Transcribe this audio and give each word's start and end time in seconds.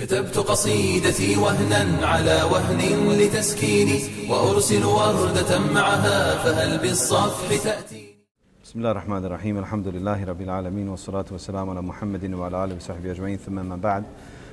كتبت 0.00 0.38
قصيدتي 0.38 1.36
وهنا 1.36 2.06
على 2.06 2.42
وهن 2.52 3.08
لتسكيني 3.18 4.02
وأرسل 4.30 4.84
وردة 4.84 5.58
معها 5.58 6.36
فهل 6.36 6.78
بالصفح 6.78 7.64
تأتي 7.64 8.16
بسم 8.64 8.78
الله 8.78 8.90
الرحمن 8.90 9.24
الرحيم 9.24 9.58
الحمد 9.58 9.88
لله 9.88 10.24
رب 10.24 10.40
العالمين 10.40 10.88
والصلاة 10.88 11.24
والسلام 11.30 11.70
على 11.70 11.82
محمد 11.82 12.34
وعلى 12.34 12.64
آله 12.64 12.76
وصحبه 12.76 13.10
أجمعين 13.10 13.36
ثم 13.36 13.54
ما 13.54 13.76
بعد 13.76 14.04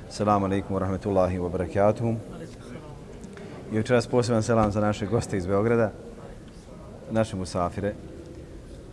السلام 0.10 0.44
عليكم 0.44 0.74
ورحمة 0.74 1.02
الله 1.06 1.40
وبركاته 1.40 2.18
I 3.72 3.78
večeras 3.78 4.08
poseban 4.08 4.44
selam 4.44 4.72
za 4.72 4.82
naše 4.82 5.06
goste 5.06 5.38
iz 5.38 5.46
Beograda, 5.46 5.92
naše 7.12 7.36
musafire. 7.36 7.94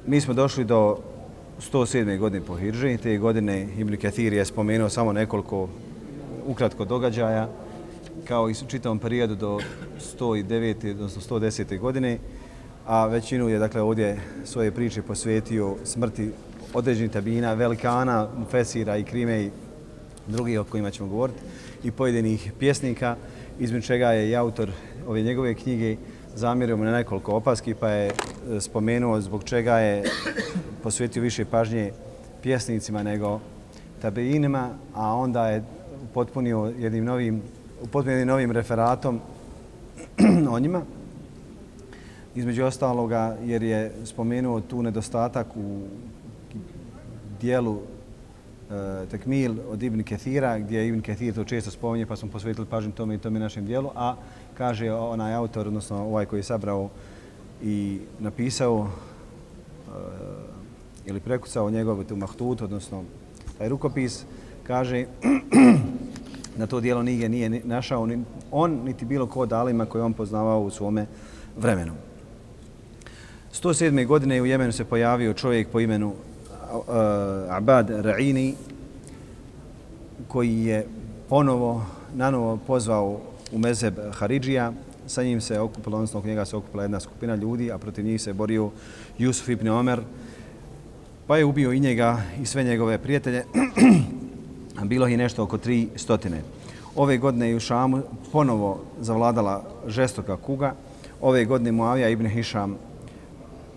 Mi 0.06 0.20
smo 0.20 0.34
došli 0.34 0.64
do 0.64 0.98
107. 1.72 2.18
godine 2.18 2.46
po 2.46 2.56
Hirži. 2.56 2.96
Te 2.96 3.18
godine 3.18 3.68
Ibn 3.78 3.96
Kathir 3.96 4.32
je 4.32 4.44
spomenuo 4.44 4.88
samo 4.88 5.12
nekoliko 5.12 5.68
ukratko 6.45 6.85
događaja, 6.85 7.49
kao 8.27 8.49
i 8.49 8.53
u 8.65 8.67
čitavom 8.67 8.99
periodu 8.99 9.35
do 9.35 9.59
109. 10.19 10.91
odnosno 10.91 11.37
110. 11.37 11.79
godine, 11.79 12.17
a 12.85 13.05
većinu 13.05 13.49
je 13.49 13.59
dakle 13.59 13.81
ovdje 13.81 14.21
svoje 14.45 14.71
priče 14.71 15.01
posvetio 15.01 15.75
smrti 15.83 16.31
određenih 16.73 17.11
tabina, 17.11 17.53
velikana, 17.53 18.27
Fesira 18.51 18.97
i 18.97 19.03
Krime 19.03 19.43
i 19.43 19.51
drugih 20.27 20.59
o 20.59 20.63
kojima 20.63 20.91
ćemo 20.91 21.09
govoriti 21.09 21.39
i 21.83 21.91
pojedinih 21.91 22.51
pjesnika, 22.59 23.15
između 23.59 23.87
čega 23.87 24.11
je 24.11 24.29
i 24.29 24.35
autor 24.35 24.71
ove 25.07 25.21
njegove 25.21 25.53
knjige 25.53 25.97
zamjerio 26.35 26.77
mu 26.77 26.83
na 26.83 26.91
nekoliko 26.91 27.35
opaski, 27.35 27.73
pa 27.73 27.89
je 27.89 28.07
e, 28.07 28.11
spomenuo 28.61 29.21
zbog 29.21 29.43
čega 29.43 29.77
je 29.77 30.03
posvetio 30.83 31.21
više 31.21 31.45
pažnje 31.45 31.91
pjesnicima 32.41 33.03
nego 33.03 33.39
tabeinima, 34.01 34.69
a 34.93 35.15
onda 35.15 35.47
je 35.47 35.63
potpunio 36.13 36.73
jednim 36.79 37.05
novim, 37.05 37.41
potpunio 37.91 38.11
jednim 38.11 38.27
novim 38.27 38.51
referatom 38.51 39.19
o 40.53 40.59
njima. 40.59 40.81
Između 42.35 42.63
ostaloga, 42.65 43.37
jer 43.43 43.63
je 43.63 43.91
spomenuo 44.05 44.61
tu 44.61 44.83
nedostatak 44.83 45.47
u 45.55 45.81
dijelu 47.41 47.79
e, 48.71 49.05
Tekmil 49.11 49.55
od 49.69 49.83
Ibn 49.83 50.03
Kethira, 50.03 50.59
gdje 50.59 50.87
Ibn 50.87 51.01
Kethir 51.01 51.35
to 51.35 51.43
često 51.43 51.71
spominje, 51.71 52.05
pa 52.05 52.15
smo 52.15 52.29
posvetili 52.29 52.67
pažnju 52.67 52.91
tome 52.91 53.15
i 53.15 53.17
tome 53.17 53.39
našem 53.39 53.65
dijelu, 53.65 53.89
a 53.95 54.15
kaže 54.57 54.91
onaj 54.91 55.33
autor, 55.33 55.67
odnosno 55.67 56.05
ovaj 56.05 56.25
koji 56.25 56.39
je 56.39 56.43
sabrao 56.43 56.89
i 57.63 57.99
napisao 58.19 58.87
e, 58.87 59.91
ili 61.05 61.19
prekucao 61.19 61.69
njegov 61.69 62.03
tu 62.03 62.15
mahtut, 62.15 62.61
odnosno 62.61 63.03
taj 63.57 63.69
rukopis, 63.69 64.25
kaže 64.63 65.05
na 66.57 66.67
to 66.67 66.79
dijelo 66.79 67.03
nije, 67.03 67.29
nije 67.29 67.61
našao 67.63 68.05
ni 68.05 68.23
on, 68.51 68.71
niti 68.71 69.05
bilo 69.05 69.27
ko 69.27 69.39
od 69.39 69.53
alima 69.53 69.85
koje 69.85 70.03
on 70.03 70.13
poznavao 70.13 70.61
u 70.61 70.69
svome 70.69 71.05
vremenu. 71.57 71.93
107. 73.53 74.05
godine 74.05 74.41
u 74.41 74.45
Jemenu 74.45 74.71
se 74.71 74.85
pojavio 74.85 75.33
čovjek 75.33 75.67
po 75.67 75.79
imenu 75.79 76.07
uh, 76.07 76.13
Abad 77.49 77.89
Ra'ini, 77.89 78.53
koji 80.27 80.65
je 80.65 80.85
ponovo, 81.29 81.85
nanovo 82.15 82.57
pozvao 82.67 83.19
u 83.51 83.57
mezeb 83.57 83.93
Haridžija. 84.11 84.73
Sa 85.07 85.23
njim 85.23 85.41
se 85.41 85.59
okupila, 85.59 85.97
odnosno 85.97 86.19
oko 86.19 86.27
njega 86.27 86.45
se 86.45 86.55
okupila 86.55 86.83
jedna 86.83 86.99
skupina 86.99 87.35
ljudi, 87.35 87.71
a 87.71 87.77
protiv 87.77 88.05
njih 88.05 88.21
se 88.21 88.33
borio 88.33 88.71
Jusuf 89.17 89.49
ibn 89.49 89.67
Omer, 89.67 90.01
pa 91.27 91.37
je 91.37 91.45
ubio 91.45 91.71
i 91.71 91.79
njega 91.79 92.21
i 92.41 92.45
sve 92.45 92.63
njegove 92.63 92.97
prijatelje. 92.97 93.43
bilo 94.83 95.07
je 95.07 95.17
nešto 95.17 95.43
oko 95.43 95.57
tri 95.57 95.87
stotine. 95.95 96.41
Ove 96.95 97.17
godine 97.17 97.49
je 97.49 97.55
u 97.55 97.59
Šamu 97.59 98.01
ponovo 98.31 98.81
zavladala 99.01 99.63
žestoka 99.87 100.37
kuga. 100.37 100.73
Ove 101.21 101.45
godine 101.45 101.71
Muavija 101.71 102.09
ibn 102.09 102.27
Hišam 102.27 102.77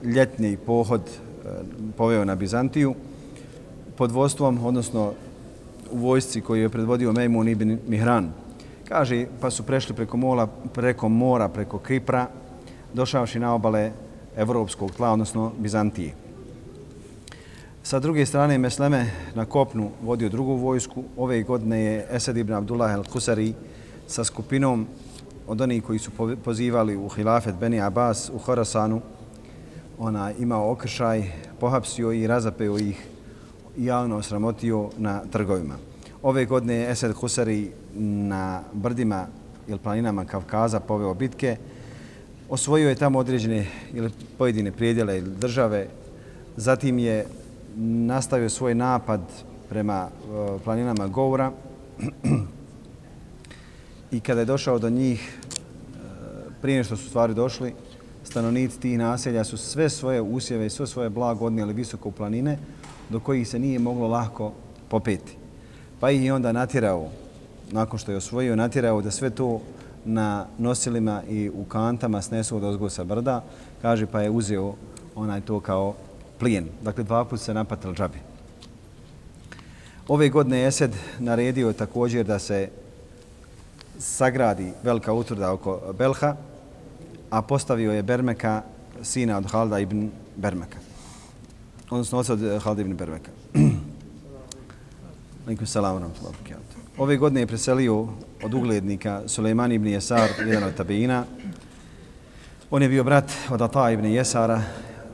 ljetni 0.05 0.57
pohod 0.57 1.01
e, 1.01 1.49
poveo 1.97 2.25
na 2.25 2.35
Bizantiju 2.35 2.95
pod 3.97 4.13
vodstvom, 4.13 4.65
odnosno 4.65 5.13
u 5.91 5.99
vojsci 5.99 6.41
koju 6.41 6.63
je 6.63 6.69
predvodio 6.69 7.13
Mejmun 7.13 7.49
ibn 7.49 7.79
Mihran. 7.89 8.33
Kaže, 8.89 9.27
pa 9.41 9.51
su 9.51 9.63
prešli 9.63 9.95
preko, 9.95 10.17
mola, 10.17 10.47
preko 10.47 11.09
mora, 11.09 11.49
preko 11.49 11.79
Kipra, 11.79 12.29
došavši 12.95 13.39
na 13.39 13.55
obale 13.55 13.93
evropskog 14.37 14.93
tla, 14.93 15.11
odnosno 15.13 15.53
Bizantije. 15.59 16.26
Sa 17.87 18.03
druge 18.03 18.27
strane, 18.27 18.59
Mesleme 18.59 19.31
na 19.35 19.45
kopnu 19.45 19.91
vodio 20.03 20.29
drugu 20.29 20.57
vojsku. 20.59 21.05
Ove 21.17 21.43
godine 21.43 21.81
je 21.81 22.07
Esad 22.11 22.37
ibn 22.37 22.53
Abdullah 22.53 22.91
el-Husari 22.99 23.53
sa 24.07 24.25
skupinom 24.25 24.87
od 25.47 25.61
onih 25.61 25.83
koji 25.83 25.99
su 25.99 26.11
pozivali 26.45 26.97
u 26.97 27.09
hilafet 27.09 27.55
Beni 27.55 27.81
Abbas 27.81 28.31
u 28.35 28.39
Horasanu. 28.39 29.01
Ona 29.99 30.33
imao 30.33 30.73
okršaj, 30.73 31.31
pohapsio 31.61 32.13
i 32.13 32.27
razapeo 32.27 32.79
ih 32.79 33.07
i 33.77 33.85
javno 33.85 34.17
osramotio 34.17 34.91
na 34.99 35.23
trgovima. 35.33 35.75
Ove 36.23 36.45
godine 36.45 36.75
je 36.75 36.91
Esad 36.91 37.13
Husari 37.13 37.71
na 37.95 38.63
brdima 38.73 39.27
ili 39.69 39.79
planinama 39.79 40.25
Kavkaza 40.25 40.81
poveo 40.81 41.15
bitke. 41.15 41.57
Osvojio 42.49 42.89
je 42.89 42.95
tamo 42.95 43.19
određene 43.19 43.67
ili 43.95 44.11
pojedine 44.39 44.73
prijedjele 44.73 45.19
ili 45.19 45.31
države. 45.31 45.87
Zatim 46.57 46.99
je 46.99 47.27
nastavio 47.77 48.51
svoj 48.51 48.75
napad 48.75 49.21
prema 49.69 50.09
e, 50.09 50.59
planinama 50.65 51.09
Goura 51.09 51.53
i 54.11 54.21
kada 54.21 54.41
je 54.41 54.47
došao 54.47 54.79
do 54.79 54.91
njih, 54.91 55.39
e, 55.39 55.99
prije 56.63 56.85
što 56.85 56.97
su 56.97 57.09
stvari 57.09 57.35
došli, 57.35 57.75
stanovnici 58.25 58.81
tih 58.81 58.99
naselja 58.99 59.45
su 59.45 59.57
sve 59.57 59.91
svoje 59.91 60.21
usjeve 60.21 60.67
i 60.67 60.71
sve 60.71 60.87
svoje 60.87 61.11
blago 61.11 61.45
odnijeli 61.45 61.73
visoko 61.73 62.09
u 62.09 62.13
planine 62.13 62.59
do 63.11 63.21
kojih 63.21 63.49
se 63.49 63.59
nije 63.59 63.79
moglo 63.79 64.09
lako 64.09 64.53
popeti. 64.89 65.37
Pa 66.01 66.11
ih 66.11 66.25
je 66.25 66.33
onda 66.33 66.53
natjerao, 66.53 67.09
nakon 67.71 67.99
što 67.99 68.11
je 68.11 68.17
osvojio, 68.17 68.57
natjerao 68.57 69.03
da 69.03 69.11
sve 69.11 69.31
to 69.31 69.61
na 70.05 70.47
nosilima 70.59 71.23
i 71.29 71.51
u 71.51 71.65
kantama 71.65 72.23
snesu 72.23 72.57
od 72.57 72.65
ozgo 72.65 72.91
sa 72.91 73.05
brda, 73.05 73.45
kaže 73.83 74.07
pa 74.07 74.23
je 74.23 74.31
uzeo 74.31 74.75
onaj 75.15 75.41
to 75.41 75.61
kao 75.61 75.95
plijen. 76.39 76.69
Dakle, 76.83 77.05
dva 77.05 77.25
puta 77.25 77.43
se 77.43 77.55
napatil 77.55 77.95
džabi. 77.95 78.19
Ove 80.09 80.29
godine 80.29 80.59
je 80.59 80.67
Esed 80.67 80.95
naredio 81.19 81.73
također 81.73 82.27
da 82.27 82.39
se 82.39 82.69
sagradi 83.99 84.73
velika 84.83 85.13
utvrda 85.13 85.53
oko 85.53 85.81
Belha, 85.99 86.37
a 87.31 87.43
postavio 87.43 87.93
je 87.93 88.03
Bermeka, 88.03 88.63
sina 89.03 89.39
od 89.39 89.51
Halda 89.51 89.79
ibn 89.79 90.11
Bermeka. 90.37 90.79
Odnosno, 91.91 92.19
oca 92.19 92.33
od 92.33 92.43
eh, 92.43 92.59
Halda 92.59 92.81
ibn 92.81 92.97
Bermeka. 92.97 93.31
Alikum 95.47 95.67
salam, 95.67 96.13
Ove 96.99 97.17
godine 97.17 97.41
je 97.41 97.47
preselio 97.47 98.09
od 98.43 98.55
uglednika 98.55 99.23
Suleiman 99.27 99.73
ibn 99.73 99.87
Jesar, 99.87 100.31
jedan 100.47 100.65
od 100.65 100.75
tabina. 100.75 101.25
On 102.71 102.83
je 102.83 102.89
bio 102.89 103.05
brat 103.05 103.33
od 103.51 103.63
Ata 103.63 103.91
ibn 103.91 104.07
Jesara, 104.07 104.63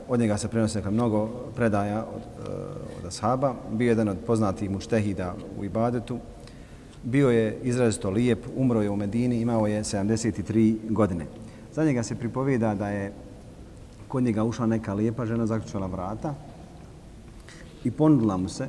od 0.07 0.19
njega 0.19 0.37
se 0.37 0.47
prenosi 0.47 0.77
neka 0.77 0.89
dakle, 0.89 0.95
mnogo 0.95 1.27
predaja 1.55 2.05
od, 2.15 2.21
e, 2.21 2.51
od 2.99 3.05
ashaba. 3.05 3.55
Bio 3.71 3.85
je 3.85 3.91
jedan 3.91 4.07
od 4.07 4.17
poznatih 4.27 4.69
muštehida 4.69 5.35
u 5.59 5.65
Ibadetu. 5.65 6.19
Bio 7.03 7.29
je 7.29 7.57
izrazito 7.63 8.09
lijep, 8.09 8.45
umro 8.55 8.81
je 8.81 8.89
u 8.89 8.95
Medini, 8.95 9.41
imao 9.41 9.67
je 9.67 9.83
73 9.83 10.77
godine. 10.89 11.25
Za 11.73 11.83
njega 11.83 12.03
se 12.03 12.15
pripovijeda 12.15 12.75
da 12.75 12.89
je 12.89 13.13
kod 14.07 14.23
njega 14.23 14.43
ušla 14.43 14.65
neka 14.65 14.93
lijepa 14.93 15.25
žena, 15.25 15.45
zaključila 15.45 15.87
vrata 15.87 16.35
i 17.83 17.91
ponudila 17.91 18.37
mu 18.37 18.49
se, 18.49 18.67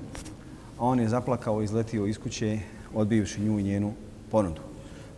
a 0.79 0.85
on 0.85 1.01
je 1.01 1.09
zaplakao 1.09 1.61
i 1.61 1.65
izletio 1.65 2.07
iz 2.07 2.19
kuće, 2.19 2.59
odbivši 2.95 3.41
nju 3.41 3.59
i 3.59 3.63
njenu 3.63 3.93
ponudu. 4.31 4.61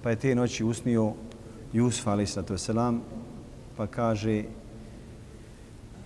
Pa 0.03 0.11
je 0.11 0.17
te 0.17 0.35
noći 0.35 0.65
usnio 0.65 1.13
Jusuf, 1.73 2.07
ali 2.07 2.27
selam, 2.27 3.01
pa 3.77 3.87
kaže, 3.87 4.45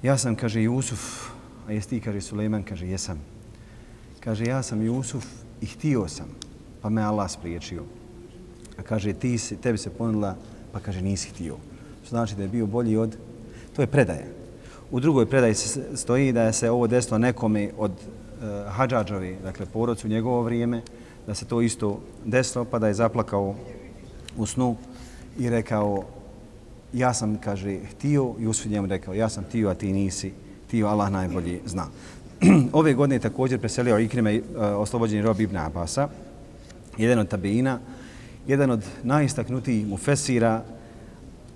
Ja 0.03 0.17
sam, 0.19 0.33
kaže 0.37 0.63
Jusuf, 0.63 1.29
a 1.69 1.73
jesi 1.73 1.89
ti, 1.89 2.01
kaže 2.01 2.21
Sulejman, 2.21 2.63
kaže 2.65 2.87
jesam. 2.89 3.21
Kaže, 4.21 4.45
ja 4.45 4.63
sam 4.63 4.83
Jusuf 4.83 5.25
i 5.61 5.67
htio 5.67 6.09
sam, 6.09 6.29
pa 6.81 6.89
me 6.89 7.03
Allah 7.03 7.31
spriječio. 7.31 7.85
A 8.79 8.83
kaže, 8.83 9.13
ti 9.13 9.39
si, 9.39 9.57
tebi 9.57 9.79
se 9.79 9.91
ponudila, 9.91 10.37
pa 10.73 10.81
kaže, 10.81 11.03
nisi 11.03 11.29
htio. 11.29 11.57
Što 12.03 12.11
znači 12.11 12.35
da 12.35 12.43
je 12.43 12.49
bio 12.49 12.67
bolji 12.67 12.97
od... 12.97 13.17
To 13.77 13.83
je 13.83 13.87
predaja. 13.87 14.25
U 14.91 15.01
drugoj 15.01 15.27
predaji 15.27 15.55
se 15.55 15.97
stoji 15.97 16.33
da 16.33 16.43
je 16.43 16.53
se 16.53 16.71
ovo 16.71 16.87
desilo 16.87 17.19
nekome 17.19 17.71
od 17.79 17.93
eh, 17.93 18.45
uh, 18.45 18.73
hađađovi, 18.73 19.37
dakle, 19.43 19.67
porodcu 19.67 20.07
u 20.07 20.11
njegovo 20.11 20.43
vrijeme, 20.43 20.83
da 21.27 21.35
se 21.35 21.45
to 21.45 21.61
isto 21.61 22.01
desilo, 22.25 22.65
pa 22.65 22.79
da 22.79 22.89
je 22.89 22.95
zaplakao 22.95 23.55
u 24.37 24.47
snu 24.47 24.77
i 25.39 25.51
rekao, 25.51 26.05
ja 26.93 27.15
sam, 27.15 27.39
kaže, 27.39 27.79
htio, 27.91 28.35
Jusuf 28.39 28.67
njemu 28.67 28.87
rekao, 28.87 29.15
ja 29.15 29.29
sam 29.29 29.45
htio, 29.45 29.69
a 29.69 29.75
ti 29.75 29.93
nisi, 29.93 30.33
tio, 30.71 30.87
Allah 30.87 31.11
najbolji 31.11 31.61
zna. 31.67 31.87
Ove 32.73 32.95
godine 32.95 33.17
je 33.17 33.21
također 33.21 33.61
preselio 33.61 33.99
Ikrime 33.99 34.35
eh, 34.35 34.43
oslobođeni 34.59 35.23
rob 35.23 35.41
Ibn 35.41 35.57
Abasa 35.57 36.09
jedan 36.99 37.19
od 37.19 37.29
tabiina, 37.29 37.79
jedan 38.47 38.71
od 38.71 38.85
najistaknutijih 39.03 39.87
mufesira, 39.87 40.63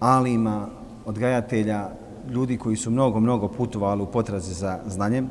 alima, 0.00 0.68
odgajatelja, 1.04 1.88
ljudi 2.30 2.56
koji 2.56 2.76
su 2.76 2.90
mnogo, 2.90 3.20
mnogo 3.20 3.48
putovali 3.48 4.02
u 4.02 4.06
potrazi 4.06 4.54
za 4.54 4.78
znanjem. 4.86 5.30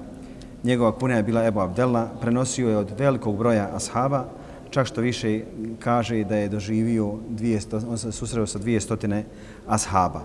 Njegova 0.64 0.92
kuna 0.92 1.16
je 1.16 1.24
bila 1.24 1.46
Ebu 1.46 1.60
Abdella, 1.60 2.10
prenosio 2.22 2.70
je 2.70 2.78
od 2.78 2.92
velikog 2.98 3.38
broja 3.38 3.70
ashaba, 3.74 4.26
čak 4.74 4.88
što 4.88 5.02
više 5.02 5.42
kaže 5.80 6.24
da 6.24 6.36
je 6.36 6.50
doživio 6.50 7.06
200, 7.30 7.82
on 7.90 7.98
se 7.98 8.12
susreo 8.12 8.48
sa 8.48 8.60
200 8.60 9.24
ashaba. 9.68 10.22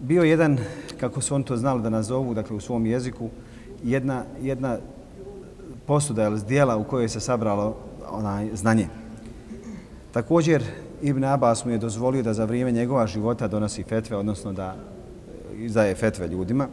Bio 0.00 0.22
jedan, 0.22 0.58
kako 1.00 1.20
su 1.20 1.34
on 1.34 1.42
to 1.42 1.56
znali 1.56 1.82
da 1.82 1.90
nazovu, 1.90 2.34
dakle 2.34 2.56
u 2.56 2.60
svom 2.60 2.86
jeziku, 2.86 3.30
jedna, 3.84 4.24
jedna 4.42 4.78
posuda 5.86 6.24
ili 6.24 6.38
zdjela 6.38 6.76
u 6.76 6.84
kojoj 6.84 7.08
se 7.08 7.20
sabralo 7.20 7.76
onaj 8.10 8.50
znanje. 8.54 8.88
Također, 10.12 10.62
Ibn 11.02 11.24
Abbas 11.24 11.64
mu 11.64 11.70
je 11.70 11.78
dozvolio 11.78 12.22
da 12.22 12.34
za 12.34 12.44
vrijeme 12.44 12.72
njegova 12.72 13.06
života 13.06 13.48
donosi 13.48 13.82
fetve, 13.82 14.16
odnosno 14.16 14.52
da 14.52 14.76
e, 14.76 15.64
izdaje 15.64 15.94
fetve 15.94 16.28
ljudima. 16.28 16.68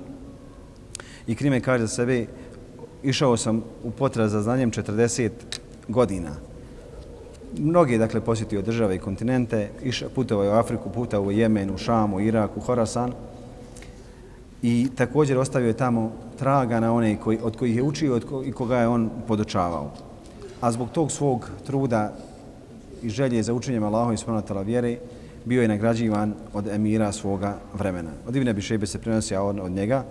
I 1.28 1.36
Krime 1.36 1.62
kaže 1.62 1.88
za 1.88 1.96
sebe, 1.96 2.26
išao 3.04 3.38
sam 3.38 3.64
u 3.84 3.92
potraz 3.92 4.32
za 4.32 4.42
znanjem 4.42 4.72
40 4.72 5.30
godina. 5.88 6.32
Mnogi, 7.58 7.98
dakle, 7.98 8.22
posjetio 8.22 8.62
države 8.62 8.96
i 8.96 9.00
kontinente, 9.00 9.70
išao, 9.84 10.10
putovao 10.10 10.44
je 10.44 10.50
u 10.50 10.54
Afriku, 10.54 10.90
putovao 10.90 11.28
u 11.28 11.32
Jemenu, 11.32 11.74
u 11.74 11.78
Šamu, 11.78 12.20
Iraku, 12.20 12.60
Horasan. 12.60 13.14
I 14.62 14.88
također 14.96 15.38
ostavio 15.38 15.68
je 15.68 15.74
tamo 15.74 16.12
traga 16.40 16.80
na 16.80 16.94
one 16.94 17.18
koji, 17.18 17.40
od 17.44 17.58
kojih 17.58 17.76
je 17.76 17.84
učio 17.84 18.16
od 18.16 18.26
i 18.46 18.52
koga 18.52 18.78
je 18.78 18.88
on 18.88 19.10
podočavao. 19.28 19.92
A 20.62 20.72
zbog 20.72 20.90
tog 20.90 21.12
svog 21.12 21.50
truda 21.66 22.14
i 23.04 23.10
želje 23.10 23.44
za 23.44 23.54
učenjem 23.54 23.84
Allahom 23.84 24.14
i 24.14 24.18
smonatala 24.18 24.62
vjere, 24.62 24.98
bio 25.46 25.62
je 25.62 25.68
nagrađivan 25.68 26.34
od 26.54 26.68
emira 26.68 27.12
svoga 27.12 27.58
vremena. 27.74 28.12
Od 28.28 28.36
Ibn 28.36 28.48
Abi 28.48 28.62
se 28.62 29.00
prenosi 29.00 29.36
on 29.36 29.60
od 29.60 29.72
njega 29.72 30.06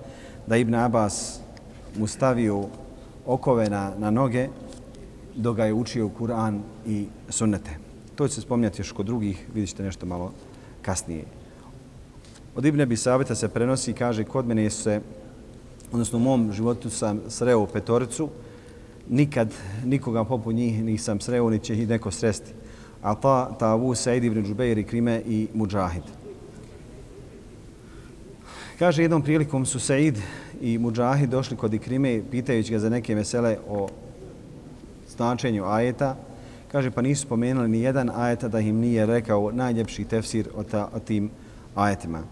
da 0.47 0.57
Ibn 0.57 0.75
Abbas 0.75 1.41
mu 1.97 2.07
stavio 2.07 2.65
okove 3.27 3.71
na, 3.71 3.93
na 3.99 4.11
noge 4.11 4.49
dok 5.35 5.57
ga 5.57 5.65
je 5.65 5.75
učio 5.75 6.11
Kur'an 6.19 6.61
i 6.87 7.07
sunnete. 7.29 7.71
To 8.15 8.29
će 8.29 8.35
se 8.35 8.41
spominjati 8.41 8.81
još 8.81 8.93
kod 8.93 9.07
drugih, 9.07 9.47
vidjet 9.55 9.71
ćete 9.71 9.83
nešto 9.83 10.07
malo 10.07 10.33
kasnije. 10.83 11.25
Od 12.57 12.65
Ibn 12.65 12.81
Abi 12.81 12.97
Sabita 12.97 13.35
se 13.35 13.49
prenosi 13.49 13.91
i 13.91 13.95
kaže 13.95 14.25
kod 14.25 14.47
mene 14.47 14.71
se, 14.71 15.01
odnosno 15.93 16.19
u 16.19 16.23
mom 16.23 16.53
životu 16.53 16.91
sam 16.91 17.21
sreo 17.29 17.67
petoricu, 17.67 18.29
nikad 19.09 19.55
nikoga 19.85 20.25
poput 20.25 20.55
njih 20.55 20.85
nisam 20.85 21.21
sreo, 21.21 21.51
ni 21.51 21.59
će 21.59 21.75
ih 21.75 21.89
neko 21.89 22.11
sresti. 22.11 22.53
Ata, 23.03 23.57
Tavu, 23.59 23.95
Said 23.95 24.25
ibn 24.25 24.45
Džubeir 24.45 24.79
i 24.79 24.85
Krime 24.85 25.23
i 25.27 25.49
Mujahid. 25.55 26.03
Kaže, 28.79 29.03
jednom 29.03 29.23
prilikom 29.23 29.67
su 29.67 29.81
Said 29.81 30.19
i 30.61 30.79
Mujahid 30.79 31.31
došli 31.31 31.57
kod 31.57 31.75
Ikrime 31.75 32.23
pitajući 32.31 32.73
ga 32.73 32.79
za 32.79 32.89
neke 32.89 33.15
mesele 33.15 33.57
o 33.69 33.89
značenju 35.21 35.65
ajeta. 35.69 36.17
Kaže, 36.73 36.91
pa 36.91 37.03
nisu 37.03 37.29
spomenuli 37.29 37.69
ni 37.69 37.81
jedan 37.85 38.11
ajeta 38.15 38.49
da 38.49 38.61
im 38.61 38.81
nije 38.81 39.07
rekao 39.07 39.51
najljepši 39.53 40.05
tefsir 40.05 40.49
o, 40.57 40.65
ta, 40.65 40.89
o 40.95 40.99
tim 40.99 41.31
ajetima. 41.75 42.23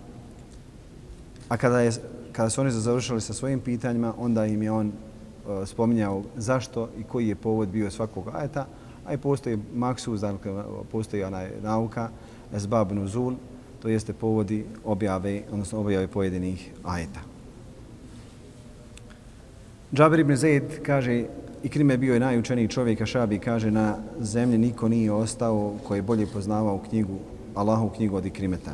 A 1.49 1.57
kada, 1.57 1.81
je, 1.81 1.93
kada 2.33 2.51
su 2.51 2.61
oni 2.61 2.71
završili 2.71 3.21
sa 3.21 3.35
svojim 3.35 3.61
pitanjima, 3.61 4.15
onda 4.19 4.47
im 4.47 4.63
je 4.63 4.73
on 4.73 4.89
e, 4.89 5.67
spominjao 5.67 6.23
zašto 6.37 6.89
i 6.99 7.05
koji 7.05 7.29
je 7.29 7.35
povod 7.35 7.69
bio 7.69 7.91
svakog 7.91 8.31
ajeta, 8.35 8.67
a 9.07 9.15
i 9.15 9.19
postoji 9.19 9.59
maksuz, 9.75 10.21
dakle, 10.21 10.65
postoji 10.93 11.25
onaj 11.25 11.51
nauka, 11.63 12.09
esbab 12.55 12.93
nuzul, 12.93 13.35
to 13.83 13.89
jeste 13.89 14.13
povodi 14.13 14.65
objave, 14.85 15.43
odnosno 15.53 15.81
objave 15.81 16.07
pojedinih 16.07 16.73
ajeta. 16.85 17.21
Džabir 19.93 20.21
ibn 20.21 20.37
Zaid 20.37 20.83
kaže, 20.83 21.25
i 21.63 21.69
Krime 21.69 21.97
bio 21.97 22.15
je 22.15 22.21
najučeniji 22.21 22.69
čovjek, 22.69 23.01
a 23.01 23.07
Šabi 23.07 23.39
kaže, 23.39 23.71
na 23.71 23.97
zemlji 24.21 24.59
niko 24.59 24.89
nije 24.89 25.13
ostao 25.13 25.75
koji 25.85 25.99
je 25.99 26.03
bolje 26.03 26.27
poznavao 26.27 26.79
knjigu, 26.79 27.19
Allahu 27.55 27.89
knjigu 27.89 28.17
od 28.17 28.27
Ikrimeta. 28.27 28.73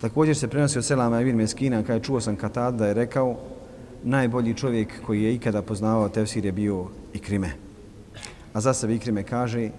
Također 0.00 0.36
se 0.36 0.48
prenosi 0.48 0.78
od 0.78 0.84
Selama 0.84 1.20
ibn 1.20 1.36
Meskina, 1.36 1.82
kada 1.82 2.00
čuo 2.00 2.20
sam 2.20 2.36
Katad 2.36 2.74
da 2.74 2.86
je 2.86 2.94
rekao, 2.94 3.36
najbolji 4.02 4.54
čovjek 4.54 5.02
koji 5.06 5.22
je 5.22 5.34
ikada 5.34 5.62
poznavao 5.62 6.08
tefsir 6.08 6.44
je 6.44 6.52
bio 6.52 6.86
Ikrime. 7.14 7.50
A 8.52 8.60
za 8.60 8.74
sebe 8.74 8.94
Ikrime 8.94 9.22
kaže, 9.22 9.70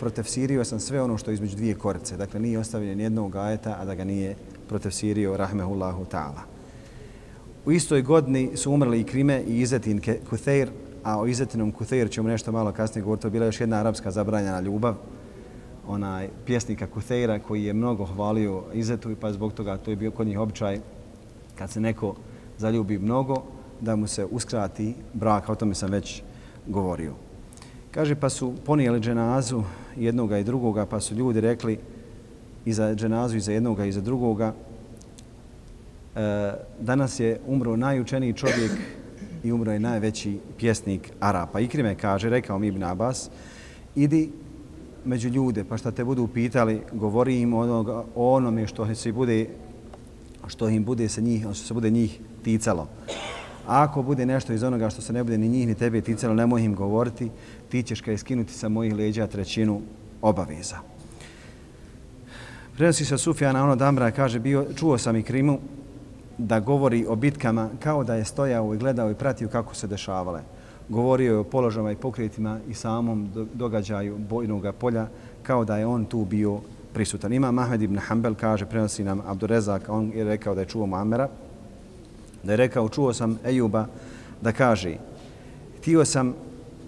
protefsirio 0.00 0.64
sam 0.64 0.80
sve 0.80 1.02
ono 1.02 1.18
što 1.18 1.30
je 1.30 1.34
između 1.34 1.56
dvije 1.56 1.74
korce. 1.74 2.16
Dakle, 2.16 2.40
nije 2.40 2.58
ostavljen 2.58 3.00
jednog 3.00 3.36
ajeta, 3.36 3.76
a 3.80 3.84
da 3.84 3.94
ga 3.94 4.04
nije 4.04 4.36
protefsirio, 4.68 5.36
rahmehullahu 5.36 6.04
ta'ala. 6.04 6.42
U 7.66 7.72
istoj 7.72 8.02
godini 8.02 8.50
su 8.56 8.72
umrli 8.72 9.00
Ikrime 9.00 9.42
i 9.42 9.60
Izetin 9.60 10.00
Kutheir, 10.30 10.68
a 11.04 11.20
o 11.20 11.26
Izetinom 11.26 11.72
Kutheir 11.72 12.10
ćemo 12.10 12.28
nešto 12.28 12.52
malo 12.52 12.72
kasnije 12.72 13.02
govoriti. 13.02 13.22
To 13.22 13.30
bila 13.30 13.46
još 13.46 13.60
jedna 13.60 13.76
arapska 13.76 14.10
zabranjena 14.10 14.60
ljubav, 14.60 14.94
onaj 15.88 16.28
pjesnika 16.46 16.86
Kutheira 16.86 17.38
koji 17.38 17.64
je 17.64 17.74
mnogo 17.74 18.04
hvalio 18.04 18.62
Izetu 18.72 19.10
i 19.10 19.16
pa 19.16 19.32
zbog 19.32 19.52
toga 19.52 19.76
to 19.76 19.90
je 19.90 19.96
bio 19.96 20.10
kod 20.10 20.26
njih 20.26 20.38
običaj 20.38 20.80
kad 21.58 21.70
se 21.70 21.80
neko 21.80 22.14
zaljubi 22.58 22.98
mnogo, 22.98 23.42
da 23.80 23.96
mu 23.96 24.06
se 24.06 24.24
uskrati 24.24 24.94
brak, 25.12 25.48
o 25.48 25.54
tome 25.54 25.74
sam 25.74 25.90
već 25.90 26.22
govorio. 26.66 27.14
Kaže, 27.90 28.14
pa 28.14 28.28
su 28.28 28.54
ponijeli 28.64 29.00
dženazu 29.00 29.62
jednoga 29.96 30.38
i 30.38 30.44
drugoga, 30.44 30.86
pa 30.86 31.00
su 31.00 31.14
ljudi 31.14 31.40
rekli 31.40 31.78
i 32.64 32.72
za 32.72 32.94
dženazu 32.94 33.36
i 33.36 33.40
za 33.40 33.52
jednoga 33.52 33.84
i 33.84 33.92
za 33.92 34.00
drugoga. 34.00 34.52
E, 36.16 36.52
danas 36.80 37.20
je 37.20 37.40
umro 37.46 37.76
najučeniji 37.76 38.32
čovjek 38.32 38.72
i 39.44 39.52
umro 39.52 39.72
je 39.72 39.80
najveći 39.80 40.38
pjesnik 40.58 41.12
Arapa. 41.20 41.60
Ikrime 41.60 41.94
kaže, 41.94 42.30
rekao 42.30 42.58
mi 42.58 42.66
Ibn 42.66 42.82
Abbas, 42.82 43.30
idi 43.94 44.30
među 45.04 45.28
ljude, 45.28 45.64
pa 45.64 45.76
šta 45.76 45.90
te 45.90 46.04
budu 46.04 46.26
pitali, 46.26 46.80
govori 46.92 47.40
im 47.40 47.54
onoga, 47.54 48.04
o 48.14 48.34
onome 48.34 48.66
što 48.66 48.94
se 48.94 49.12
bude 49.12 49.46
što 50.46 50.68
im 50.68 50.84
bude 50.84 51.08
se 51.08 51.22
njih, 51.22 51.42
što 51.42 51.66
se 51.66 51.74
bude 51.74 51.90
njih 51.90 52.20
ticalo. 52.44 52.88
A 53.66 53.82
ako 53.82 54.02
bude 54.02 54.26
nešto 54.26 54.52
iz 54.52 54.62
onoga 54.62 54.90
što 54.90 55.02
se 55.02 55.12
ne 55.12 55.24
bude 55.24 55.38
ni 55.38 55.48
njih 55.48 55.66
ni 55.66 55.74
tebe 55.74 56.00
ticalo, 56.00 56.34
nemoj 56.34 56.62
im 56.62 56.74
govoriti, 56.74 57.30
ti 57.68 57.82
ćeš 57.82 58.00
kaj 58.00 58.18
skinuti 58.18 58.52
sa 58.52 58.68
mojih 58.68 58.94
leđa 58.94 59.26
trećinu 59.26 59.80
obaveza. 60.22 60.78
Prenosi 62.76 63.04
se 63.04 63.18
Sufjana 63.18 63.64
ono 63.64 63.76
Damra, 63.76 64.10
kaže, 64.10 64.38
bio, 64.38 64.66
čuo 64.76 64.98
sam 64.98 65.16
i 65.16 65.22
Krimu 65.22 65.58
da 66.46 66.60
govori 66.60 67.06
o 67.08 67.16
bitkama 67.16 67.68
kao 67.80 68.04
da 68.04 68.14
je 68.14 68.24
stojao 68.24 68.74
i 68.74 68.78
gledao 68.78 69.10
i 69.10 69.14
pratio 69.14 69.48
kako 69.48 69.74
se 69.74 69.86
dešavale. 69.86 70.40
Govorio 70.88 71.32
je 71.32 71.38
o 71.38 71.44
položama 71.44 71.92
i 71.92 71.96
pokretima 71.96 72.58
i 72.68 72.74
samom 72.74 73.28
događaju 73.54 74.18
bojnog 74.18 74.66
polja 74.78 75.06
kao 75.42 75.64
da 75.64 75.76
je 75.76 75.86
on 75.86 76.04
tu 76.04 76.24
bio 76.24 76.60
prisutan. 76.92 77.32
Ima 77.32 77.50
Mahmed 77.50 77.82
ibn 77.82 77.98
Hanbel, 77.98 78.34
kaže, 78.34 78.66
prenosi 78.66 79.04
nam 79.04 79.22
Abdurezak, 79.26 79.82
on 79.88 80.12
je 80.14 80.24
rekao 80.24 80.54
da 80.54 80.60
je 80.60 80.66
čuo 80.66 80.86
Muamera, 80.86 81.28
da 82.42 82.52
je 82.52 82.56
rekao, 82.56 82.88
čuo 82.88 83.12
sam 83.12 83.38
Ejuba 83.44 83.86
da 84.40 84.52
kaže, 84.52 84.96
htio 85.78 86.04
sam 86.04 86.34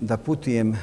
da 0.00 0.16
putujem 0.16 0.76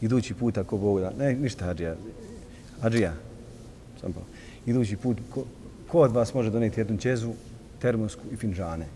idući 0.00 0.34
put 0.34 0.58
ako 0.58 0.76
Bog 0.76 1.00
da, 1.00 1.12
ne, 1.18 1.34
ništa 1.34 1.64
Hadžija, 1.64 1.94
Hadžija, 2.80 3.12
sam 4.00 4.12
pa, 4.12 4.20
idući 4.66 4.96
put, 4.96 5.18
ko, 5.30 5.44
ko 5.88 6.00
od 6.00 6.12
vas 6.12 6.34
može 6.34 6.50
doneti 6.50 6.80
jednu 6.80 6.98
čezu, 6.98 7.32
termosku 7.78 8.22
i 8.32 8.36
finžane? 8.36 8.86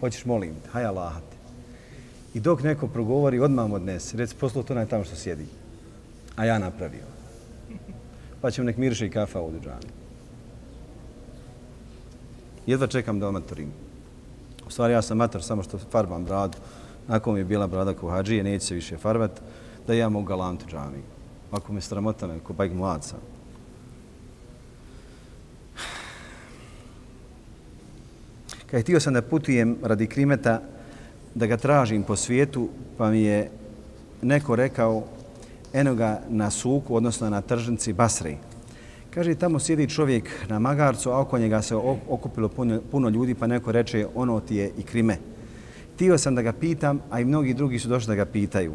Hoćeš, 0.00 0.24
molim 0.24 0.54
te, 0.54 0.70
haj 0.70 0.84
Allah 0.84 1.14
I 2.34 2.40
dok 2.40 2.62
neko 2.62 2.88
progovori, 2.88 3.38
odmah 3.40 3.72
odnese. 3.72 4.16
Reci, 4.16 4.34
poslu 4.36 4.62
to 4.62 4.74
naj 4.74 4.86
tamo 4.86 5.04
što 5.04 5.16
sjedi. 5.16 5.46
A 6.36 6.44
ja 6.44 6.58
napravio 6.58 7.16
pa 8.40 8.50
ćemo 8.50 8.66
nek 8.66 8.76
miriše 8.76 9.06
i 9.06 9.10
kafa 9.10 9.40
u 9.40 9.52
džani. 9.64 9.90
Jedva 12.66 12.86
čekam 12.86 13.20
da 13.20 13.28
omatorim. 13.28 13.72
U 14.66 14.70
stvari 14.70 14.92
ja 14.92 15.02
sam 15.02 15.18
mator 15.18 15.42
samo 15.42 15.62
što 15.62 15.78
farbam 15.78 16.24
bradu. 16.24 16.58
Nakon 17.08 17.34
mi 17.34 17.40
je 17.40 17.44
bila 17.44 17.66
brada 17.66 17.94
ko 17.94 18.10
hađije, 18.10 18.42
neće 18.42 18.66
se 18.66 18.74
više 18.74 18.96
farbat, 18.96 19.40
da 19.86 19.94
ja 19.94 20.08
mogu 20.08 20.26
galantu 20.26 20.66
džami. 20.66 21.02
Ako 21.50 21.72
me 21.72 21.80
sramota 21.80 22.26
me, 22.26 22.38
ko 22.38 22.52
bajk 22.52 22.72
pa 22.72 22.78
mlad 22.78 23.04
sam. 23.04 23.18
Kad 28.70 28.80
htio 28.82 29.00
sam 29.00 29.14
da 29.14 29.22
putujem 29.22 29.76
radi 29.82 30.06
krimeta, 30.06 30.60
da 31.34 31.46
ga 31.46 31.56
tražim 31.56 32.02
po 32.02 32.16
svijetu, 32.16 32.68
pa 32.98 33.10
mi 33.10 33.22
je 33.22 33.50
neko 34.22 34.56
rekao 34.56 35.04
eno 35.72 35.94
ga 35.94 36.20
na 36.28 36.50
suku, 36.50 36.96
odnosno 36.96 37.30
na 37.30 37.40
tržnici 37.40 37.92
Basri. 37.92 38.36
Kaže, 39.14 39.34
tamo 39.34 39.58
sjedi 39.58 39.88
čovjek 39.88 40.30
na 40.48 40.58
magarcu, 40.58 41.10
a 41.10 41.20
oko 41.20 41.38
njega 41.38 41.62
se 41.62 41.76
okupilo 42.08 42.48
puno, 42.48 42.80
puno 42.90 43.08
ljudi, 43.08 43.34
pa 43.34 43.46
neko 43.46 43.72
reče, 43.72 44.06
ono 44.14 44.40
ti 44.40 44.56
je 44.56 44.72
i 44.78 44.82
krime. 44.82 45.18
Tio 45.96 46.18
sam 46.18 46.34
da 46.34 46.42
ga 46.42 46.52
pitam, 46.52 47.00
a 47.10 47.20
i 47.20 47.24
mnogi 47.24 47.54
drugi 47.54 47.78
su 47.78 47.88
došli 47.88 48.06
da 48.06 48.14
ga 48.14 48.24
pitaju. 48.24 48.72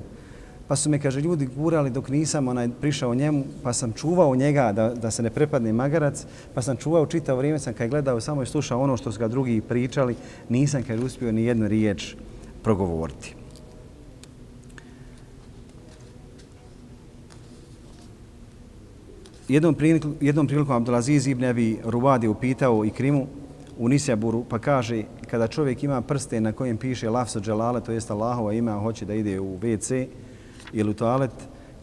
Pa 0.67 0.75
su 0.75 0.89
me, 0.89 0.99
kaže, 0.99 1.21
ljudi 1.21 1.49
gurali 1.55 1.89
dok 1.89 2.09
nisam 2.09 2.47
onaj 2.47 2.69
prišao 2.81 3.15
njemu, 3.15 3.43
pa 3.63 3.73
sam 3.73 3.91
čuvao 3.93 4.35
njega 4.35 4.71
da, 4.71 4.89
da 4.89 5.11
se 5.11 5.23
ne 5.23 5.29
prepadne 5.29 5.73
magarac, 5.73 6.25
pa 6.53 6.61
sam 6.61 6.77
čuvao 6.77 7.05
čitao 7.05 7.37
vrijeme, 7.37 7.59
sam 7.59 7.73
kad 7.73 7.89
gledao 7.89 8.21
samo 8.21 8.43
i 8.43 8.45
slušao 8.45 8.81
ono 8.81 8.97
što 8.97 9.11
su 9.11 9.19
ga 9.19 9.27
drugi 9.27 9.61
pričali, 9.61 10.15
nisam 10.49 10.83
kad 10.83 11.03
uspio 11.03 11.31
ni 11.31 11.43
jednu 11.43 11.67
riječ 11.67 12.15
progovoriti. 12.63 13.35
Jednom 19.47 19.75
prilikom, 19.75 20.15
jednom 20.21 20.47
prilikom 20.47 20.75
Abdulaziz 20.75 21.27
ibn 21.27 21.43
Abi 21.43 21.77
Rubadi 21.83 22.27
upitao 22.27 22.85
i 22.85 22.89
Krimu 22.89 23.27
u 23.77 23.89
Nisjaburu, 23.89 24.43
pa 24.49 24.59
kaže, 24.59 25.03
kada 25.29 25.47
čovjek 25.47 25.83
ima 25.83 26.01
prste 26.01 26.41
na 26.41 26.51
kojem 26.51 26.77
piše 26.77 27.09
Lafsa 27.09 27.39
Dželale, 27.39 27.81
to 27.81 27.91
jest 27.91 28.11
Allahova 28.11 28.53
ima, 28.53 28.79
hoće 28.79 29.05
da 29.05 29.13
ide 29.13 29.39
u 29.39 29.57
WC 29.59 30.07
ili 30.73 30.89
u 30.89 30.93
toalet, 30.93 31.31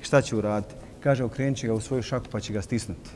šta 0.00 0.22
će 0.22 0.36
uraditi? 0.36 0.74
Kaže, 1.00 1.24
okrenut 1.24 1.62
ga 1.62 1.74
u 1.74 1.80
svoju 1.80 2.02
šaku 2.02 2.26
pa 2.32 2.40
će 2.40 2.52
ga 2.52 2.62
stisnuti. 2.62 3.10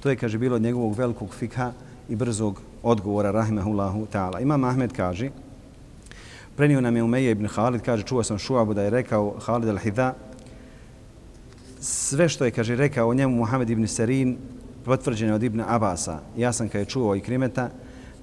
To 0.00 0.10
je, 0.10 0.16
kaže, 0.16 0.38
bilo 0.38 0.56
od 0.56 0.62
njegovog 0.62 0.98
velikog 0.98 1.34
fikha 1.34 1.72
i 2.08 2.16
brzog 2.16 2.60
odgovora, 2.82 3.30
rahimahullahu 3.30 4.06
ta'ala. 4.12 4.42
Imam 4.42 4.64
Ahmed 4.64 4.92
kaže, 4.92 5.30
prenio 6.56 6.80
nam 6.80 6.96
je 6.96 7.02
Umeje 7.02 7.30
ibn 7.30 7.48
Khalid, 7.48 7.82
kaže, 7.82 8.02
čuo 8.02 8.22
sam 8.22 8.38
Šuabu 8.38 8.74
da 8.74 8.82
je 8.82 8.90
rekao 8.90 9.36
Khalid 9.44 9.68
al-Hidha, 9.68 10.12
sve 11.80 12.28
što 12.28 12.44
je, 12.44 12.50
kaže, 12.50 12.76
rekao 12.76 13.08
o 13.08 13.14
njemu 13.14 13.36
Muhammed 13.36 13.70
ibn 13.70 13.86
Serin, 13.86 14.36
potvrđeno 14.84 15.34
od 15.34 15.42
Ibn 15.42 15.60
Abasa. 15.60 16.20
Ja 16.36 16.52
sam 16.52 16.68
kada 16.68 16.78
je 16.78 16.84
čuo 16.84 17.16
i 17.16 17.20
krimeta 17.20 17.70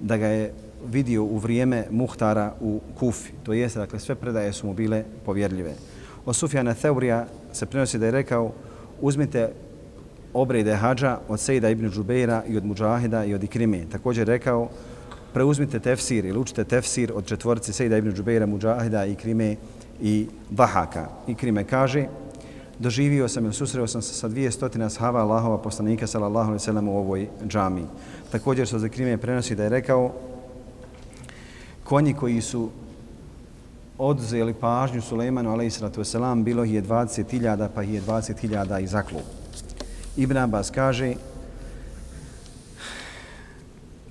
da 0.00 0.16
ga 0.16 0.26
je 0.26 0.52
vidio 0.86 1.24
u 1.24 1.38
vrijeme 1.38 1.84
Muhtara 1.90 2.54
u 2.60 2.80
Kufi. 2.98 3.32
To 3.42 3.52
jeste, 3.52 3.78
dakle, 3.78 3.98
sve 3.98 4.14
predaje 4.14 4.52
su 4.52 4.66
mu 4.66 4.74
bile 4.74 5.04
povjerljive. 5.24 5.74
O 6.26 6.32
Sufjana 6.32 6.74
Theurija 6.74 7.26
se 7.52 7.66
prenosi 7.66 7.98
da 7.98 8.06
je 8.06 8.12
rekao 8.12 8.52
uzmite 9.00 9.50
obrede 10.34 10.74
hađa 10.74 11.18
od 11.28 11.40
Sejda 11.40 11.70
ibn 11.70 11.90
Džubeira 11.90 12.42
i 12.48 12.56
od 12.56 12.64
Mujahida 12.64 13.24
i 13.24 13.34
od 13.34 13.44
Ikrime. 13.44 13.84
Također 13.92 14.28
je 14.28 14.34
rekao 14.34 14.68
preuzmite 15.32 15.80
tefsir 15.80 16.24
ili 16.24 16.38
učite 16.38 16.64
tefsir 16.64 17.12
od 17.14 17.26
četvorci 17.26 17.72
Sejda 17.72 17.96
ibn 17.96 18.12
Džubeira, 18.12 18.46
Mujahida, 18.46 19.06
Ikrime 19.06 19.56
i 20.00 20.26
Bahaka. 20.50 21.08
Ikrime 21.26 21.64
kaže 21.64 22.06
doživio 22.78 23.28
sam 23.28 23.44
ili 23.44 23.54
susreo 23.54 23.86
sam 23.86 24.02
se 24.02 24.14
sa 24.14 24.28
dvije 24.28 24.50
stotina 24.50 24.88
Allahova 25.00 25.58
poslanika 25.58 26.06
sallallahu 26.06 26.48
alaihi 26.48 26.64
sallam 26.64 26.88
u 26.88 26.98
ovoj 26.98 27.28
džami. 27.46 27.84
Također 28.32 28.68
se 28.68 28.78
za 28.78 28.88
krime 28.88 29.16
prenosi 29.16 29.54
da 29.54 29.62
je 29.62 29.68
rekao 29.68 30.12
konji 31.84 32.14
koji 32.14 32.40
su 32.40 32.70
odzeli 33.98 34.54
pažnju 34.54 35.02
Sulejmanu 35.02 35.50
alaihi 35.50 35.72
bilo 36.44 36.64
je 36.64 36.82
20.000 36.82 37.68
pa 37.74 37.82
je 37.82 38.02
20.000 38.02 38.82
i 38.82 38.86
zaklu. 38.86 39.20
Ibn 40.16 40.36
Abbas 40.36 40.70
kaže 40.70 41.14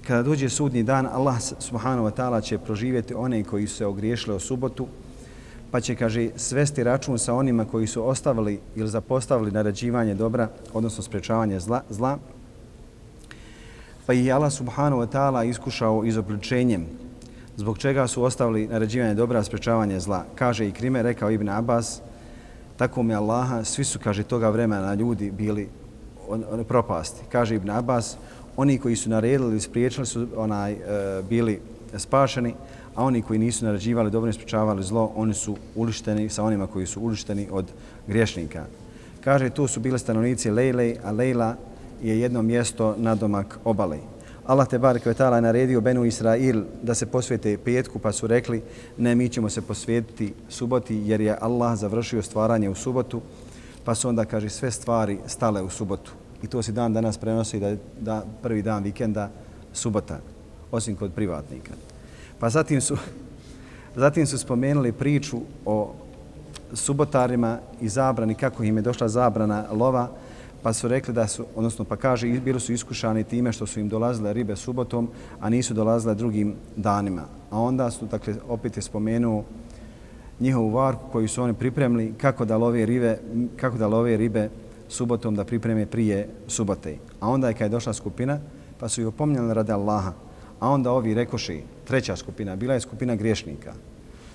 kada 0.08 0.24
dođe 0.24 0.50
sudnji 0.50 0.84
dan 0.84 1.08
Allah 1.08 1.36
subhanahu 1.60 2.08
wa 2.08 2.12
ta'ala 2.12 2.42
će 2.42 2.58
proživjeti 2.58 3.14
one 3.14 3.44
koji 3.44 3.68
su 3.68 3.76
se 3.76 3.86
ogriješili 3.86 4.36
o 4.36 4.40
subotu 4.40 4.88
pa 5.72 5.82
će, 5.82 5.96
kaže, 5.96 6.30
svesti 6.36 6.84
račun 6.84 7.20
sa 7.20 7.34
onima 7.34 7.66
koji 7.66 7.88
su 7.88 8.08
ostavili 8.08 8.60
ili 8.76 8.90
zapostavili 8.90 9.52
naređivanje 9.52 10.16
dobra, 10.16 10.50
odnosno 10.74 11.04
sprečavanje 11.04 11.60
zla, 11.60 11.82
zla. 11.90 12.18
Pa 14.08 14.14
je 14.14 14.32
Allah 14.32 14.52
subhanahu 14.52 15.04
wa 15.04 15.08
ta'ala 15.08 15.44
iskušao 15.44 16.06
izopričenjem 16.06 16.86
zbog 17.58 17.78
čega 17.78 18.08
su 18.08 18.24
ostavili 18.24 18.68
naređivanje 18.68 19.14
dobra, 19.14 19.44
sprečavanje 19.44 20.00
zla. 20.00 20.26
Kaže 20.36 20.68
i 20.68 20.72
Krime, 20.72 21.04
rekao 21.04 21.32
Ibn 21.32 21.50
Abbas, 21.50 22.02
tako 22.78 23.04
mi 23.04 23.16
Allaha, 23.16 23.64
svi 23.64 23.84
su, 23.84 24.00
kaže, 24.00 24.24
toga 24.24 24.50
vremena 24.50 24.94
ljudi 24.94 25.32
bili 25.32 25.70
on, 26.30 26.44
on, 26.52 26.64
propasti. 26.64 27.22
Kaže 27.32 27.56
Ibn 27.56 27.70
Abbas, 27.70 28.18
oni 28.58 28.78
koji 28.78 28.96
su 28.96 29.10
naredili, 29.10 29.60
spriječili 29.60 30.06
su 30.06 30.28
onaj, 30.36 30.72
e, 30.72 30.78
bili 31.30 31.60
spašeni, 31.98 32.54
a 32.96 33.04
oni 33.04 33.22
koji 33.22 33.40
nisu 33.40 33.66
narađivali 33.66 34.12
dobro 34.12 34.30
i 34.30 34.34
sprečavali 34.34 34.84
zlo, 34.84 35.12
oni 35.16 35.34
su 35.34 35.58
ulišteni 35.76 36.30
sa 36.30 36.44
onima 36.44 36.68
koji 36.68 36.86
su 36.86 37.02
ulišteni 37.02 37.48
od 37.52 37.66
griješnika. 38.08 38.66
Kaže, 39.24 39.50
tu 39.50 39.68
su 39.68 39.80
bile 39.80 40.00
stanovnici 40.00 40.52
Lejle, 40.52 40.96
a 41.04 41.12
Lejla 41.12 41.56
je 42.02 42.20
jedno 42.20 42.42
mjesto 42.42 42.96
na 42.98 43.16
domak 43.16 43.60
obale. 43.64 43.98
Allah 44.48 44.68
te 44.68 44.80
bar 44.80 45.00
kvetala 45.00 45.36
je 45.36 45.42
naredio 45.42 45.82
Benu 45.82 46.06
Israil 46.06 46.64
da 46.84 46.96
se 46.96 47.06
posvete 47.06 47.58
petku, 47.58 48.00
pa 48.00 48.12
su 48.12 48.28
rekli 48.28 48.62
ne, 48.98 49.16
mi 49.16 49.30
ćemo 49.30 49.50
se 49.50 49.62
posvetiti 49.62 50.34
suboti 50.50 51.02
jer 51.06 51.22
je 51.22 51.38
Allah 51.42 51.78
završio 51.80 52.22
stvaranje 52.22 52.70
u 52.70 52.76
subotu, 52.76 53.22
pa 53.84 53.96
su 53.96 54.10
onda, 54.10 54.26
kaže, 54.26 54.50
sve 54.50 54.72
stvari 54.72 55.18
stale 55.26 55.62
u 55.62 55.70
subotu. 55.70 56.12
I 56.44 56.48
to 56.48 56.62
se 56.62 56.72
dan 56.72 56.94
danas 56.94 57.18
prenosi 57.18 57.60
da 57.60 57.76
da 58.00 58.24
prvi 58.42 58.62
dan 58.62 58.84
vikenda 58.84 59.30
subota, 59.74 60.20
osim 60.72 60.96
kod 60.96 61.14
privatnika. 61.14 61.72
Pa 62.40 62.50
zatim 62.50 62.82
su, 62.82 62.98
zatim 63.96 64.28
su 64.28 64.38
spomenuli 64.38 64.92
priču 64.92 65.42
o 65.66 65.94
subotarima 66.74 67.60
i 67.82 67.90
zabrani, 67.90 68.36
kako 68.36 68.64
im 68.64 68.78
je 68.78 68.82
došla 68.82 69.08
zabrana 69.08 69.66
lova, 69.72 70.10
pa 70.64 70.74
su 70.74 70.88
rekli 70.88 71.14
da 71.14 71.28
su, 71.28 71.46
odnosno 71.56 71.86
pa 71.86 71.96
kaže, 71.96 72.28
bili 72.28 72.60
su 72.60 72.74
iskušani 72.74 73.24
time 73.24 73.52
što 73.52 73.66
su 73.66 73.80
im 73.80 73.90
dolazile 73.90 74.34
ribe 74.34 74.56
subotom, 74.56 75.10
a 75.40 75.50
nisu 75.50 75.74
dolazile 75.74 76.16
drugim 76.16 76.56
danima. 76.76 77.26
A 77.52 77.60
onda 77.60 77.92
su, 77.92 78.06
dakle, 78.06 78.36
opet 78.50 78.78
je 78.78 78.82
spomenuo 78.82 79.44
njihovu 80.40 80.70
varku 80.70 81.12
koju 81.12 81.28
su 81.28 81.44
oni 81.44 81.54
pripremili 81.54 82.14
kako 82.18 82.46
da 82.46 82.58
love 82.58 82.86
ribe, 82.86 83.20
kako 83.56 83.78
da 83.78 83.88
love 83.88 84.18
ribe 84.18 84.50
subotom 84.90 85.36
da 85.36 85.46
pripreme 85.46 85.86
prije 85.86 86.30
subote. 86.48 86.98
A 87.20 87.30
onda 87.30 87.48
je 87.48 87.54
kad 87.54 87.62
je 87.62 87.70
došla 87.70 87.94
skupina, 87.94 88.40
pa 88.80 88.90
su 88.90 89.02
ih 89.02 89.08
opomnjali 89.08 89.54
radi 89.54 89.72
Allaha. 89.72 90.14
A 90.60 90.70
onda 90.70 90.92
ovi 90.92 91.14
rekoši, 91.14 91.62
treća 91.86 92.16
skupina, 92.16 92.56
bila 92.56 92.74
je 92.74 92.80
skupina 92.80 93.16
griješnika, 93.16 93.74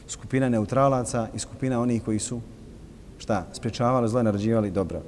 skupina 0.09 0.49
neutralaca 0.49 1.29
i 1.35 1.39
skupina 1.39 1.81
onih 1.81 2.03
koji 2.03 2.19
su 2.19 2.41
šta, 3.19 3.47
spriječavali 3.53 4.09
zlo 4.09 4.23
narađivali 4.23 4.71
dobro. 4.71 5.03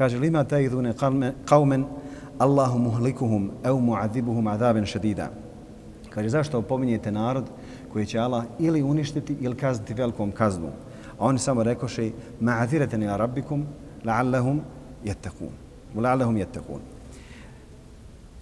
Kaže, 0.00 0.18
lima 0.18 0.44
tajdune 0.44 0.94
qavmen 1.44 1.84
Allahu 2.38 2.78
muhlikuhum 2.78 3.50
au 3.64 3.80
mu'adhibuhum 3.80 4.48
adaben 4.48 4.86
šedida. 4.86 5.28
Kaže, 6.10 6.28
zašto 6.28 6.58
opominjete 6.58 7.12
narod 7.12 7.44
koji 7.92 8.06
će 8.06 8.18
Allah 8.18 8.44
ili 8.58 8.82
uništiti 8.82 9.36
ili 9.40 9.56
kazniti 9.56 9.94
velikom 9.94 10.32
kaznu? 10.32 10.72
A 11.18 11.26
oni 11.26 11.38
samo 11.38 11.62
rekoše, 11.62 12.10
ma'adireten 12.40 13.04
ila 13.04 13.16
rabbikum 13.16 13.66
la'allahum 14.04 14.60
jettakun. 15.04 15.52
La'allahum 15.96 16.36
jettakun. 16.36 16.80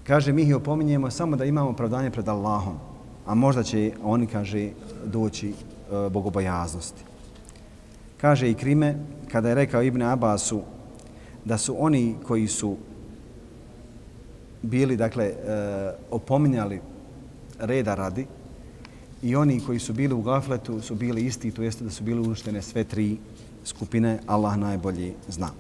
Kaže, 0.07 0.33
mi 0.33 0.43
ih 0.43 0.57
opominjemo 0.57 1.11
samo 1.11 1.37
da 1.37 1.45
imamo 1.45 1.73
pravdanje 1.73 2.11
pred 2.11 2.29
Allahom, 2.29 2.79
a 3.27 3.35
možda 3.35 3.63
će 3.63 3.93
oni, 4.05 4.27
kaže, 4.27 4.71
doći 5.05 5.49
e, 5.51 6.09
bogobojaznosti. 6.11 7.03
Kaže 8.21 8.51
i 8.51 8.55
Krime, 8.55 8.95
kada 9.33 9.49
je 9.49 9.55
rekao 9.55 9.83
Ibn 9.83 10.03
Abbasu 10.03 10.63
da 11.45 11.59
su 11.59 11.77
oni 11.79 12.17
koji 12.27 12.47
su 12.47 12.77
bili, 14.63 14.97
dakle, 14.97 15.25
e, 15.25 15.35
opominjali 16.11 16.81
reda 17.59 17.95
radi 17.95 18.27
i 19.23 19.37
oni 19.37 19.61
koji 19.61 19.79
su 19.79 19.93
bili 19.93 20.15
u 20.15 20.23
gafletu 20.23 20.81
su 20.81 20.95
bili 20.95 21.27
isti, 21.27 21.51
to 21.51 21.63
jeste 21.63 21.85
da 21.85 21.91
su 21.91 22.05
bili 22.05 22.21
uništene 22.21 22.63
sve 22.63 22.85
tri 22.85 23.17
skupine, 23.65 24.19
Allah 24.27 24.57
najbolji 24.57 25.15
zna. 25.29 25.51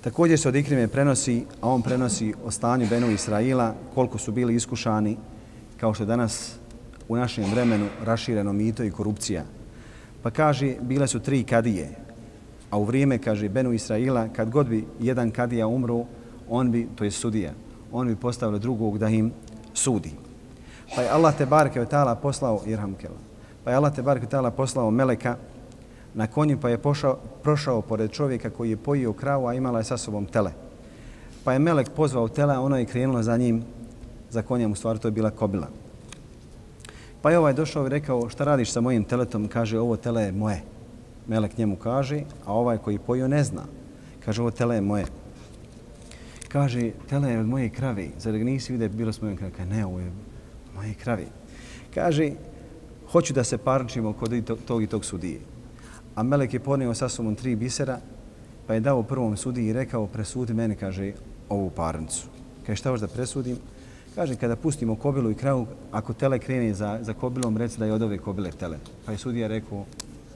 Također 0.00 0.38
se 0.38 0.48
od 0.48 0.56
Ikrime 0.56 0.88
prenosi, 0.88 1.44
a 1.60 1.68
on 1.68 1.82
prenosi 1.82 2.34
o 2.44 2.50
stanju 2.50 2.86
Benu 2.90 3.10
Israila, 3.10 3.74
koliko 3.94 4.18
su 4.18 4.32
bili 4.32 4.54
iskušani, 4.54 5.16
kao 5.80 5.94
što 5.94 6.02
je 6.02 6.06
danas 6.06 6.54
u 7.08 7.16
našem 7.16 7.44
vremenu 7.50 7.88
rašireno 8.04 8.52
mito 8.52 8.84
i 8.84 8.90
korupcija. 8.90 9.44
Pa 10.22 10.30
kaže, 10.30 10.74
bile 10.80 11.06
su 11.06 11.20
tri 11.20 11.44
kadije, 11.44 12.05
a 12.70 12.78
u 12.78 12.84
vrijeme, 12.84 13.18
kaže, 13.18 13.48
Benu 13.48 13.72
Israila, 13.72 14.28
kad 14.28 14.50
god 14.50 14.68
bi 14.68 14.86
jedan 15.00 15.30
kadija 15.30 15.66
umru, 15.66 16.04
on 16.48 16.70
bi, 16.70 16.88
to 16.96 17.04
je 17.04 17.10
sudija, 17.10 17.52
on 17.92 18.06
bi 18.06 18.16
postavio 18.16 18.58
drugog 18.58 18.98
da 18.98 19.08
im 19.08 19.32
sudi. 19.74 20.10
Pa 20.94 21.02
je 21.02 21.10
Allah 21.10 21.36
te 21.36 21.46
barke 21.46 21.80
vetala 21.80 22.14
poslao, 22.14 22.62
Irhamkela. 22.66 23.18
Pa 23.64 23.70
je 23.70 23.76
Allah 23.76 23.94
te 23.94 24.02
barke 24.02 24.26
vetala 24.26 24.50
poslao 24.50 24.90
Meleka, 24.90 25.36
na 26.14 26.26
konju 26.26 26.58
pa 26.60 26.68
je 26.68 26.78
pošao, 26.78 27.18
prošao 27.42 27.82
pored 27.82 28.10
čovjeka 28.10 28.50
koji 28.50 28.70
je 28.70 28.76
pojio 28.76 29.12
kravu, 29.12 29.46
a 29.46 29.54
imala 29.54 29.78
je 29.78 29.84
sa 29.84 29.96
sobom 29.96 30.26
tele. 30.26 30.52
Pa 31.44 31.52
je 31.52 31.58
Melek 31.58 31.90
pozvao 31.90 32.28
tele, 32.28 32.54
a 32.54 32.60
ono 32.60 32.78
je 32.78 32.84
krenulo 32.84 33.22
za 33.22 33.36
njim, 33.36 33.62
za 34.30 34.42
konjem, 34.42 34.72
u 34.72 34.74
stvari 34.74 34.98
to 34.98 35.08
je 35.08 35.12
bila 35.12 35.30
kobila. 35.30 35.68
Pa 37.22 37.30
je 37.30 37.38
ovaj 37.38 37.52
došao 37.52 37.86
i 37.86 37.88
rekao, 37.88 38.28
šta 38.28 38.44
radiš 38.44 38.72
sa 38.72 38.80
mojim 38.80 39.04
teletom? 39.04 39.48
Kaže, 39.48 39.78
ovo 39.78 39.96
tele 39.96 40.22
je 40.22 40.32
moje. 40.32 40.62
Melek 41.28 41.58
njemu 41.58 41.76
kaže, 41.76 42.20
a 42.44 42.52
ovaj 42.52 42.78
koji 42.78 42.98
pojio 42.98 43.28
ne 43.28 43.44
zna. 43.44 43.62
Kaže, 44.24 44.42
ovo 44.42 44.50
tele 44.50 44.74
je 44.74 44.80
moje. 44.80 45.04
Kaže, 46.48 46.90
tele 47.08 47.30
je 47.30 47.40
od 47.40 47.46
moje 47.46 47.68
krave. 47.68 48.08
Zar 48.18 48.38
ga 48.38 48.44
nisi 48.44 48.72
vidio 48.72 48.88
bilo 48.88 49.12
s 49.12 49.20
mojom 49.20 49.36
krave? 49.36 49.66
Ne, 49.66 49.86
ovo 49.86 50.00
je 50.00 50.12
moje 50.74 50.94
krave. 50.94 51.26
Kaže, 51.94 52.30
hoću 53.12 53.34
da 53.34 53.44
se 53.44 53.58
parničimo 53.58 54.12
kod 54.12 54.58
tog 54.66 54.82
i 54.82 54.86
tog 54.86 55.04
sudije. 55.04 55.40
A 56.14 56.22
Melek 56.22 56.54
je 56.54 56.60
ponio 56.60 56.94
sa 56.94 57.08
sobom 57.08 57.34
tri 57.34 57.56
bisera, 57.56 57.98
pa 58.66 58.74
je 58.74 58.80
dao 58.80 59.02
prvom 59.02 59.36
sudiji 59.36 59.66
i 59.66 59.72
rekao, 59.72 60.06
presudi 60.06 60.54
meni, 60.54 60.76
kaže, 60.76 61.12
ovu 61.48 61.70
parnicu. 61.70 62.26
Kaže, 62.66 62.76
šta 62.76 62.90
hoš 62.90 63.00
da 63.00 63.08
presudim? 63.08 63.58
Kaže, 64.14 64.36
kada 64.36 64.56
pustimo 64.56 64.96
kobilu 64.96 65.30
i 65.30 65.34
kravu, 65.34 65.66
ako 65.92 66.12
tele 66.12 66.38
krene 66.38 66.74
za, 66.74 66.98
za 67.02 67.12
kobilom, 67.12 67.56
reci 67.56 67.78
da 67.78 67.86
je 67.86 67.92
od 67.92 68.02
ove 68.02 68.18
kobile 68.18 68.50
tele. 68.50 68.78
Pa 69.06 69.12
je 69.12 69.18
sudija 69.18 69.48
rekao, 69.48 69.84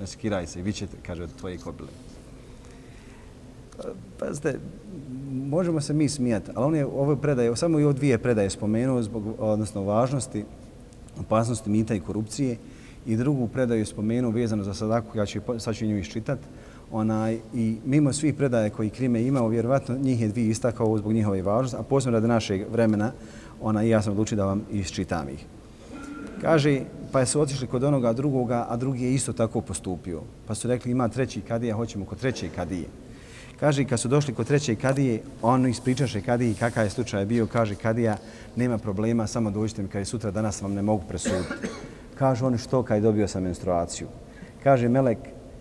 ne 0.00 0.06
skiraj 0.06 0.46
se, 0.46 0.62
vi 0.62 0.72
ćete, 0.72 0.96
kaže, 1.06 1.22
od 1.22 1.34
tvoje 1.36 1.58
kobile. 1.58 1.88
Pazite, 4.18 4.58
možemo 5.30 5.80
se 5.80 5.94
mi 5.94 6.08
smijati, 6.08 6.50
ali 6.54 6.66
on 6.66 6.74
je 6.74 6.86
ovo 6.86 7.16
predaje, 7.16 7.56
samo 7.56 7.80
i 7.80 7.84
ovo 7.84 7.92
dvije 7.92 8.18
predaje 8.18 8.50
spomenuo 8.50 9.02
zbog, 9.02 9.24
odnosno, 9.38 9.82
važnosti, 9.82 10.44
opasnosti 11.20 11.70
mita 11.70 11.94
i 11.94 12.00
korupcije 12.00 12.56
i 13.06 13.16
drugu 13.16 13.48
predaju 13.48 13.86
spomenuo 13.86 14.30
vezano 14.30 14.64
za 14.64 14.74
sadaku, 14.74 15.18
ja 15.18 15.26
ću, 15.26 15.40
sad 15.58 15.74
ću 15.74 15.86
nju 15.86 15.98
iščitati, 15.98 16.46
onaj, 16.92 17.38
i 17.54 17.76
mimo 17.84 18.12
svih 18.12 18.34
predaje 18.34 18.70
koji 18.70 18.90
Krime 18.90 19.22
imao, 19.22 19.48
vjerovatno 19.48 19.98
njih 19.98 20.20
je 20.20 20.28
dvije 20.28 20.48
istakao 20.48 20.98
zbog 20.98 21.12
njihove 21.12 21.42
važnosti, 21.42 21.76
a 21.76 21.82
posebno 21.82 22.16
radi 22.16 22.28
našeg 22.28 22.64
vremena, 22.72 23.12
ona, 23.60 23.84
i 23.84 23.88
ja 23.88 24.02
sam 24.02 24.12
odlučio 24.12 24.36
da 24.36 24.44
vam 24.44 24.62
iščitam 24.72 25.28
ih. 25.28 25.44
Kaže, 26.40 26.80
pa 27.12 27.26
su 27.26 27.40
otišli 27.40 27.66
kod 27.66 27.84
onoga 27.84 28.12
drugoga, 28.12 28.66
a 28.68 28.76
drugi 28.76 29.04
je 29.04 29.14
isto 29.14 29.32
tako 29.32 29.60
postupio. 29.60 30.22
Pa 30.46 30.54
su 30.54 30.68
rekli, 30.68 30.92
ima 30.92 31.08
treći 31.08 31.40
kadija, 31.40 31.76
hoćemo 31.76 32.04
kod 32.04 32.18
treće 32.18 32.48
kadije. 32.48 32.88
Kaže, 33.60 33.84
kad 33.84 34.00
su 34.00 34.08
došli 34.08 34.34
kod 34.34 34.46
treće 34.46 34.74
kadije, 34.74 35.22
on 35.42 35.66
ispričaše 35.66 36.20
kadiji 36.20 36.54
kakav 36.54 36.84
je 36.84 36.90
slučaj 36.90 37.26
bio. 37.26 37.46
Kaže, 37.46 37.74
kadija, 37.74 38.16
nema 38.56 38.78
problema, 38.78 39.26
samo 39.26 39.50
dođite 39.50 39.82
mi, 39.82 39.88
kad 39.88 40.00
je 40.00 40.04
sutra 40.04 40.30
danas 40.30 40.62
vam 40.62 40.74
ne 40.74 40.82
mogu 40.82 41.02
presuditi. 41.08 41.54
Kaže, 42.18 42.44
on 42.44 42.58
što 42.58 42.82
kad 42.82 42.96
je 42.96 43.00
dobio 43.00 43.28
sam 43.28 43.42
menstruaciju. 43.42 44.08
Kaže, 44.62 44.88
Melek, 44.88 45.18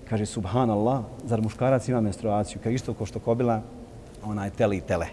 kaže, 0.10 0.26
subhanallah, 0.26 1.04
zar 1.26 1.42
muškarac 1.42 1.88
ima 1.88 2.02
menstruaciju? 2.02 2.62
Kaže, 2.64 2.76
isto 2.76 2.94
ko 2.94 3.06
što 3.06 3.20
kobila, 3.20 3.62
ona 4.24 4.46
je 4.46 4.52
tele 4.52 4.78
i 4.78 4.82
tele 4.82 5.08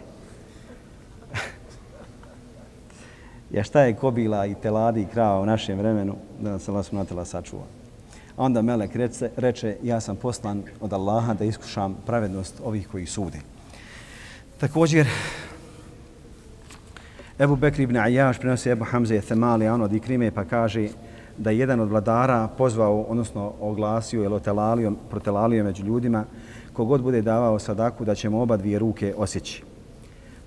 ja 3.50 3.62
šta 3.62 3.80
je 3.80 3.94
kobila 3.94 4.46
i 4.46 4.54
teladi 4.54 5.02
i 5.02 5.06
krava 5.06 5.40
u 5.40 5.46
našem 5.46 5.78
vremenu, 5.78 6.16
da 6.40 6.58
se 6.58 6.70
Allah 6.70 6.86
subhanahu 6.86 7.24
sačuva. 7.24 7.62
A 8.36 8.44
onda 8.44 8.62
Melek 8.62 8.96
reče, 8.96 9.30
reče, 9.36 9.76
ja 9.82 10.00
sam 10.00 10.16
poslan 10.16 10.62
od 10.80 10.92
Allaha 10.92 11.34
da 11.34 11.44
iskušam 11.44 11.96
pravednost 12.06 12.60
ovih 12.64 12.88
koji 12.88 13.06
sude. 13.06 13.38
Također, 14.58 15.06
Ebu 17.38 17.56
Bekri 17.56 17.82
ibn 17.82 17.96
Ajaš 17.96 18.38
prenosi 18.38 18.70
Ebu 18.70 18.84
Hamze 18.84 19.20
Themali, 19.20 19.68
on 19.68 19.82
od 19.82 19.92
Ikrime, 19.92 20.30
pa 20.30 20.44
kaže 20.44 20.88
da 21.38 21.50
je 21.50 21.58
jedan 21.58 21.80
od 21.80 21.88
vladara 21.88 22.48
pozvao, 22.48 23.00
odnosno 23.00 23.52
oglasio 23.60 24.24
ili 24.24 24.34
otelalio, 24.34 24.92
protelalio 25.10 25.64
među 25.64 25.84
ljudima, 25.84 26.24
kogod 26.72 27.02
bude 27.02 27.22
davao 27.22 27.58
sadaku 27.58 28.04
da 28.04 28.14
ćemo 28.14 28.40
oba 28.40 28.56
dvije 28.56 28.78
ruke 28.78 29.14
osjeći. 29.16 29.62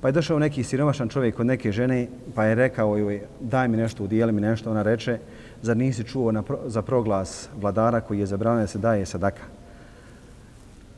Pa 0.01 0.08
je 0.08 0.12
došao 0.12 0.39
neki 0.39 0.63
siromašan 0.63 1.10
čovjek 1.10 1.36
kod 1.36 1.46
neke 1.46 1.72
žene, 1.72 2.08
pa 2.36 2.46
je 2.46 2.56
rekao 2.56 2.98
joj, 2.98 3.22
daj 3.39 3.68
mi 3.68 3.77
nešto, 3.77 4.03
udijeli 4.03 4.32
mi 4.32 4.41
nešto. 4.41 4.72
Ona 4.72 4.82
reče, 4.82 5.20
zar 5.62 5.77
nisi 5.77 6.03
čuo 6.03 6.32
na, 6.32 6.44
za 6.65 6.82
proglas 6.82 7.50
vladara 7.62 8.01
koji 8.01 8.20
je 8.20 8.25
zabranio 8.25 8.62
da 8.62 8.68
se 8.68 8.79
daje 8.79 9.06
sadaka? 9.06 9.41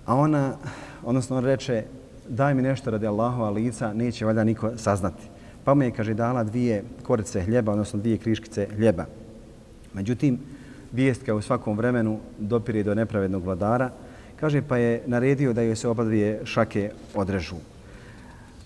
A 0.05 0.15
ona, 0.15 0.53
odnosno 1.03 1.37
on 1.37 1.45
reče, 1.45 1.83
daj 2.29 2.53
mi 2.53 2.61
nešto 2.61 2.91
radi 2.91 3.07
Allahova 3.07 3.49
lica, 3.49 3.93
neće 3.93 4.25
valjda 4.25 4.43
niko 4.43 4.71
saznati. 4.77 5.23
Pa 5.63 5.73
mu 5.73 5.83
je, 5.83 5.91
kaže, 5.91 6.13
dala 6.13 6.43
dvije 6.43 6.83
korice 7.03 7.41
hljeba, 7.41 7.71
odnosno 7.71 7.99
dvije 7.99 8.17
kriškice 8.17 8.67
hljeba. 8.75 9.05
Međutim, 9.93 10.39
vijest 10.91 11.25
kao 11.25 11.37
u 11.37 11.41
svakom 11.41 11.77
vremenu 11.77 12.19
dopire 12.39 12.83
do 12.83 12.95
nepravednog 12.95 13.43
vladara, 13.43 13.89
kaže, 14.39 14.61
pa 14.61 14.77
je 14.77 15.03
naredio 15.05 15.53
da 15.53 15.61
joj 15.61 15.75
se 15.75 15.87
oba 15.87 16.03
dvije 16.03 16.41
šake 16.45 16.91
odrežu. 17.15 17.55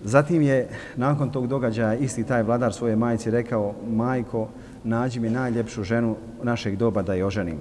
Zatim 0.06 0.42
je 0.42 0.68
nakon 0.96 1.30
tog 1.30 1.48
događaja 1.48 1.94
isti 1.94 2.24
taj 2.24 2.44
vladar 2.44 2.74
svoje 2.74 2.96
majici 2.96 3.32
rekao 3.32 3.74
majko, 3.90 4.48
nađi 4.84 5.20
mi 5.20 5.30
najljepšu 5.30 5.84
ženu 5.84 6.16
našeg 6.44 6.76
doba 6.76 7.02
da 7.02 7.14
je 7.14 7.26
oženim. 7.26 7.58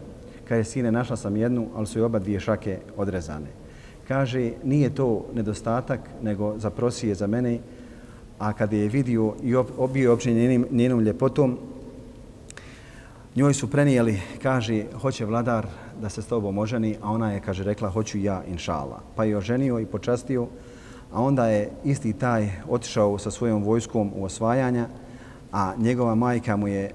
Kaže, 0.48 0.64
sine, 0.64 0.92
našla 0.92 1.16
sam 1.16 1.36
jednu, 1.36 1.66
ali 1.74 1.86
su 1.86 1.98
i 1.98 2.02
oba 2.02 2.18
dvije 2.18 2.40
šake 2.40 2.78
odrezane. 2.96 3.46
Kaže, 4.08 4.50
nije 4.64 4.94
to 4.94 5.24
nedostatak, 5.34 6.00
nego 6.22 6.58
zaprosi 6.58 7.08
je 7.08 7.14
za 7.14 7.26
mene, 7.26 7.58
a 8.38 8.52
kad 8.52 8.72
je 8.72 8.88
vidio 8.88 9.34
i 9.42 9.54
obio 9.56 10.12
općenje 10.12 10.40
njenim, 10.40 10.66
njenom 10.70 11.00
ljepotom, 11.00 11.58
njoj 13.36 13.54
su 13.54 13.70
prenijeli, 13.70 14.20
kaže, 14.42 14.84
hoće 15.00 15.24
vladar 15.24 15.66
da 16.00 16.08
se 16.08 16.22
s 16.22 16.26
tobom 16.26 16.58
oženi, 16.58 16.96
a 17.02 17.10
ona 17.10 17.32
je, 17.32 17.40
kaže, 17.40 17.64
rekla, 17.64 17.90
hoću 17.90 18.18
ja, 18.18 18.42
inšala. 18.44 19.00
Pa 19.16 19.24
je 19.24 19.36
oženio 19.36 19.80
i 19.80 19.86
počastio, 19.86 20.46
a 21.14 21.22
onda 21.22 21.46
je 21.46 21.70
isti 21.84 22.12
taj 22.12 22.50
otišao 22.68 23.18
sa 23.18 23.30
svojom 23.30 23.62
vojskom 23.64 24.10
u 24.16 24.24
osvajanja, 24.24 24.88
a 25.52 25.74
njegova 25.78 26.14
majka 26.14 26.56
mu 26.56 26.68
je 26.68 26.90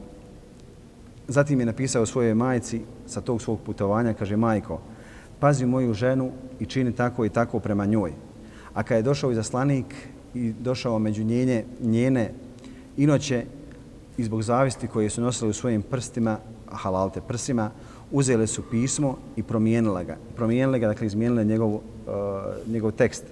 zatim 1.28 1.60
je 1.60 1.66
napisao 1.66 2.06
svojoj 2.06 2.34
majci 2.34 2.82
sa 3.08 3.22
tog 3.22 3.42
svog 3.42 3.60
putovanja, 3.66 4.14
kaže, 4.14 4.36
majko, 4.36 4.82
pazi 5.40 5.66
moju 5.66 5.94
ženu 5.94 6.32
i 6.60 6.66
čini 6.66 6.92
tako 6.92 7.26
i 7.26 7.30
tako 7.30 7.60
prema 7.60 7.86
njoj. 7.86 8.14
A 8.74 8.84
kad 8.84 8.98
je 8.98 9.04
došao 9.04 9.32
izaslanik 9.32 9.86
i 10.34 10.54
došao 10.60 11.00
među 11.00 11.24
njene, 11.24 11.64
njene 11.82 12.32
inoće 12.98 13.46
i 14.18 14.24
zbog 14.24 14.44
zavisti 14.44 14.88
koje 14.88 15.10
su 15.10 15.22
nosili 15.22 15.50
u 15.50 15.54
svojim 15.54 15.82
prstima, 15.82 16.38
halalte 16.72 17.22
prsima, 17.22 17.72
uzeli 18.12 18.48
su 18.48 18.64
pismo 18.72 19.18
i 19.36 19.44
promijenile 19.44 20.06
ga. 20.06 20.18
Promijenile 20.36 20.80
ga, 20.80 20.88
dakle, 20.88 21.08
izmijenile 21.08 21.46
njegov, 21.46 21.74
uh, 21.74 21.82
njegov 22.68 22.92
tekst. 22.92 23.24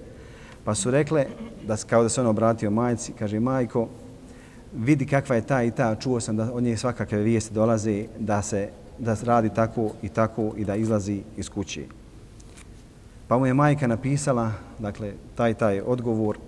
Pa 0.64 0.74
su 0.74 0.90
rekle, 0.90 1.26
da, 1.66 1.76
kao 1.76 2.02
da 2.02 2.08
se 2.08 2.20
on 2.20 2.26
obratio 2.26 2.70
majci, 2.70 3.12
kaže, 3.12 3.40
majko, 3.40 3.88
vidi 4.76 5.06
kakva 5.06 5.36
je 5.36 5.46
ta 5.46 5.62
i 5.62 5.70
ta, 5.70 5.94
čuo 5.94 6.20
sam 6.20 6.36
da 6.36 6.52
od 6.52 6.62
nje 6.62 6.76
svakakve 6.76 7.18
vijesti 7.18 7.54
dolaze, 7.54 8.04
da 8.18 8.42
se 8.42 8.68
da 8.98 9.16
radi 9.22 9.50
tako 9.54 9.90
i 10.02 10.08
tako 10.08 10.52
i 10.56 10.64
da 10.64 10.76
izlazi 10.76 11.22
iz 11.36 11.50
kuće. 11.50 11.84
Pa 13.28 13.38
mu 13.38 13.46
je 13.46 13.54
majka 13.54 13.86
napisala, 13.86 14.52
dakle, 14.78 15.12
taj 15.34 15.54
taj 15.54 15.80
odgovor, 15.80 16.38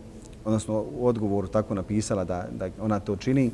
odnosno 0.45 0.85
u 0.99 1.07
odgovoru 1.07 1.49
tako 1.49 1.75
napisala 1.75 2.25
da, 2.25 2.49
da 2.53 2.69
ona 2.81 3.01
to 3.01 3.17
čini, 3.17 3.51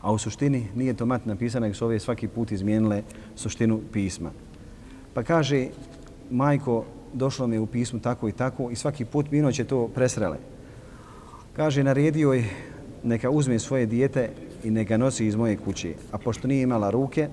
a 0.00 0.12
u 0.12 0.18
suštini 0.18 0.66
nije 0.74 0.94
to 0.94 1.06
mat 1.06 1.26
napisana, 1.26 1.66
nego 1.66 1.74
su 1.74 1.84
ove 1.84 1.98
svaki 2.00 2.28
put 2.28 2.52
izmijenile 2.52 3.02
suštinu 3.36 3.80
pisma. 3.92 4.30
Pa 5.14 5.22
kaže, 5.22 5.66
majko, 6.30 6.84
došlo 7.12 7.46
mi 7.46 7.56
je 7.56 7.60
u 7.60 7.66
pismu 7.66 8.00
tako 8.00 8.28
i 8.28 8.32
tako 8.32 8.70
i 8.70 8.76
svaki 8.76 9.04
put 9.04 9.30
mino 9.30 9.52
će 9.52 9.64
to 9.64 9.88
presrele. 9.88 10.36
Kaže, 11.56 11.84
naredio 11.84 12.32
je 12.32 12.44
neka 13.02 13.30
uzme 13.30 13.58
svoje 13.58 13.86
dijete 13.86 14.30
i 14.64 14.70
neka 14.70 14.96
nosi 14.96 15.26
iz 15.26 15.34
moje 15.34 15.56
kuće. 15.56 15.94
A 16.12 16.18
pošto 16.18 16.48
nije 16.48 16.62
imala 16.62 16.90
ruke, 16.90 17.28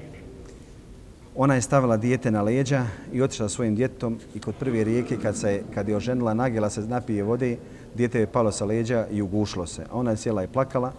ona 1.36 1.56
je 1.56 1.62
stavila 1.62 1.98
dijete 1.98 2.32
na 2.32 2.42
leđa 2.42 2.86
i 3.14 3.22
otišla 3.22 3.50
svojim 3.50 3.76
djetom 3.76 4.20
i 4.36 4.40
kod 4.40 4.56
prve 4.56 4.84
rijeke 4.84 5.18
kad, 5.18 5.38
se, 5.38 5.64
kad 5.74 5.90
je 5.90 5.96
oženila 5.96 6.34
nagela 6.34 6.70
se 6.70 6.82
napije 6.82 7.24
vode, 7.24 7.58
dijete 7.96 8.20
je 8.20 8.28
palo 8.28 8.52
sa 8.52 8.66
leđa 8.66 9.08
i 9.12 9.22
ugušlo 9.22 9.66
se. 9.66 9.82
A 9.92 9.98
ona 9.98 10.12
je 10.12 10.18
sjela 10.18 10.44
i 10.44 10.48
plakala, 10.48 10.92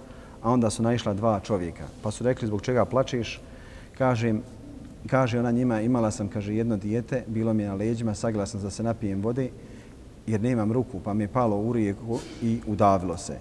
a 0.43 0.51
onda 0.51 0.71
su 0.71 0.83
naišla 0.83 1.15
dva 1.15 1.41
čovjeka. 1.41 1.85
Pa 2.03 2.11
su 2.11 2.25
rekli 2.25 2.49
zbog 2.49 2.63
čega 2.63 2.85
plačeš, 2.85 3.41
kažem, 3.99 4.43
kaže 5.07 5.39
ona 5.39 5.51
njima, 5.51 5.81
imala 5.81 6.11
sam, 6.11 6.29
kaže, 6.29 6.55
jedno 6.55 6.77
dijete, 6.77 7.25
bilo 7.27 7.53
mi 7.55 7.63
je 7.63 7.69
na 7.69 7.75
leđima, 7.75 8.15
sagla 8.15 8.47
sam 8.47 8.61
da 8.61 8.71
se 8.71 8.83
napijem 8.83 9.23
vode, 9.23 9.51
jer 10.27 10.41
nemam 10.41 10.73
ruku, 10.73 11.01
pa 11.05 11.15
mi 11.15 11.25
je 11.25 11.29
palo 11.29 11.57
u 11.57 11.73
rijeku 11.73 12.19
i 12.43 12.61
udavilo 12.67 13.17
se. 13.17 13.39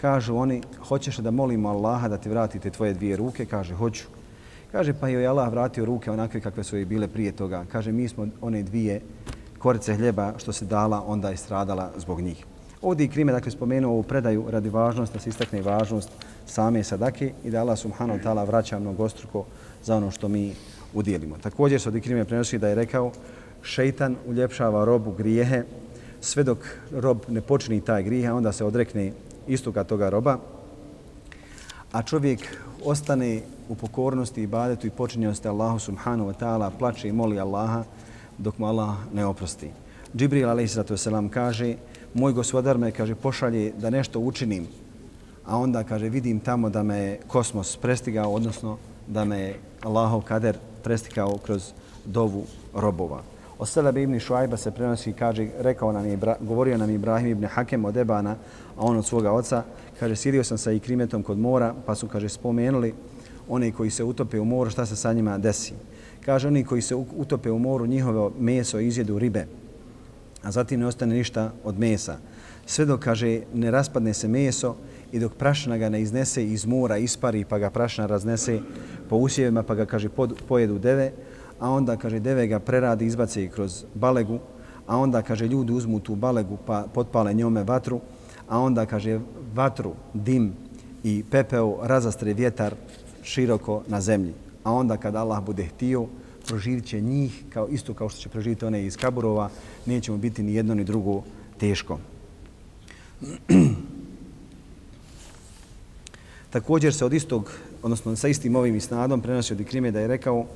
Kažu 0.00 0.36
oni, 0.36 0.62
hoćeš 0.88 1.16
da 1.16 1.30
molimo 1.30 1.68
Allaha 1.68 2.08
da 2.08 2.18
ti 2.18 2.28
vratite 2.28 2.70
tvoje 2.70 2.94
dvije 2.94 3.16
ruke? 3.16 3.46
Kaže, 3.46 3.74
hoću. 3.74 4.04
Kaže, 4.72 4.92
pa 4.92 5.08
joj 5.08 5.26
Allah 5.26 5.50
vratio 5.50 5.84
ruke 5.84 6.10
onakve 6.10 6.40
kakve 6.40 6.64
su 6.64 6.76
joj 6.76 6.84
bile 6.84 7.08
prije 7.08 7.32
toga. 7.32 7.64
Kaže, 7.72 7.92
mi 7.92 8.08
smo 8.08 8.26
one 8.40 8.62
dvije 8.62 9.00
korice 9.58 9.94
hljeba 9.94 10.32
što 10.38 10.52
se 10.52 10.64
dala, 10.64 11.02
onda 11.06 11.30
je 11.30 11.36
stradala 11.36 11.90
zbog 11.96 12.20
njih. 12.20 12.44
Ovdje 12.82 13.06
i 13.06 13.08
Krime, 13.08 13.32
dakle, 13.32 13.50
spomenuo 13.50 13.92
ovu 13.92 14.02
predaju 14.02 14.44
radi 14.50 14.68
važnost, 14.68 15.12
da 15.12 15.18
se 15.18 15.30
istakne 15.30 15.62
važnost 15.62 16.10
same 16.46 16.84
sadake 16.84 17.32
i 17.44 17.50
da 17.50 17.60
Allah 17.60 17.78
subhanahu 17.78 18.20
ta'ala 18.24 18.46
vraća 18.46 18.78
mnogostruko 18.78 19.44
za 19.84 19.96
ono 19.96 20.10
što 20.10 20.28
mi 20.28 20.52
udjelimo. 20.96 21.36
Također 21.38 21.80
se 21.80 21.88
od 21.88 21.96
Ikrime 21.96 22.24
prenosi 22.24 22.58
da 22.58 22.68
je 22.68 22.74
rekao 22.74 23.12
šeitan 23.62 24.16
uljepšava 24.26 24.84
robu 24.84 25.12
grijehe 25.12 25.62
sve 26.20 26.42
dok 26.42 26.58
rob 26.92 27.18
ne 27.28 27.40
počini 27.40 27.80
taj 27.80 28.02
grijeh, 28.02 28.34
onda 28.34 28.52
se 28.52 28.64
odrekne 28.64 29.12
istoga 29.46 29.84
toga 29.84 30.08
roba, 30.08 30.38
a 31.92 32.02
čovjek 32.02 32.58
ostane 32.84 33.40
u 33.68 33.74
pokornosti 33.74 34.42
i 34.42 34.46
badetu 34.46 34.86
i 34.86 34.90
počinjenosti 34.90 35.48
Allahu 35.48 35.78
subhanahu 35.78 36.30
wa 36.30 36.34
ta'ala, 36.40 36.70
plače 36.78 37.08
i 37.08 37.12
moli 37.12 37.40
Allaha 37.40 37.84
dok 38.38 38.58
mu 38.58 38.66
Allah 38.66 38.96
ne 39.12 39.26
oprosti. 39.26 39.70
Džibril 40.16 40.50
a.s. 40.50 40.78
kaže, 41.30 41.74
moj 42.14 42.32
gospodar 42.32 42.78
me, 42.78 42.90
kaže, 42.90 43.14
pošalje 43.14 43.72
da 43.78 43.90
nešto 43.90 44.20
učinim, 44.20 44.66
a 45.46 45.58
onda, 45.58 45.84
kaže, 45.84 46.08
vidim 46.08 46.40
tamo 46.40 46.70
da 46.70 46.82
me 46.82 47.18
kosmos 47.26 47.76
prestigao, 47.76 48.32
odnosno 48.32 48.78
da 49.06 49.24
me 49.24 49.54
Allahov 49.82 50.20
kader 50.20 50.58
prestikao 50.86 51.38
kroz 51.38 51.72
dovu 52.04 52.44
robova. 52.74 53.22
Od 53.58 53.68
Selebe 53.68 54.02
ibn 54.02 54.18
Šuajba 54.18 54.56
se 54.56 54.70
prenosi, 54.70 55.12
kaže, 55.12 55.48
rekao 55.58 55.92
nam 55.92 56.06
je, 56.06 56.18
govorio 56.40 56.78
nam 56.78 56.90
Ibrahim 56.90 57.30
ibn 57.30 57.46
Hakem 57.46 57.84
od 57.84 57.96
Ebana, 57.96 58.36
a 58.76 58.84
on 58.84 58.96
od 58.96 59.06
svoga 59.06 59.32
oca, 59.32 59.64
kaže, 59.98 60.16
sirio 60.16 60.44
sam 60.44 60.58
sa 60.58 60.72
ikrimetom 60.72 61.22
kod 61.22 61.38
mora, 61.38 61.74
pa 61.86 61.94
su, 61.94 62.06
kaže, 62.08 62.28
spomenuli 62.28 62.94
one 63.48 63.72
koji 63.72 63.90
se 63.90 64.04
utope 64.04 64.40
u 64.40 64.44
moru, 64.44 64.70
šta 64.70 64.86
se 64.86 64.96
sa 64.96 65.12
njima 65.12 65.38
desi. 65.38 65.74
Kaže, 66.24 66.48
oni 66.48 66.64
koji 66.64 66.82
se 66.82 66.94
utope 66.94 67.50
u 67.50 67.58
moru, 67.58 67.86
njihovo 67.86 68.32
meso 68.38 68.78
izjedu 68.78 69.18
ribe, 69.18 69.46
a 70.42 70.50
zatim 70.50 70.80
ne 70.80 70.86
ostane 70.86 71.14
ništa 71.14 71.50
od 71.64 71.78
mesa. 71.78 72.18
Sve 72.66 72.84
dok, 72.84 73.00
kaže, 73.00 73.40
ne 73.54 73.70
raspadne 73.70 74.14
se 74.14 74.28
meso 74.28 74.76
i 75.12 75.18
dok 75.18 75.34
prašna 75.34 75.76
ga 75.76 75.88
ne 75.88 76.02
iznese 76.02 76.44
iz 76.44 76.66
mora, 76.66 76.96
ispari, 76.96 77.44
pa 77.44 77.58
ga 77.58 77.70
prašna 77.70 78.06
raznese 78.06 78.60
po 79.08 79.16
usjevima, 79.16 79.62
pa 79.62 79.74
ga, 79.74 79.86
kaže, 79.86 80.08
pod, 80.08 80.34
pojedu 80.48 80.78
deve, 80.78 81.12
a 81.60 81.70
onda, 81.70 81.96
kaže, 81.96 82.20
deve 82.20 82.46
ga 82.46 82.58
preradi, 82.58 83.06
izbace 83.06 83.48
kroz 83.48 83.84
balegu, 83.94 84.38
a 84.86 84.96
onda, 84.96 85.22
kaže, 85.22 85.48
ljudi 85.48 85.72
uzmu 85.72 86.00
tu 86.00 86.14
balegu 86.14 86.58
pa 86.66 86.84
potpale 86.94 87.34
njome 87.34 87.64
vatru, 87.64 88.00
a 88.48 88.58
onda, 88.58 88.86
kaže, 88.86 89.20
vatru, 89.54 89.92
dim 90.14 90.52
i 91.04 91.24
pepeo 91.30 91.78
razastre 91.82 92.34
vjetar 92.34 92.74
široko 93.22 93.82
na 93.86 94.00
zemlji. 94.00 94.34
A 94.64 94.72
onda, 94.72 94.96
kad 94.96 95.16
Allah 95.16 95.44
bude 95.44 95.64
htio, 95.64 96.06
proživit 96.46 96.86
će 96.86 97.00
njih 97.00 97.44
kao 97.50 97.68
isto 97.68 97.94
kao 97.94 98.08
što 98.08 98.20
će 98.20 98.28
proživiti 98.28 98.64
one 98.64 98.84
iz 98.84 98.96
kaburova, 98.96 99.50
neće 99.86 100.12
mu 100.12 100.18
biti 100.18 100.42
ni 100.42 100.54
jedno 100.54 100.74
ni 100.74 100.84
drugo 100.84 101.22
teško. 101.58 101.98
Također 106.56 106.94
se 106.94 107.04
od 107.04 107.12
istog, 107.12 107.50
odnosno 107.82 108.16
sa 108.16 108.28
istim 108.28 108.56
ovim 108.56 108.76
isnadom 108.76 109.20
prenosi 109.20 109.52
od 109.52 109.60
Ikrime 109.60 109.90
da 109.90 110.00
je 110.00 110.08
rekao 110.08 110.46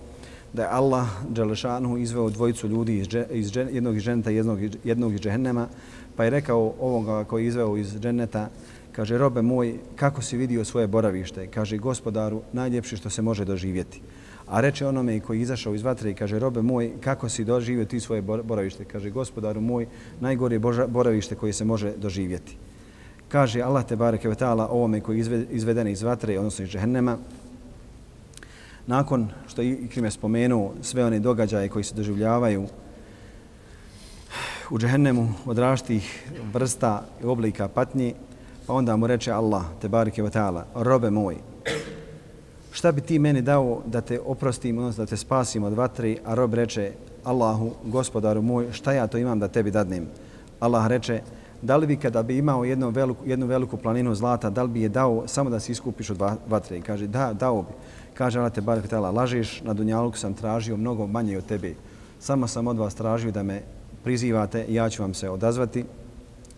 da 0.53 0.63
je 0.63 0.69
Allah 0.73 1.09
Đelešanu 1.29 1.99
izveo 1.99 2.31
dvojicu 2.31 2.69
ljudi 2.69 2.99
iz, 2.99 3.09
dže, 3.09 3.27
iz 3.31 3.53
dže, 3.53 3.67
jednog 3.73 3.97
iz 3.97 4.03
dženeta 4.03 4.31
i 4.31 4.35
jednog, 4.35 4.59
jednog 4.85 5.15
iz 5.15 5.21
džehennema, 5.21 5.67
pa 6.17 6.25
je 6.25 6.31
rekao 6.31 6.75
ovoga 6.81 7.25
koji 7.25 7.45
je 7.45 7.49
izveo 7.49 7.77
iz 7.77 8.01
dženeta, 8.01 8.49
kaže, 8.93 9.19
robe 9.19 9.43
moj, 9.43 9.75
kako 9.97 10.23
si 10.23 10.37
vidio 10.37 10.65
svoje 10.65 10.87
boravište? 10.87 11.47
Kaže, 11.47 11.77
gospodaru, 11.77 12.41
najljepše 12.53 12.97
što 12.97 13.11
se 13.11 13.23
može 13.23 13.45
doživjeti. 13.45 14.01
A 14.47 14.61
reče 14.61 14.87
onome 14.87 15.21
koji 15.21 15.39
je 15.39 15.43
izašao 15.43 15.75
iz 15.75 15.83
vatre 15.83 16.11
i 16.11 16.15
kaže, 16.15 16.39
robe 16.39 16.63
moj, 16.63 16.93
kako 17.01 17.29
si 17.29 17.45
doživio 17.45 17.85
ti 17.85 18.01
svoje 18.01 18.23
boravište? 18.23 18.85
Kaže, 18.85 19.11
gospodaru 19.11 19.61
moj, 19.61 19.87
najgore 20.21 20.59
boravište 20.89 21.35
koje 21.35 21.53
se 21.53 21.65
može 21.65 21.93
doživjeti. 21.97 22.57
Kaže 23.31 23.63
Allah 23.63 23.87
te 23.87 23.97
bareke 23.97 24.29
ve 24.29 24.35
taala 24.35 24.69
ovome 24.69 25.01
koji 25.01 25.19
je 25.19 25.47
izveden 25.51 25.89
iz 25.89 26.03
vatre, 26.03 26.39
odnosno 26.39 26.65
iz 26.65 26.71
džehennema, 26.71 27.17
nakon 28.87 29.29
što 29.47 29.63
je 29.63 29.71
Ikrim 29.71 30.11
spomenuo 30.11 30.73
sve 30.83 31.05
one 31.05 31.19
događaje 31.19 31.69
koji 31.69 31.85
se 31.85 31.95
doživljavaju 31.95 32.67
u 34.71 34.79
džehennemu 34.79 35.29
od 35.47 35.59
različitih 35.59 36.31
vrsta 36.53 37.03
i 37.23 37.27
oblika 37.27 37.69
patnje, 37.69 38.15
pa 38.67 38.73
onda 38.73 38.97
mu 38.97 39.07
reče 39.07 39.33
Allah, 39.33 39.63
te 39.81 39.89
barike 39.89 40.23
vatala, 40.23 40.65
ta'ala, 40.75 40.85
robe 40.85 41.11
moj, 41.11 41.37
šta 42.73 42.93
bi 42.93 43.01
ti 43.01 43.19
meni 43.19 43.43
dao 43.43 43.83
da 43.87 44.01
te 44.01 44.21
oprostim, 44.21 44.79
odnosno 44.79 45.05
da 45.05 45.11
te 45.11 45.17
spasim 45.17 45.65
od 45.65 45.73
vatri, 45.73 46.19
a 46.25 46.35
rob 46.35 46.55
reče 46.55 46.93
Allahu, 47.25 47.71
gospodaru 47.85 48.43
moj, 48.43 48.73
šta 48.73 48.93
ja 48.93 49.07
to 49.07 49.19
imam 49.19 49.39
da 49.39 49.49
tebi 49.49 49.71
dadnem? 49.71 50.07
Allah 50.61 50.87
reče, 50.87 51.21
da 51.63 51.77
li 51.77 51.87
bi 51.87 51.97
kada 51.97 52.23
bi 52.23 52.39
imao 52.39 52.65
jednu 52.65 52.91
veliku, 52.91 53.27
jednu 53.27 53.47
veliku 53.47 53.77
planinu 53.77 54.15
zlata, 54.15 54.51
da 54.51 54.63
li 54.63 54.69
bi 54.69 54.83
je 54.83 54.89
dao 54.89 55.23
samo 55.27 55.51
da 55.51 55.61
se 55.61 55.73
iskupiš 55.73 56.11
od 56.11 56.21
vatre? 56.49 56.79
I 56.79 56.81
kaže, 56.81 57.07
da, 57.07 57.33
dao 57.33 57.63
bi. 57.63 57.73
Kaže 58.15 58.39
Allah 58.39 58.53
te 58.53 58.61
barek 58.61 58.89
tela, 58.89 59.11
lažeš, 59.11 59.63
na 59.63 59.75
Dunjaluku 59.75 60.19
sam 60.19 60.35
tražio 60.35 60.77
mnogo 60.77 61.07
manje 61.07 61.39
od 61.39 61.47
tebe. 61.47 61.75
Samo 62.21 62.47
sam 62.47 62.67
od 62.67 62.79
vas 62.79 62.95
tražio 62.95 63.31
da 63.31 63.43
me 63.43 63.63
prizivate 64.05 64.65
i 64.69 64.75
ja 64.75 64.91
ću 64.91 65.03
vam 65.03 65.15
se 65.15 65.31
odazvati. 65.31 65.85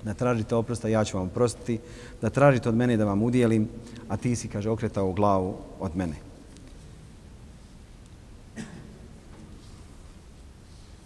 Da 0.05 0.15
tražite 0.15 0.55
oprosta, 0.55 0.88
ja 0.88 1.05
ću 1.05 1.17
vam 1.17 1.27
oprostiti. 1.27 1.79
Da 2.21 2.31
tražite 2.31 2.69
od 2.69 2.75
mene 2.75 2.97
da 2.97 3.05
vam 3.05 3.23
udijelim, 3.23 3.69
a 4.09 4.17
ti 4.17 4.37
si, 4.37 4.49
kaže, 4.49 4.71
okretao 4.71 5.12
glavu 5.12 5.55
od 5.81 5.97
mene. 5.97 6.15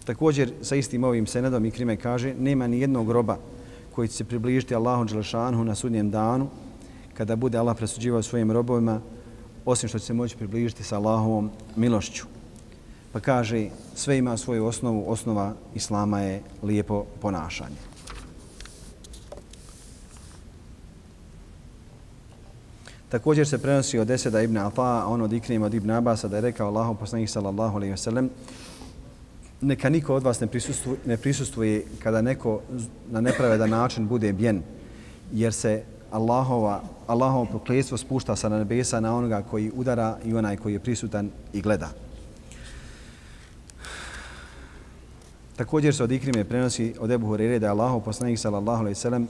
Također, 0.05 0.51
sa 0.61 0.75
istim 0.75 1.03
ovim 1.03 1.27
senedom 1.27 1.65
i 1.65 1.71
krime 1.71 1.97
kaže, 1.97 2.33
nema 2.39 2.67
ni 2.67 2.79
jednog 2.79 3.07
groba 3.07 3.37
koji 3.97 4.07
će 4.07 4.13
se 4.13 4.23
približiti 4.23 4.75
Allahu 4.75 5.05
Đelešanhu 5.05 5.63
na 5.63 5.75
sudnjem 5.75 6.11
danu, 6.11 6.47
kada 7.13 7.35
bude 7.35 7.57
Allah 7.57 7.77
presuđivao 7.77 8.21
svojim 8.21 8.51
robovima, 8.51 9.01
osim 9.65 9.89
što 9.89 9.99
će 9.99 10.05
se 10.05 10.13
moći 10.13 10.37
približiti 10.37 10.83
sa 10.83 10.97
Allahovom 10.97 11.49
milošću. 11.75 12.25
Pa 13.11 13.19
kaže, 13.19 13.69
sve 13.95 14.17
ima 14.17 14.37
svoju 14.37 14.65
osnovu, 14.65 15.03
osnova 15.07 15.53
Islama 15.75 16.19
je 16.21 16.41
lijepo 16.63 17.05
ponašanje. 17.21 17.81
Također 23.09 23.47
se 23.47 23.57
prenosi 23.57 23.99
od 23.99 24.07
Deseda 24.07 24.41
ibn 24.41 24.57
Afa, 24.57 25.01
a 25.01 25.07
on 25.07 25.21
od 25.21 25.33
Ikrim 25.33 25.63
od 25.63 25.73
ibn 25.73 25.91
Abasa, 25.91 26.27
da 26.27 26.35
je 26.35 26.41
rekao 26.53 26.67
Allahu 26.67 26.95
poslanih 26.95 27.31
sallallahu 27.31 27.75
alaihi 27.75 27.93
wa 27.93 27.97
sallam, 27.97 28.29
neka 29.61 29.89
niko 29.89 30.15
od 30.15 30.23
vas 30.23 30.39
ne 30.39 30.47
prisustuje, 30.47 30.97
ne 31.05 31.17
prisustuje 31.17 31.85
kada 31.99 32.21
neko 32.21 32.61
na 33.11 33.21
nepravedan 33.21 33.69
način 33.69 34.07
bude 34.07 34.33
bjen, 34.33 34.61
jer 35.33 35.53
se 35.53 35.83
Allahova, 36.11 36.83
Allahovo 37.07 37.45
prokletstvo 37.45 37.97
spušta 37.97 38.35
sa 38.35 38.49
nebesa 38.49 38.99
na 38.99 39.15
onoga 39.15 39.41
koji 39.41 39.71
udara 39.75 40.17
i 40.25 40.33
onaj 40.33 40.57
koji 40.57 40.73
je 40.73 40.79
prisutan 40.79 41.29
i 41.53 41.61
gleda. 41.61 41.89
Također 45.55 45.95
se 45.95 46.03
od 46.03 46.11
Ikrime 46.11 46.43
prenosi 46.43 46.93
od 46.99 47.11
Ebu 47.11 47.27
Hurere 47.27 47.59
da 47.59 47.65
je 47.65 47.69
Allahov 47.69 47.99
poslanik 47.99 48.39
sallallahu 48.39 48.81
alaihi 48.81 48.95
sallam 48.95 49.27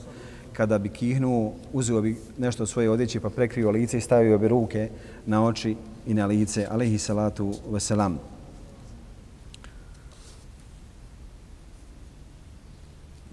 kada 0.52 0.78
bi 0.78 0.88
kihnuo, 0.88 1.54
uzeo 1.72 2.00
bi 2.00 2.16
nešto 2.38 2.62
od 2.62 2.68
svoje 2.68 2.90
odjeće 2.90 3.20
pa 3.20 3.30
prekrio 3.30 3.70
lice 3.70 3.98
i 3.98 4.00
stavio 4.00 4.38
bi 4.38 4.48
ruke 4.48 4.90
na 5.26 5.44
oči 5.44 5.76
i 6.06 6.14
na 6.14 6.26
lice, 6.26 6.66
alaihi 6.70 6.98
salatu 6.98 7.54
wasalam. 7.70 8.37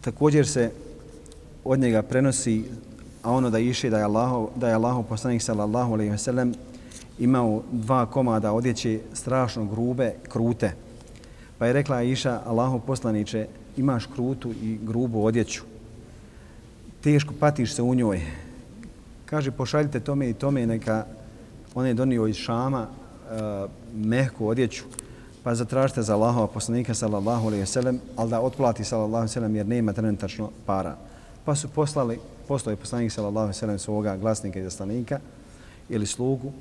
Također 0.06 0.48
se 0.48 0.72
od 1.64 1.80
njega 1.80 2.02
prenosi 2.02 2.64
a 3.26 3.32
ono 3.32 3.50
da 3.50 3.60
iše 3.60 3.90
da 3.90 3.98
je 3.98 4.04
Allahu 4.04 4.50
da 4.56 4.68
je 4.70 4.76
Allahov 4.76 5.04
poslanik 5.04 5.42
sallallahu 5.42 5.94
alejhi 5.94 6.12
ve 6.12 6.18
sellem 6.18 6.54
imao 7.20 7.64
dva 7.72 8.06
komada 8.06 8.54
odjeće 8.54 9.00
strašno 9.14 9.66
grube, 9.66 10.14
krute. 10.30 10.72
Pa 11.58 11.66
je 11.66 11.74
rekla 11.74 12.04
Iša, 12.04 12.42
Allahov 12.46 12.80
poslanice 12.80 13.48
imaš 13.78 14.06
krutu 14.06 14.52
i 14.52 14.78
grubu 14.84 15.26
odjeću. 15.26 15.64
Teško 17.02 17.34
patiš 17.40 17.74
se 17.74 17.82
u 17.82 17.96
njoj. 17.96 18.22
Kaže 19.26 19.52
pošaljite 19.52 20.00
tome 20.00 20.30
i 20.30 20.34
tome 20.34 20.66
neka 20.66 21.06
on 21.76 21.86
je 21.86 21.94
donio 21.94 22.28
iz 22.28 22.36
Šama 22.36 22.88
uh, 22.88 23.70
mehku 23.96 24.48
odjeću 24.48 24.84
pa 25.46 25.56
zatražite 25.56 26.02
za 26.02 26.18
Allahova 26.18 26.48
poslanika 26.48 26.94
sallallahu 26.94 27.48
alejhi 27.48 27.62
ve 27.62 27.66
sellem 27.70 28.00
al 28.18 28.30
da 28.30 28.42
otplati 28.42 28.84
sallallahu 28.84 29.16
alejhi 29.16 29.30
ve 29.30 29.34
sellem 29.34 29.56
jer 29.56 29.68
nema 29.68 29.94
trenutačno 29.94 30.50
para. 30.66 30.96
Pa 31.46 31.56
su 31.56 31.68
poslali 31.70 32.20
postoje 32.48 32.76
poslanik 32.76 33.12
sallallahu 33.12 33.46
alejhi 33.46 33.58
ve 33.58 33.60
sellem 33.60 33.80
svoga 33.80 34.18
glasnika 34.18 34.60
i 34.60 34.64
zastanika 34.64 35.20
ili 35.90 36.06
slugu, 36.06 36.52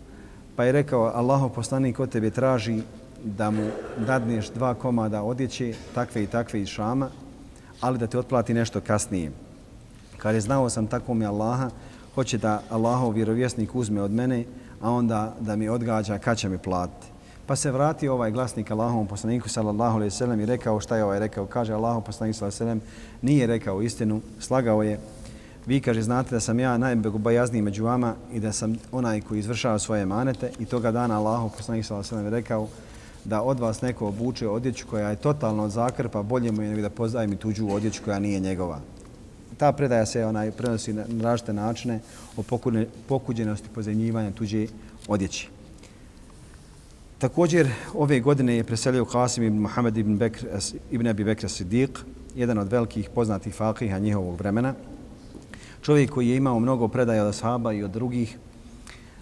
pa 0.56 0.64
je 0.64 0.72
rekao 0.72 1.12
Allahov 1.14 1.48
poslanik 1.48 2.00
od 2.00 2.10
tebe 2.10 2.30
traži 2.30 2.82
da 3.24 3.50
mu 3.50 3.70
dadneš 4.06 4.50
dva 4.50 4.74
komada 4.74 5.22
odjeće, 5.22 5.74
takve 5.94 6.22
i 6.22 6.26
takve 6.26 6.60
iz 6.60 6.68
Šama, 6.68 7.08
ali 7.80 7.98
da 7.98 8.06
te 8.06 8.18
otplati 8.18 8.54
nešto 8.54 8.80
kasnije. 8.80 9.32
Kad 10.16 10.34
je 10.34 10.40
znao 10.40 10.70
sam 10.70 10.86
tako 10.86 11.14
mi 11.14 11.26
Allaha, 11.26 11.70
hoće 12.14 12.38
da 12.38 12.62
Allahov 12.70 13.12
vjerovjesnik 13.12 13.74
uzme 13.74 14.02
od 14.02 14.10
mene, 14.10 14.44
a 14.80 14.90
onda 14.90 15.34
da 15.40 15.56
mi 15.56 15.68
odgađa 15.68 16.18
kad 16.18 16.38
će 16.38 16.48
mi 16.48 16.58
platiti. 16.58 17.13
Pa 17.46 17.56
se 17.56 17.70
vratio 17.70 18.12
ovaj 18.12 18.30
glasnik 18.30 18.70
Allahovom 18.70 19.06
poslaniku 19.06 19.48
sallallahu 19.48 19.96
alejhi 19.96 20.06
ve 20.06 20.18
sellem 20.18 20.40
i 20.40 20.46
rekao 20.46 20.80
šta 20.80 20.96
je 20.96 21.04
ovaj 21.04 21.18
rekao. 21.18 21.46
Kaže 21.46 21.72
Allahov 21.72 22.00
poslanik 22.00 22.36
sallallahu 22.36 22.64
alejhi 22.64 22.80
ve 22.80 22.80
sellem 22.80 22.98
nije 23.22 23.46
rekao 23.46 23.82
istinu, 23.82 24.20
slagao 24.40 24.82
je 24.82 24.98
vi 25.66 25.80
kaže 25.80 26.02
znate 26.02 26.30
da 26.30 26.40
sam 26.40 26.60
ja 26.60 26.78
najbogobojazniji 26.78 27.62
među 27.62 27.84
vama 27.84 28.14
i 28.32 28.40
da 28.40 28.52
sam 28.52 28.76
onaj 28.92 29.20
koji 29.20 29.38
izvršava 29.38 29.78
svoje 29.78 30.06
manete 30.06 30.50
i 30.58 30.64
toga 30.64 30.90
dana 30.90 31.18
Allahov 31.18 31.50
poslanik 31.56 31.84
sallallahu 31.84 32.14
alejhi 32.14 32.30
ve 32.30 32.40
rekao 32.40 32.68
da 33.24 33.42
od 33.42 33.60
vas 33.60 33.82
neko 33.82 34.08
obuče 34.08 34.48
odjeću 34.48 34.86
koja 34.90 35.10
je 35.10 35.16
totalno 35.16 35.64
od 35.64 35.70
zakrpa, 35.70 36.22
bolje 36.22 36.52
mu 36.52 36.62
je 36.62 36.68
nego 36.68 36.82
da 36.82 36.90
pozajmi 36.90 37.36
tuđu 37.36 37.68
odjeću 37.68 38.02
koja 38.04 38.18
nije 38.18 38.40
njegova. 38.40 38.80
Ta 39.56 39.72
predaja 39.72 40.06
se 40.06 40.26
onaj 40.26 40.50
prenosi 40.50 40.92
na 40.92 41.04
različite 41.22 41.52
načine 41.52 42.00
o 42.36 42.42
pokuđenosti 43.08 43.68
pozajmljivanja 43.74 44.30
tuđe 44.30 44.66
odjeći. 45.08 45.53
Također, 47.24 47.68
ove 47.94 48.20
godine 48.20 48.56
je 48.56 48.64
preselio 48.64 49.04
Qasim 49.04 49.46
ibn 49.46 49.58
Muhammed 49.58 49.96
ibn, 49.96 50.18
Bekr, 50.18 50.46
ibn 50.90 51.06
Abi 51.06 51.24
Bekr 51.24 51.46
Siddiq 51.46 51.88
jedan 52.36 52.58
od 52.58 52.72
velikih 52.72 53.08
poznatih 53.14 53.54
fakiha 53.54 53.98
njihovog 53.98 54.38
vremena. 54.38 54.74
Čovjek 55.82 56.10
koji 56.10 56.28
je 56.28 56.36
imao 56.36 56.60
mnogo 56.60 56.88
predaja 56.88 57.22
od 57.22 57.28
ashaba 57.28 57.72
i 57.72 57.82
od 57.82 57.90
drugih, 57.90 58.36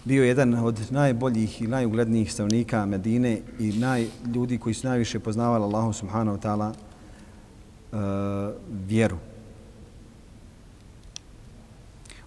bio 0.05 0.25
jedan 0.25 0.55
od 0.55 0.81
najboljih 0.91 1.62
i 1.62 1.67
najuglednijih 1.67 2.33
stavnika 2.33 2.87
Medine 2.87 3.38
i 3.59 3.73
naj, 3.73 4.07
ljudi 4.35 4.59
koji 4.59 4.75
su 4.75 4.88
najviše 4.88 5.21
poznavali 5.21 5.65
Allahu 5.65 5.93
subhanahu 5.93 6.38
wa 6.38 6.43
ta'ala 6.43 6.73
uh, 6.73 8.55
vjeru. 8.88 9.17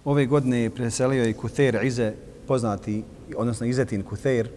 Ove 0.04 0.26
godine 0.26 0.58
je 0.58 0.70
preselio 0.70 1.28
i 1.28 1.32
Kuther 1.32 1.84
Ize, 1.84 2.12
poznati, 2.46 3.04
odnosno 3.36 3.66
Izetin 3.66 4.02
Kuther, 4.02 4.48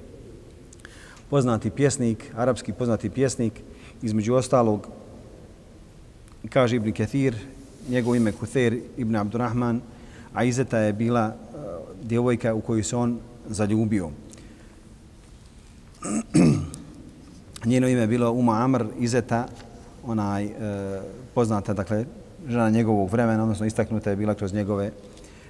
poznati 1.29 1.69
pjesnik, 1.69 2.31
arapski 2.35 2.73
poznati 2.73 3.09
pjesnik, 3.09 3.53
između 4.01 4.33
ostalog, 4.33 4.87
kaže 6.49 6.75
Ibn 6.75 6.93
Kathir, 6.93 7.35
njegov 7.89 8.15
ime 8.15 8.31
Kuther 8.31 8.79
Ibn 8.97 9.15
Abdurrahman, 9.15 9.81
a 10.33 10.43
Izeta 10.43 10.77
je 10.77 10.93
bila 10.93 11.25
e, 11.25 11.33
djevojka 12.03 12.53
u 12.53 12.61
koju 12.61 12.83
se 12.83 12.95
on 12.95 13.19
zaljubio. 13.49 14.09
Njeno 17.65 17.87
ime 17.87 18.01
je 18.01 18.07
bilo 18.07 18.31
Uma 18.31 18.63
Amr 18.63 18.85
Izeta, 18.99 19.47
onaj 20.05 20.45
e, 20.45 20.51
poznata, 21.33 21.73
dakle, 21.73 22.05
žena 22.47 22.69
njegovog 22.69 23.11
vremena, 23.11 23.43
odnosno 23.43 23.65
istaknuta 23.65 24.09
je 24.09 24.15
bila 24.15 24.33
kroz 24.33 24.53
njegove 24.53 24.91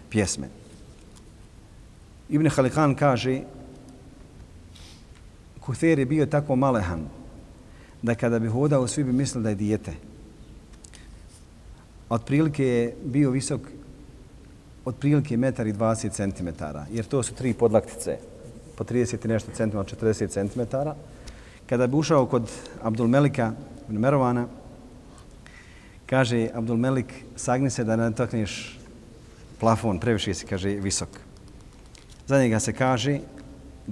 pjesme. 0.09 0.47
Ibn 2.29 2.49
Halikan 2.49 2.95
kaže 2.95 3.41
Huther 5.69 5.99
je 5.99 6.05
bio 6.05 6.25
tako 6.25 6.55
malehan 6.55 7.05
da 8.01 8.15
kada 8.15 8.39
bi 8.39 8.47
hodao 8.47 8.87
svi 8.87 9.03
bi 9.03 9.11
mislili 9.11 9.43
da 9.43 9.49
je 9.49 9.55
dijete. 9.55 9.91
Otprilike 12.09 12.65
je 12.65 12.95
bio 13.05 13.31
visok 13.31 13.61
otprilike 14.85 15.37
1,20 15.37 16.09
cm, 16.09 16.47
jer 16.91 17.05
to 17.05 17.23
su 17.23 17.33
tri 17.33 17.53
podlaktice 17.53 18.17
po 18.75 18.83
30 18.83 19.25
i 19.25 19.27
nešto 19.27 19.51
cm, 19.51 19.77
40 19.77 20.27
cm. 20.27 20.61
Kada 21.69 21.87
bi 21.87 21.95
ušao 21.95 22.25
kod 22.25 22.51
Abdulmelika 22.81 23.53
ibn 23.89 23.99
Merovana, 23.99 24.47
kaže 26.05 26.49
Abdulmelik, 26.53 27.13
sagni 27.35 27.69
se 27.69 27.83
da 27.83 27.95
ne 27.95 28.11
takneš 28.11 28.79
plafon, 29.59 29.99
previše 29.99 30.33
si, 30.33 30.45
kaže, 30.45 30.69
visok. 30.69 31.09
Za 32.27 32.39
njega 32.39 32.59
se 32.59 32.73
kaže 32.73 33.19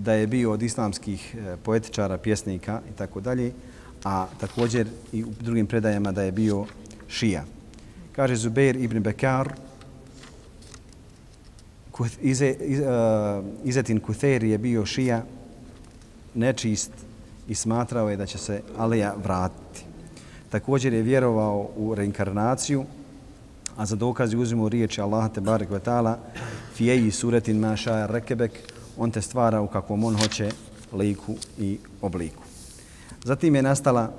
da 0.03 0.13
je 0.13 0.27
bio 0.27 0.51
od 0.51 0.61
islamskih 0.61 1.35
e, 1.35 1.57
poetičara, 1.63 2.17
pjesnika 2.17 2.81
i 2.89 2.97
tako 2.97 3.21
dalje, 3.21 3.51
a 4.03 4.27
također 4.39 4.87
i 5.13 5.23
u 5.23 5.27
drugim 5.39 5.67
predajama 5.67 6.11
da 6.11 6.21
je 6.21 6.31
bio 6.31 6.65
šija. 7.07 7.43
Kaže 8.11 8.35
Zubair 8.35 8.75
ibn 8.75 8.99
Bekar, 9.03 9.53
Ize, 12.21 12.55
iz, 12.61 12.79
uh, 12.79 12.85
Izetin 13.63 13.99
Kuther 13.99 14.43
je 14.43 14.57
bio 14.57 14.85
šija, 14.85 15.23
nečist 16.35 16.91
i 17.47 17.55
smatrao 17.55 18.09
je 18.09 18.17
da 18.17 18.25
će 18.25 18.37
se 18.37 18.61
Alija 18.77 19.15
vratiti. 19.23 19.85
Također 20.49 20.93
je 20.93 21.01
vjerovao 21.01 21.69
u 21.77 21.95
reinkarnaciju, 21.95 22.85
a 23.77 23.85
za 23.85 23.95
dokazi 23.95 24.37
uzimo 24.37 24.69
riječi 24.69 25.01
Allaha 25.01 25.29
te 25.29 25.41
barek 25.41 25.69
ve 25.69 25.79
taala 25.79 26.19
fijeji 26.73 27.11
suretin 27.11 27.59
ma 27.59 27.77
sha 27.77 28.05
rekebek 28.05 28.51
on 28.97 29.11
te 29.11 29.21
stvara 29.21 29.61
u 29.61 29.67
kakvom 29.67 30.03
on 30.03 30.15
hoće 30.15 30.49
liku 30.93 31.35
i 31.57 31.77
obliku. 32.01 32.43
Zatim 33.23 33.55
je 33.55 33.61
nastala 33.61 34.11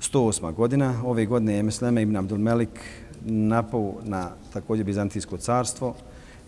108. 0.00 0.54
godina. 0.54 1.02
Ove 1.04 1.26
godine 1.26 1.54
je 1.54 1.62
Mesleme 1.62 2.02
ibn 2.02 2.16
Abdul 2.16 2.38
Melik 2.38 2.80
napao 3.24 3.94
na 4.04 4.30
također 4.52 4.86
Bizantijsko 4.86 5.36
carstvo. 5.36 5.94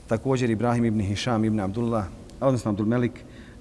Također 0.07 0.51
Ibrahim 0.51 0.85
ibn 0.85 1.01
Hišam 1.01 1.45
ibn 1.45 1.61
Abdullah, 1.61 2.05
odnosno 2.41 2.71
Abdul 2.71 2.87
Melik, 2.87 3.13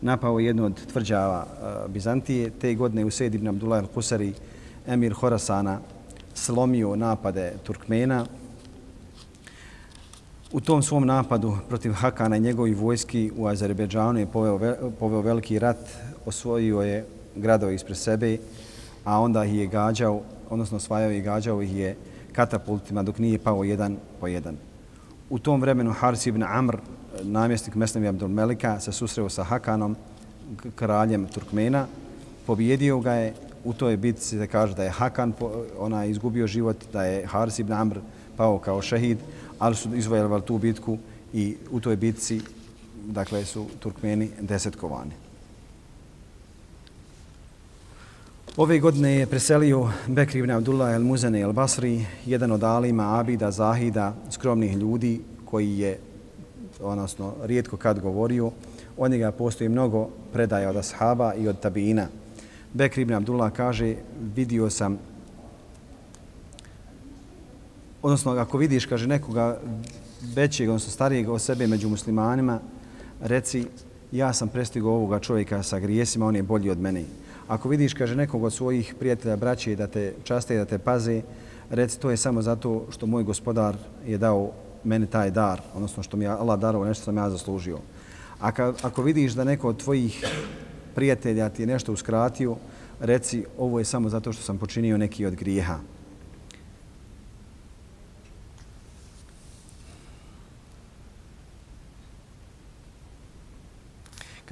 napao 0.02 0.40
jednu 0.40 0.66
od 0.66 0.86
tvrđava 0.92 1.46
eh, 1.48 1.90
Bizantije. 1.90 2.50
Te 2.50 2.76
godine 2.76 3.06
Usaid 3.06 3.36
ibn 3.36 3.48
Abdullah 3.48 3.84
al-Husari, 3.84 4.34
emir 4.88 5.14
Horasana, 5.14 5.80
slomio 6.34 6.96
napade 6.96 7.54
Turkmena. 7.64 8.26
U 10.54 10.62
tom 10.62 10.84
svom 10.84 11.06
napadu 11.06 11.58
protiv 11.70 11.92
Hakana 11.92 12.38
i 12.38 12.40
njegovih 12.40 12.78
vojski 12.78 13.32
u 13.38 13.48
Azerbejdžanu 13.48 14.20
je 14.20 14.26
poveo, 14.26 14.60
poveo 15.00 15.22
veliki 15.22 15.60
rat, 15.60 15.78
osvojio 16.26 16.82
je 16.82 17.06
gradove 17.36 17.76
ispred 17.76 17.98
sebe, 17.98 18.38
a 19.04 19.20
onda 19.20 19.46
ih 19.46 19.56
je 19.56 19.68
gađao, 19.68 20.22
odnosno 20.50 20.78
osvajao 20.78 21.12
i 21.12 21.22
gađao 21.22 21.62
ih 21.62 21.76
je 21.76 21.96
katapultima 22.32 23.04
dok 23.04 23.18
nije 23.20 23.40
pao 23.40 23.64
jedan 23.64 23.98
po 24.20 24.28
jedan. 24.28 24.58
U 25.30 25.40
tom 25.40 25.62
vremenu 25.62 25.92
Haris 25.92 26.26
ibn 26.26 26.44
Amr, 26.44 26.78
namjestnik 27.22 27.76
Mesnevi 27.76 28.08
Abdul 28.08 28.30
Melika, 28.30 28.80
se 28.80 28.92
susreo 28.92 29.30
sa 29.30 29.44
Hakanom, 29.44 29.96
kraljem 30.76 31.28
Turkmena, 31.28 31.88
pobjedio 32.46 33.00
ga 33.00 33.14
je 33.14 33.34
u 33.64 33.74
toj 33.74 33.98
bitci 33.98 34.38
se 34.38 34.48
kaže 34.48 34.76
da 34.76 34.84
je 34.84 34.90
Hakan 34.90 35.34
ona 35.80 36.06
izgubio 36.06 36.48
život, 36.48 36.78
da 36.94 37.04
je 37.04 37.26
Haris 37.26 37.60
ibn 37.60 37.74
Amr 37.74 38.00
pao 38.38 38.60
kao 38.60 38.82
šehid, 38.82 39.18
ali 39.64 39.76
su 39.76 39.96
izvojevali 39.96 40.42
tu 40.42 40.58
bitku 40.58 40.98
i 41.34 41.56
u 41.72 41.80
toj 41.80 41.96
bitci 41.96 42.42
dakle 43.08 43.46
su 43.46 43.66
Turkmeni 43.80 44.30
desetkovani. 44.42 45.12
Ove 48.58 48.80
godine 48.80 49.12
je 49.12 49.28
preselio 49.28 49.90
Bekri 50.08 50.40
ibn 50.40 50.52
Abdullah 50.52 50.96
el 50.96 51.04
Muzane 51.04 51.40
el 51.40 51.54
Basri, 51.54 52.06
jedan 52.26 52.52
od 52.52 52.64
alima, 52.64 53.20
abida, 53.20 53.52
zahida, 53.52 54.14
skromnih 54.32 54.76
ljudi 54.76 55.22
koji 55.46 55.78
je, 55.80 56.00
odnosno, 56.82 57.34
rijetko 57.44 57.78
kad 57.78 58.00
govorio. 58.00 58.52
O 58.98 59.08
njega 59.08 59.32
postoji 59.32 59.70
mnogo 59.70 60.10
predaja 60.34 60.70
od 60.70 60.76
ashaba 60.76 61.34
i 61.34 61.48
od 61.48 61.60
tabina. 61.60 62.08
Bekri 62.74 63.02
ibn 63.02 63.14
Abdullah 63.14 63.54
kaže, 63.54 63.96
vidio 64.36 64.70
sam, 64.70 65.00
odnosno 68.04 68.32
ako 68.32 68.58
vidiš, 68.58 68.86
kaže, 68.86 69.08
nekoga 69.08 69.60
većeg, 70.36 70.70
odnosno 70.70 70.92
starijeg 70.92 71.30
od 71.30 71.42
sebe 71.42 71.68
među 71.68 71.90
muslimanima, 71.90 72.60
reci, 73.22 73.66
ja 74.12 74.34
sam 74.34 74.48
prestigao 74.48 74.92
ovoga 74.92 75.20
čovjeka 75.20 75.64
sa 75.64 75.80
grijesima, 75.80 76.26
on 76.26 76.36
je 76.36 76.44
bolji 76.44 76.70
od 76.70 76.80
mene. 76.80 77.04
Ako 77.48 77.70
vidiš, 77.70 77.94
kaže, 77.94 78.16
nekog 78.16 78.44
od 78.44 78.54
svojih 78.54 78.96
prijatelja, 79.00 79.36
braće, 79.36 79.76
da 79.76 79.88
te 79.88 80.14
časte, 80.24 80.58
da 80.58 80.66
te 80.66 80.78
paze, 80.78 81.22
reci, 81.70 82.00
to 82.00 82.12
je 82.12 82.18
samo 82.18 82.42
zato 82.42 82.86
što 82.90 83.06
moj 83.06 83.24
gospodar 83.24 83.78
je 84.08 84.18
dao 84.18 84.52
meni 84.84 85.08
taj 85.08 85.32
dar, 85.32 85.62
odnosno 85.76 86.04
što 86.04 86.18
mi 86.18 86.26
je 86.26 86.30
Allah 86.30 86.60
darovo 86.60 86.86
nešto 86.86 87.06
sam 87.06 87.18
ja 87.18 87.30
zaslužio. 87.30 87.80
A 88.42 88.52
ako 88.82 89.02
vidiš 89.02 89.34
da 89.34 89.44
neko 89.44 89.70
od 89.70 89.84
tvojih 89.84 90.26
prijatelja 90.96 91.50
ti 91.50 91.62
je 91.62 91.68
nešto 91.68 91.94
uskratio, 91.94 92.56
reci 93.00 93.46
ovo 93.58 93.80
je 93.80 93.86
samo 93.86 94.10
zato 94.10 94.34
što 94.34 94.44
sam 94.44 94.58
počinio 94.58 94.98
neki 94.98 95.26
od 95.26 95.36
grijeha. 95.36 95.93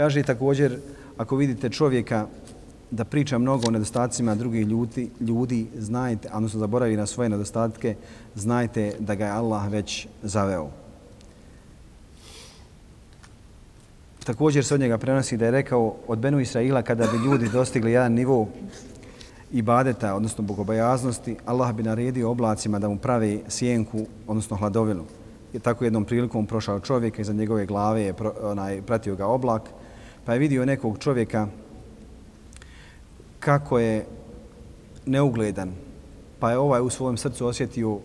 Kaže 0.01 0.23
također, 0.23 0.79
ako 1.17 1.35
vidite 1.35 1.69
čovjeka 1.69 2.25
da 2.91 3.05
priča 3.05 3.37
mnogo 3.37 3.67
o 3.67 3.71
nedostacima 3.71 4.35
drugih 4.35 4.67
ljudi, 4.67 5.09
ljudi 5.19 5.67
znajte, 5.77 6.29
odnosno 6.33 6.59
zaboravi 6.59 6.97
na 6.97 7.05
svoje 7.05 7.29
nedostatke, 7.29 7.95
znajte 8.35 8.95
da 8.99 9.15
ga 9.15 9.25
je 9.25 9.31
Allah 9.31 9.71
već 9.71 10.07
zaveo. 10.23 10.69
Također 14.23 14.65
se 14.65 14.73
od 14.73 14.79
njega 14.79 14.97
prenosi 14.97 15.37
da 15.37 15.45
je 15.45 15.51
rekao 15.51 15.95
od 16.07 16.19
Benu 16.19 16.39
Israila 16.39 16.81
kada 16.81 17.07
bi 17.07 17.25
ljudi 17.25 17.49
dostigli 17.49 17.91
jedan 17.91 18.13
nivo 18.13 18.47
ibadeta, 19.51 20.15
odnosno 20.15 20.43
bogobajaznosti, 20.43 21.35
Allah 21.45 21.75
bi 21.75 21.83
naredio 21.83 22.31
oblacima 22.31 22.79
da 22.79 22.89
mu 22.89 22.97
pravi 22.97 23.43
sjenku, 23.47 24.05
odnosno 24.27 24.57
hladovinu. 24.57 25.05
Je 25.53 25.59
tako 25.59 25.83
jednom 25.83 26.05
prilikom 26.05 26.45
prošao 26.45 26.79
čovjek 26.79 27.19
i 27.19 27.23
za 27.23 27.33
njegove 27.33 27.65
glave 27.65 28.01
je 28.01 28.13
onaj, 28.41 28.81
pratio 28.81 29.15
ga 29.15 29.25
oblak, 29.25 29.69
pa 30.25 30.33
je 30.33 30.39
vidio 30.39 30.65
nekog 30.65 30.97
čovjeka 30.99 31.47
kako 33.39 33.79
je 33.79 34.05
neugledan, 35.05 35.71
pa 36.39 36.51
je 36.51 36.57
ovaj 36.57 36.81
u 36.81 36.89
svom 36.89 37.17
srcu 37.17 37.47
osjetio 37.47 37.91
uh, 37.91 38.01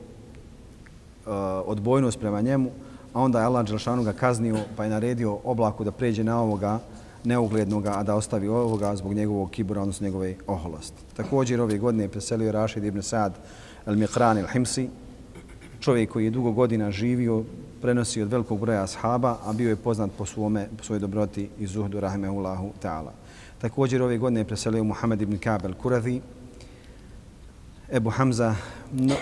odbojnost 1.66 2.20
prema 2.20 2.40
njemu, 2.40 2.70
a 3.12 3.20
onda 3.20 3.40
je 3.40 3.46
Allah 3.46 3.66
Đelšanu 3.66 4.02
ga 4.02 4.12
kaznio 4.12 4.57
pa 4.76 4.85
je 4.85 4.90
naredio 4.90 5.38
oblaku 5.44 5.85
da 5.85 5.90
pređe 5.90 6.24
na 6.24 6.40
ovoga 6.40 6.79
neuglednoga, 7.24 7.92
a 7.96 8.02
da 8.02 8.14
ostavi 8.14 8.48
ovoga 8.48 8.96
zbog 8.96 9.14
njegovog 9.14 9.50
kibura, 9.50 9.81
odnosno 9.81 10.05
njegove 10.05 10.35
oholosti. 10.46 11.02
Također 11.16 11.61
ove 11.61 11.79
godine 11.79 12.05
je 12.05 12.09
preselio 12.09 12.52
Rašid 12.52 12.85
ibn 12.85 13.02
Sad 13.02 13.35
al-Miqran 13.87 14.44
al-Himsi, 14.44 14.88
čovjek 15.81 16.12
koji 16.12 16.24
je 16.24 16.31
dugo 16.31 16.52
godina 16.52 16.90
živio, 16.90 17.44
prenosi 17.87 18.22
od 18.22 18.33
velikog 18.33 18.61
broja 18.61 18.83
ashaba, 18.83 19.37
a 19.46 19.53
bio 19.53 19.68
je 19.70 19.77
poznat 19.77 20.11
po, 20.18 20.27
svome, 20.27 20.66
po 20.77 20.85
svojoj 20.85 21.01
dobroti 21.01 21.49
i 21.59 21.66
zuhdu 21.66 22.01
rahimehullahu 22.01 22.72
ta'ala. 22.83 23.14
Također 23.62 24.03
ove 24.03 24.18
godine 24.18 24.40
je 24.40 24.44
preselio 24.44 24.85
Muhammed 24.85 25.22
ibn 25.22 25.38
Kabel 25.38 25.75
Kuradi, 25.75 26.20
Ebu 27.92 28.11
Hamza, 28.11 28.55
no, 28.92 29.14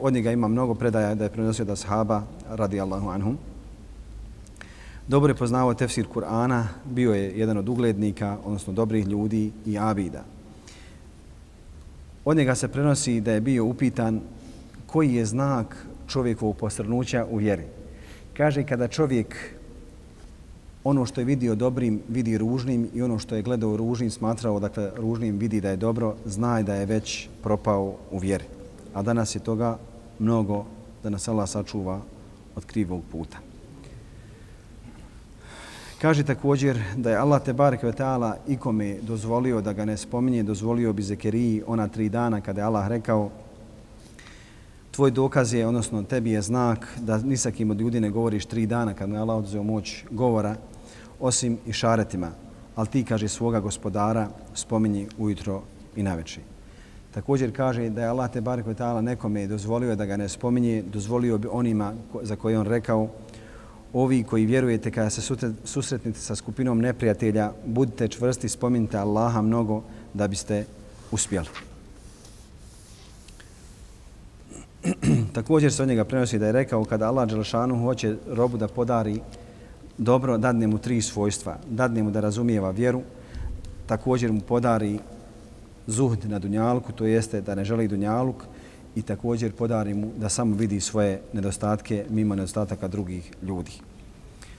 od 0.00 0.12
njega 0.12 0.32
ima 0.32 0.48
mnogo 0.48 0.74
predaja 0.74 1.14
da 1.14 1.24
je 1.24 1.30
prenosio 1.30 1.64
da 1.64 1.72
ashaba, 1.72 2.22
radi 2.50 2.80
Allahu 2.80 3.08
anhum. 3.08 3.38
Dobro 5.08 5.30
je 5.30 5.38
poznavao 5.38 5.74
tefsir 5.74 6.06
Kur'ana, 6.14 6.64
bio 6.84 7.14
je 7.14 7.38
jedan 7.38 7.62
od 7.62 7.68
uglednika, 7.68 8.38
odnosno 8.44 8.72
dobrih 8.72 9.06
ljudi 9.06 9.52
i 9.66 9.78
abida. 9.78 10.24
Od 12.24 12.36
njega 12.36 12.54
se 12.54 12.68
prenosi 12.68 13.20
da 13.20 13.32
je 13.32 13.40
bio 13.40 13.64
upitan 13.64 14.20
koji 14.86 15.14
je 15.14 15.26
znak 15.26 15.86
čovjekovog 16.08 16.56
posrnuća 16.56 17.26
u 17.30 17.36
vjeri. 17.36 17.79
Kaže 18.40 18.64
kada 18.64 18.88
čovjek 18.88 19.36
ono 20.84 21.06
što 21.06 21.20
je 21.20 21.24
vidio 21.24 21.54
dobrim 21.54 22.00
vidi 22.08 22.38
ružnim 22.38 22.88
i 22.94 23.02
ono 23.02 23.18
što 23.18 23.36
je 23.36 23.42
gledao 23.42 23.76
ružnim 23.76 24.10
smatrao 24.10 24.60
dakle 24.60 24.90
ružnim 24.96 25.38
vidi 25.38 25.60
da 25.60 25.70
je 25.70 25.76
dobro, 25.76 26.14
zna 26.24 26.62
da 26.62 26.74
je 26.74 26.86
već 26.86 27.28
propao 27.42 27.96
u 28.10 28.18
vjeri. 28.18 28.44
A 28.94 29.02
danas 29.02 29.34
je 29.34 29.44
toga 29.44 29.78
mnogo 30.18 30.64
da 31.02 31.10
nas 31.10 31.28
Allah 31.28 31.48
sačuva 31.48 32.00
od 32.56 32.64
krivog 32.64 33.02
puta. 33.12 33.36
Kaže 36.00 36.24
također 36.24 36.80
da 36.96 37.10
je 37.10 37.16
Allah 37.16 37.44
te 37.44 37.52
barek 37.52 37.82
ve 37.82 37.92
taala 37.92 38.36
ikome 38.48 38.96
dozvolio 39.02 39.60
da 39.60 39.72
ga 39.72 39.84
ne 39.84 39.96
spominje, 39.96 40.42
dozvolio 40.42 40.92
bi 40.92 41.02
Zekeriji 41.02 41.62
ona 41.66 41.88
tri 41.88 42.08
dana 42.08 42.40
kada 42.40 42.60
je 42.60 42.66
Allah 42.66 42.88
rekao 42.88 43.30
tvoj 45.00 45.10
dokaz 45.10 45.52
je, 45.54 45.66
odnosno 45.66 46.02
tebi 46.02 46.30
je 46.30 46.42
znak 46.42 46.86
da 47.00 47.18
ni 47.18 47.36
sa 47.36 47.50
kim 47.50 47.70
od 47.70 47.80
ljudi 47.80 48.00
ne 48.00 48.10
govoriš 48.10 48.44
tri 48.46 48.66
dana 48.66 48.94
kad 48.94 49.08
mu 49.08 49.14
je 49.14 49.20
Allah 49.20 49.36
oduzeo 49.36 49.62
moć 49.62 50.04
govora, 50.10 50.56
osim 51.20 51.56
i 51.66 51.72
šaretima. 51.72 52.28
Ali 52.76 52.88
ti, 52.88 53.04
kaže, 53.04 53.28
svoga 53.28 53.60
gospodara 53.60 54.28
spominji 54.54 55.06
ujutro 55.18 55.62
i 55.96 56.02
naveči. 56.02 56.40
Također 57.14 57.56
kaže 57.56 57.88
da 57.88 58.02
je 58.02 58.08
Allah 58.08 58.30
te 58.30 58.40
barek 58.40 58.66
ta'ala 58.66 59.00
nekome 59.00 59.46
dozvolio 59.46 59.96
da 59.96 60.04
ga 60.04 60.16
ne 60.16 60.28
spominje, 60.28 60.82
dozvolio 60.92 61.38
bi 61.38 61.48
onima 61.50 61.94
za 62.22 62.36
koje 62.36 62.58
on 62.58 62.66
rekao 62.66 63.08
ovi 63.92 64.22
koji 64.22 64.46
vjerujete 64.46 64.90
kada 64.90 65.10
se 65.10 65.34
susretnite 65.64 66.20
sa 66.20 66.36
skupinom 66.36 66.80
neprijatelja, 66.80 67.52
budite 67.66 68.08
čvrsti, 68.08 68.48
spominjite 68.48 68.98
Allaha 68.98 69.42
mnogo 69.42 69.82
da 70.14 70.28
biste 70.28 70.64
uspjeli. 71.10 71.69
Također 75.32 75.72
se 75.72 75.82
od 75.82 75.88
njega 75.88 76.04
prenosi 76.04 76.38
da 76.38 76.46
je 76.46 76.52
rekao 76.52 76.84
kada 76.84 77.08
Allah 77.08 77.28
Đelšanu 77.28 77.82
hoće 77.82 78.16
robu 78.28 78.56
da 78.56 78.68
podari 78.68 79.20
dobro, 79.98 80.38
dadne 80.38 80.66
mu 80.66 80.78
tri 80.78 81.02
svojstva. 81.02 81.58
Dadne 81.70 82.02
mu 82.02 82.10
da 82.10 82.20
razumijeva 82.20 82.70
vjeru, 82.70 83.02
također 83.86 84.32
mu 84.32 84.40
podari 84.40 84.98
zuhd 85.86 86.24
na 86.24 86.38
dunjalku, 86.38 86.92
to 86.92 87.06
jeste 87.06 87.40
da 87.40 87.54
ne 87.54 87.64
želi 87.64 87.88
dunjaluk 87.88 88.44
i 88.94 89.02
također 89.02 89.52
podari 89.52 89.94
mu 89.94 90.10
da 90.16 90.28
samo 90.28 90.56
vidi 90.56 90.80
svoje 90.80 91.20
nedostatke 91.32 92.04
mimo 92.10 92.34
nedostataka 92.34 92.88
drugih 92.88 93.32
ljudi. 93.42 93.72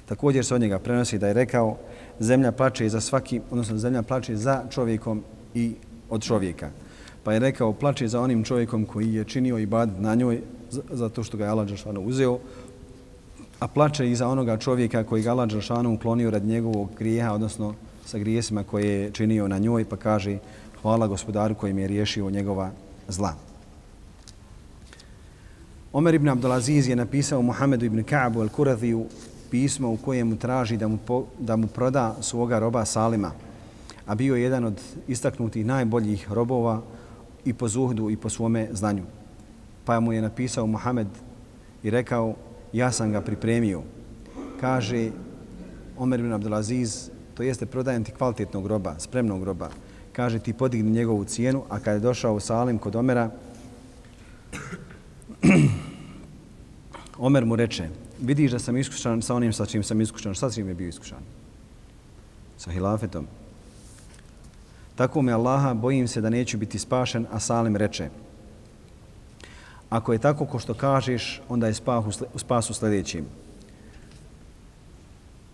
Također 0.05 0.45
se 0.45 0.55
od 0.55 0.61
njega 0.61 0.79
prenosi 0.79 1.17
da 1.17 1.27
je 1.27 1.33
rekao 1.33 1.77
zemlja 2.19 2.51
plače 2.51 2.89
za 2.89 3.01
svaki, 3.01 3.41
odnosno 3.51 3.77
zemlja 3.77 4.01
plače 4.03 4.35
za 4.35 4.63
čovjekom 4.69 5.23
i 5.53 5.73
od 6.09 6.21
čovjeka. 6.21 6.69
Pa 7.23 7.33
je 7.33 7.39
rekao 7.39 7.73
plače 7.73 8.07
za 8.07 8.21
onim 8.21 8.43
čovjekom 8.43 8.85
koji 8.85 9.13
je 9.13 9.23
činio 9.23 9.57
ibad 9.57 10.01
na 10.01 10.15
njoj 10.15 10.41
zato 10.91 11.23
što 11.23 11.37
ga 11.37 11.43
je 11.43 11.49
Allah 11.49 11.67
Đelšanu 11.67 12.01
uzeo, 12.01 12.39
a 13.59 13.67
plače 13.67 14.11
i 14.11 14.15
za 14.15 14.27
onoga 14.27 14.57
čovjeka 14.57 15.03
koji 15.03 15.23
ga 15.23 15.31
Allah 15.31 15.49
Đelšanu 15.49 15.93
uklonio 15.93 16.31
rad 16.31 16.45
njegovog 16.45 16.89
grijeha, 16.97 17.33
odnosno 17.33 17.73
sa 18.05 18.17
grijesima 18.17 18.63
koje 18.63 18.87
je 18.87 19.11
činio 19.11 19.47
na 19.47 19.57
njoj, 19.57 19.85
pa 19.85 19.97
kaže 19.97 20.37
hvala 20.81 21.07
gospodaru 21.07 21.55
koji 21.55 21.73
mi 21.73 21.81
je 21.81 21.87
riješio 21.87 22.29
njegova 22.29 22.71
zla. 23.07 23.35
Omer 25.93 26.13
ibn 26.13 26.29
Abdulaziz 26.29 26.87
je 26.87 26.95
napisao 26.95 27.41
Muhammedu 27.41 27.85
ibn 27.85 28.03
Ka'bu 28.03 28.39
al-Kuradiju 28.39 29.05
pismo 29.51 29.91
u 29.91 29.97
kojem 29.97 30.37
traži 30.37 30.77
da 30.77 30.87
mu, 30.87 30.97
po, 30.97 31.25
da 31.39 31.55
mu 31.55 31.67
proda 31.67 32.15
svoga 32.21 32.59
roba 32.59 32.85
Salima, 32.85 33.31
a 34.05 34.15
bio 34.15 34.35
je 34.35 34.43
jedan 34.43 34.65
od 34.65 34.81
istaknutih 35.07 35.65
najboljih 35.65 36.31
robova 36.31 36.81
i 37.45 37.53
po 37.53 37.67
zuhdu 37.67 38.09
i 38.09 38.17
po 38.17 38.29
svome 38.29 38.67
znanju. 38.71 39.03
Pa 39.85 39.99
mu 39.99 40.13
je 40.13 40.21
napisao 40.21 40.67
Muhammed 40.67 41.07
i 41.83 41.89
rekao, 41.89 42.35
ja 42.73 42.91
sam 42.91 43.11
ga 43.11 43.21
pripremio. 43.21 43.81
Kaže 44.59 45.09
Omer 45.97 46.19
ibn 46.19 46.33
Abdulaziz, 46.33 47.09
to 47.33 47.43
jeste 47.43 47.65
prodajem 47.65 48.03
ti 48.03 48.11
kvalitetnog 48.11 48.63
groba, 48.63 48.99
spremnog 48.99 49.41
groba. 49.41 49.69
Kaže 50.13 50.39
ti 50.39 50.53
podigni 50.53 50.91
njegovu 50.91 51.23
cijenu, 51.23 51.63
a 51.69 51.79
kada 51.79 51.91
je 51.91 51.99
došao 51.99 52.39
Salim 52.39 52.77
kod 52.77 52.95
Omera, 52.95 53.29
Omer 57.17 57.45
mu 57.45 57.55
reče, 57.55 57.89
vidiš 58.21 58.51
da 58.51 58.59
sam 58.59 58.77
iskušan 58.77 59.21
sa 59.21 59.35
onim 59.35 59.53
sa 59.53 59.65
čim 59.65 59.83
sam 59.83 60.01
iskušan. 60.01 60.35
Sa 60.35 60.49
čim 60.49 60.67
je 60.67 60.73
bio 60.73 60.87
iskušan? 60.87 61.19
Sa 62.57 62.71
hilafetom. 62.71 63.27
Tako 64.95 65.21
me 65.21 65.31
Allaha, 65.31 65.73
bojim 65.73 66.07
se 66.07 66.21
da 66.21 66.29
neću 66.29 66.57
biti 66.57 66.79
spašen, 66.79 67.25
a 67.31 67.39
Salim 67.39 67.75
reče, 67.75 68.09
ako 69.89 70.13
je 70.13 70.19
tako 70.19 70.45
ko 70.45 70.59
što 70.59 70.73
kažeš, 70.73 71.41
onda 71.49 71.67
je 71.67 71.73
spas 72.35 72.69
u 72.69 72.73
sljedećim. 72.73 73.25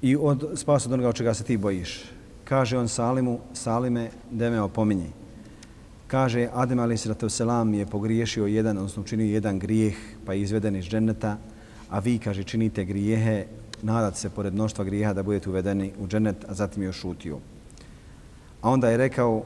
I 0.02 0.16
od, 0.16 0.52
spas 0.56 0.86
od 0.86 0.94
onoga 0.94 1.10
od 1.10 1.16
čega 1.16 1.34
se 1.34 1.44
ti 1.44 1.58
bojiš. 1.58 2.04
Kaže 2.44 2.78
on 2.78 2.88
Salimu, 2.88 3.40
Salime, 3.54 4.10
da 4.32 4.50
me 4.50 4.62
opominji. 4.62 5.10
Kaže, 6.08 6.48
Adem 6.54 6.80
ali 6.80 6.98
selam 7.30 7.74
je 7.74 7.86
pogriješio 7.86 8.46
jedan, 8.46 8.78
odnosno 8.78 9.02
učinio 9.02 9.34
jedan 9.34 9.60
grijeh, 9.60 9.96
pa 10.26 10.34
je 10.34 10.42
izveden 10.42 10.76
iz 10.76 10.86
dženeta, 10.86 11.38
a 11.90 12.00
vi, 12.00 12.20
kaže, 12.20 12.44
činite 12.44 12.86
grijehe, 12.86 13.46
nadat 13.82 14.16
se 14.16 14.30
pored 14.30 14.54
mnoštva 14.54 14.86
grijeha 14.86 15.14
da 15.14 15.24
budete 15.24 15.50
uvedeni 15.50 15.92
u 16.00 16.08
dženet, 16.08 16.46
a 16.48 16.54
zatim 16.54 16.84
je 16.84 16.90
ošutio. 16.90 17.40
A 18.62 18.70
onda 18.70 18.90
je 18.90 18.98
rekao, 18.98 19.44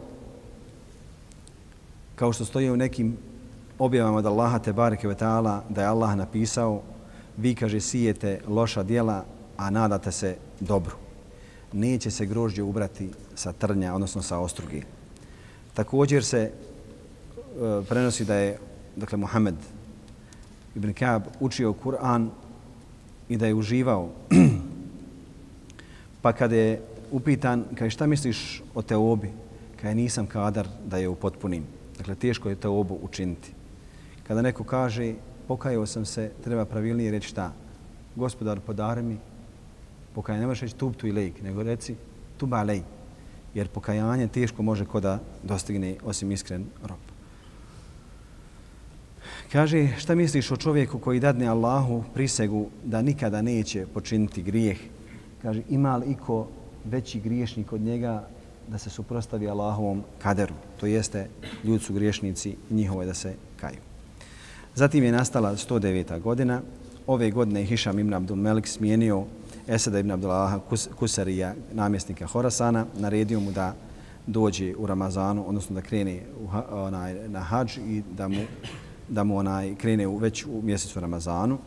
kao 2.16 2.34
što 2.34 2.46
stoji 2.46 2.72
u 2.72 2.78
nekim 2.78 3.18
objavama 3.80 4.18
od 4.18 4.26
Allaha 4.26 4.60
te 4.60 4.74
bareke 4.74 5.08
ve 5.08 5.16
taala 5.16 5.64
da 5.70 5.82
je 5.82 5.88
Allah 5.88 6.16
napisao 6.16 6.82
vi 7.38 7.56
kaže 7.56 7.80
sijete 7.80 8.42
loša 8.48 8.84
djela 8.84 9.26
a 9.58 9.70
nadate 9.70 10.12
se 10.12 10.36
dobru. 10.60 10.96
Neće 11.74 12.12
se 12.12 12.26
grožđe 12.26 12.64
ubrati 12.64 13.10
sa 13.36 13.54
trnja 13.54 13.94
odnosno 13.94 14.22
sa 14.22 14.40
ostrugi 14.40 14.84
također 15.74 16.24
se 16.24 16.42
e, 16.42 16.52
prenosi 17.90 18.26
da 18.26 18.36
je 18.36 18.58
dakle 18.96 19.18
Muhammed 19.18 19.56
ibn 20.76 20.94
Ka'b 20.94 21.22
učio 21.40 21.74
Kur'an 21.74 22.30
i 23.30 23.38
da 23.38 23.48
je 23.48 23.54
uživao. 23.54 24.10
Pa 26.22 26.34
kada 26.34 26.56
je 26.56 26.82
upitan 27.12 27.66
kaže 27.76 27.90
šta 27.90 28.08
misliš 28.08 28.64
o 28.76 28.82
teobi 28.82 29.30
Kaj 29.82 29.96
nisam 29.96 30.26
kadar 30.26 30.68
da 30.86 30.98
je 30.98 31.10
upotpunim 31.10 31.64
dakle 31.98 32.16
teško 32.16 32.50
je 32.50 32.56
teobu 32.56 33.00
učiniti 33.02 33.54
kada 34.28 34.42
neko 34.42 34.64
kaže 34.64 35.14
pokajao 35.48 35.86
sam 35.86 36.06
se, 36.06 36.32
treba 36.44 36.66
pravilnije 36.66 37.12
reći 37.12 37.28
šta? 37.28 37.52
Gospodar, 38.16 38.60
podari 38.60 39.02
mi 39.04 39.18
pokajanje. 40.16 40.42
Ne 40.42 40.48
možeš 40.48 40.62
reći 40.62 40.76
tubtu 40.76 41.08
i 41.08 41.12
lejk, 41.12 41.42
nego 41.42 41.64
reci 41.64 41.96
tuba 42.38 42.64
lej. 42.64 42.82
Jer 43.54 43.68
pokajanje 43.68 44.28
teško 44.28 44.64
može 44.64 44.86
ko 44.86 45.00
da 45.00 45.20
dostigne 45.44 45.96
osim 46.04 46.32
iskren 46.32 46.66
rob. 46.84 47.00
Kaže, 49.52 49.88
šta 49.98 50.16
misliš 50.16 50.52
o 50.52 50.58
čovjeku 50.58 51.00
koji 51.00 51.20
dadne 51.20 51.48
Allahu 51.48 52.04
prisegu 52.14 52.70
da 52.84 53.02
nikada 53.02 53.42
neće 53.42 53.86
počiniti 53.94 54.44
grijeh? 54.44 54.80
Kaže, 55.42 55.62
ima 55.70 55.98
li 55.98 56.12
iko 56.12 56.48
veći 56.86 57.20
griješnik 57.20 57.74
od 57.74 57.82
njega 57.82 58.28
da 58.68 58.78
se 58.78 58.90
suprostavi 58.90 59.50
Allahovom 59.50 60.04
kaderu? 60.22 60.54
To 60.80 60.86
jeste, 60.86 61.28
ljudi 61.64 61.84
su 61.84 61.94
griješnici 61.94 62.56
i 62.70 62.74
njihovo 62.74 63.02
je 63.02 63.06
da 63.06 63.14
se 63.14 63.36
kaju. 63.60 63.80
Zatim 64.76 65.04
je 65.04 65.12
nastala 65.12 65.56
109. 65.56 66.20
godina. 66.20 66.62
Ove 67.08 67.32
godine 67.32 67.60
je 67.60 67.66
Hišam 67.66 68.00
ibn 68.00 68.14
Abdul 68.14 68.38
Melik 68.38 68.68
smijenio 68.68 69.26
Esada 69.68 70.00
ibn 70.00 70.12
Abdullaha 70.12 70.60
Kusarija, 70.96 71.54
namjesnika 71.74 72.28
Horasana, 72.28 72.86
naredio 72.98 73.40
mu 73.40 73.52
da 73.52 73.76
dođe 74.28 74.76
u 74.78 74.86
Ramazanu, 74.86 75.48
odnosno 75.48 75.76
da 75.76 75.82
krene 75.82 76.22
u, 76.40 76.48
onaj, 76.72 77.30
na 77.30 77.40
hađ 77.40 77.78
i 77.78 78.04
da 78.18 78.28
mu, 78.28 78.42
da 79.10 79.24
mu 79.24 79.38
onaj, 79.38 79.76
krene 79.76 80.08
u, 80.08 80.18
već 80.18 80.46
u 80.46 80.62
mjesecu 80.64 81.00
Ramazanu. 81.00 81.58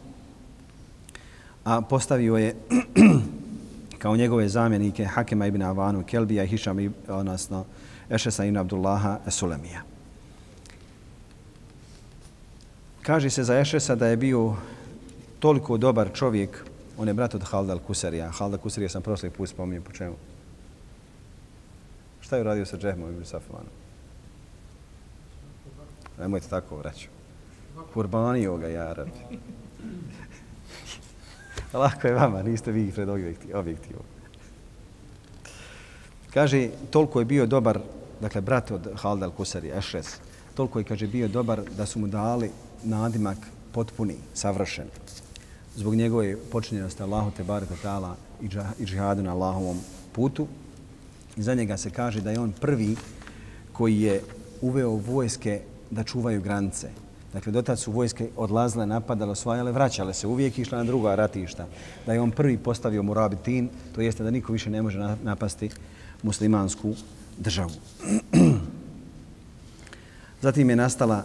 A 1.65 1.81
postavio 1.81 2.37
je 2.37 2.55
kao 4.05 4.17
njegove 4.17 4.49
zamjenike 4.49 5.05
Hakema 5.05 5.47
ibn 5.47 5.63
Avanu 5.63 6.05
Kelbija 6.07 6.45
i 6.45 6.47
Hišam 6.47 6.81
ibn, 6.81 6.95
odnosno 7.09 7.65
Ešesa 8.11 8.45
ibn 8.45 8.57
Abdullaha 8.57 9.19
Sulemija. 9.29 9.83
Kaže 13.03 13.31
se 13.31 13.45
za 13.45 13.59
Ešesa 13.59 13.95
da 13.95 14.07
je 14.07 14.17
bio 14.17 14.57
toliko 15.39 15.77
dobar 15.77 16.11
čovjek, 16.13 16.65
on 16.99 17.09
je 17.09 17.15
brat 17.15 17.35
od 17.35 17.43
Halda 17.43 17.77
al-Kusarija. 17.77 18.29
Halda 18.31 18.59
al-Kusarija 18.59 18.89
sam 18.89 19.03
prošli 19.03 19.31
put 19.31 19.49
spominio 19.49 19.83
po 19.83 19.93
čemu. 19.93 20.17
Šta 22.21 22.37
je 22.37 22.43
uradio 22.43 22.67
sa 22.67 22.77
Džehmom 22.77 23.11
ibn 23.11 23.25
Safvanom? 23.25 23.73
Nemojte 26.19 26.49
tako 26.49 26.77
vraću. 26.77 27.09
Kurbanio 27.95 28.57
ga, 28.57 28.69
ja 28.69 28.93
rabi. 28.93 29.41
Lako 31.75 32.07
je 32.07 32.14
vama, 32.14 32.43
niste 32.43 32.72
vi 32.72 32.93
pred 32.93 33.09
objektivom. 33.55 34.03
Kaže, 36.35 36.68
toliko 36.91 37.18
je 37.18 37.25
bio 37.25 37.47
dobar, 37.47 37.79
dakle, 38.20 38.41
brat 38.41 38.70
od 38.70 38.89
Halda 38.95 39.27
al-Kusari, 39.27 39.79
Ešres, 39.79 40.16
toliko 40.55 40.79
je, 40.79 40.85
kaže, 40.85 41.07
bio 41.07 41.29
dobar 41.29 41.62
da 41.77 41.87
su 41.87 41.99
mu 41.99 42.07
dali 42.07 42.51
nadimak 42.85 43.39
potpuni, 43.72 44.16
savršen. 44.35 44.87
Zbog 45.77 45.95
njegove 45.95 46.37
počinjenosti 46.53 47.03
Allahu 47.03 47.31
te 47.31 47.45
barek 47.45 47.68
ta'ala 47.83 48.14
i 48.79 48.85
džihadu 48.85 49.22
na 49.22 49.33
Allahovom 49.33 49.81
putu. 50.12 50.47
I 51.37 51.43
za 51.43 51.55
njega 51.55 51.77
se 51.77 51.91
kaže 51.91 52.20
da 52.20 52.31
je 52.31 52.41
on 52.41 52.53
prvi 52.53 52.97
koji 53.72 54.01
je 54.01 54.22
uveo 54.61 54.91
vojske 54.91 55.61
da 55.91 56.05
čuvaju 56.05 56.43
granice. 56.43 56.91
Dakle, 57.35 57.53
dotad 57.53 57.78
su 57.78 57.93
vojske 57.93 58.28
odlazile, 58.37 58.87
napadale, 58.87 59.32
osvajale, 59.32 59.72
vraćale 59.72 60.14
se, 60.14 60.26
uvijek 60.26 60.59
išla 60.59 60.78
na 60.78 60.85
druga 60.85 61.14
ratišta. 61.14 61.66
Da 62.07 62.12
je 62.12 62.20
on 62.20 62.30
prvi 62.30 62.59
postavio 62.59 63.03
Murabitin, 63.03 63.68
to 63.95 64.01
jeste 64.01 64.22
da 64.22 64.30
niko 64.30 64.53
više 64.53 64.70
ne 64.70 64.82
može 64.82 64.99
napasti 65.22 65.70
muslimansku 66.22 66.95
državu. 67.39 67.70
Zatim 70.43 70.70
je 70.70 70.76
nastala 70.76 71.24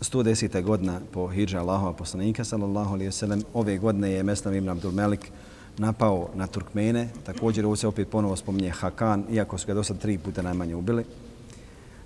110. 0.00 0.62
godina 0.62 1.00
po 1.12 1.28
hijđa 1.28 1.60
Allahova 1.60 1.92
poslanika, 1.92 2.44
sallallahu 2.44 2.94
alaihi 2.94 3.10
wasallam. 3.10 3.42
Ove 3.54 3.78
godine 3.78 4.10
je 4.10 4.22
Meslam 4.22 4.54
ibn 4.54 4.68
Abdul 4.68 4.92
Melik 4.92 5.32
napao 5.78 6.30
na 6.34 6.46
Turkmene. 6.46 7.08
Također 7.26 7.66
ovo 7.66 7.76
se 7.76 7.88
opet 7.88 8.08
ponovo 8.10 8.36
spominje 8.36 8.70
Hakan, 8.70 9.24
iako 9.30 9.58
su 9.58 9.66
ga 9.66 9.74
do 9.74 9.84
sad 9.84 9.98
tri 9.98 10.18
puta 10.18 10.42
najmanje 10.42 10.74
ubili. 10.74 11.04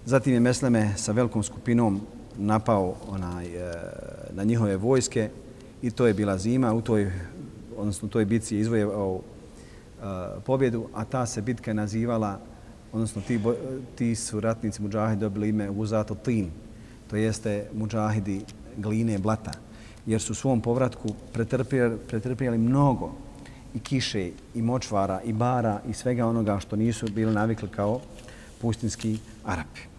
Zatim 0.06 0.34
je 0.34 0.40
Mesleme 0.40 0.92
sa 0.96 1.12
velikom 1.12 1.42
skupinom 1.42 2.00
napao 2.39 2.95
onaj, 3.09 3.47
e, 3.47 3.72
na 4.32 4.45
njihove 4.45 4.76
vojske 4.76 5.30
i 5.82 5.91
to 5.91 6.07
je 6.07 6.14
bila 6.14 6.39
zima. 6.39 6.74
U 6.74 6.80
toj, 6.80 7.12
odnosno, 7.76 8.09
toj 8.09 8.24
bitci 8.24 8.55
je 8.55 8.61
izvojevao 8.61 9.20
e, 9.20 10.05
pobjedu, 10.47 10.89
a 10.95 11.05
ta 11.05 11.26
se 11.26 11.43
bitka 11.43 11.70
je 11.70 11.74
nazivala, 11.74 12.41
odnosno 12.93 13.22
ti, 13.26 13.41
ti 13.95 14.14
su 14.14 14.41
ratnici 14.41 14.82
muđahidi 14.82 15.20
dobili 15.20 15.49
ime 15.49 15.70
Uzato 15.70 16.14
Tin, 16.14 16.51
to 17.11 17.16
jeste 17.16 17.66
muđahidi 17.74 18.41
gline 18.76 19.18
blata, 19.18 19.53
jer 20.07 20.20
su 20.20 20.32
u 20.32 20.37
svom 20.37 20.61
povratku 20.61 21.09
pretrpjeli, 21.32 21.99
pretrpjeli 22.09 22.59
mnogo 22.59 23.12
i 23.74 23.78
kiše, 23.78 24.30
i 24.55 24.62
močvara, 24.62 25.20
i 25.24 25.32
bara, 25.32 25.80
i 25.89 25.93
svega 25.93 26.26
onoga 26.26 26.61
što 26.61 26.76
nisu 26.76 27.07
bili 27.11 27.35
navikli 27.35 27.68
kao 27.68 28.01
pustinski 28.61 29.18
Arapi. 29.45 29.93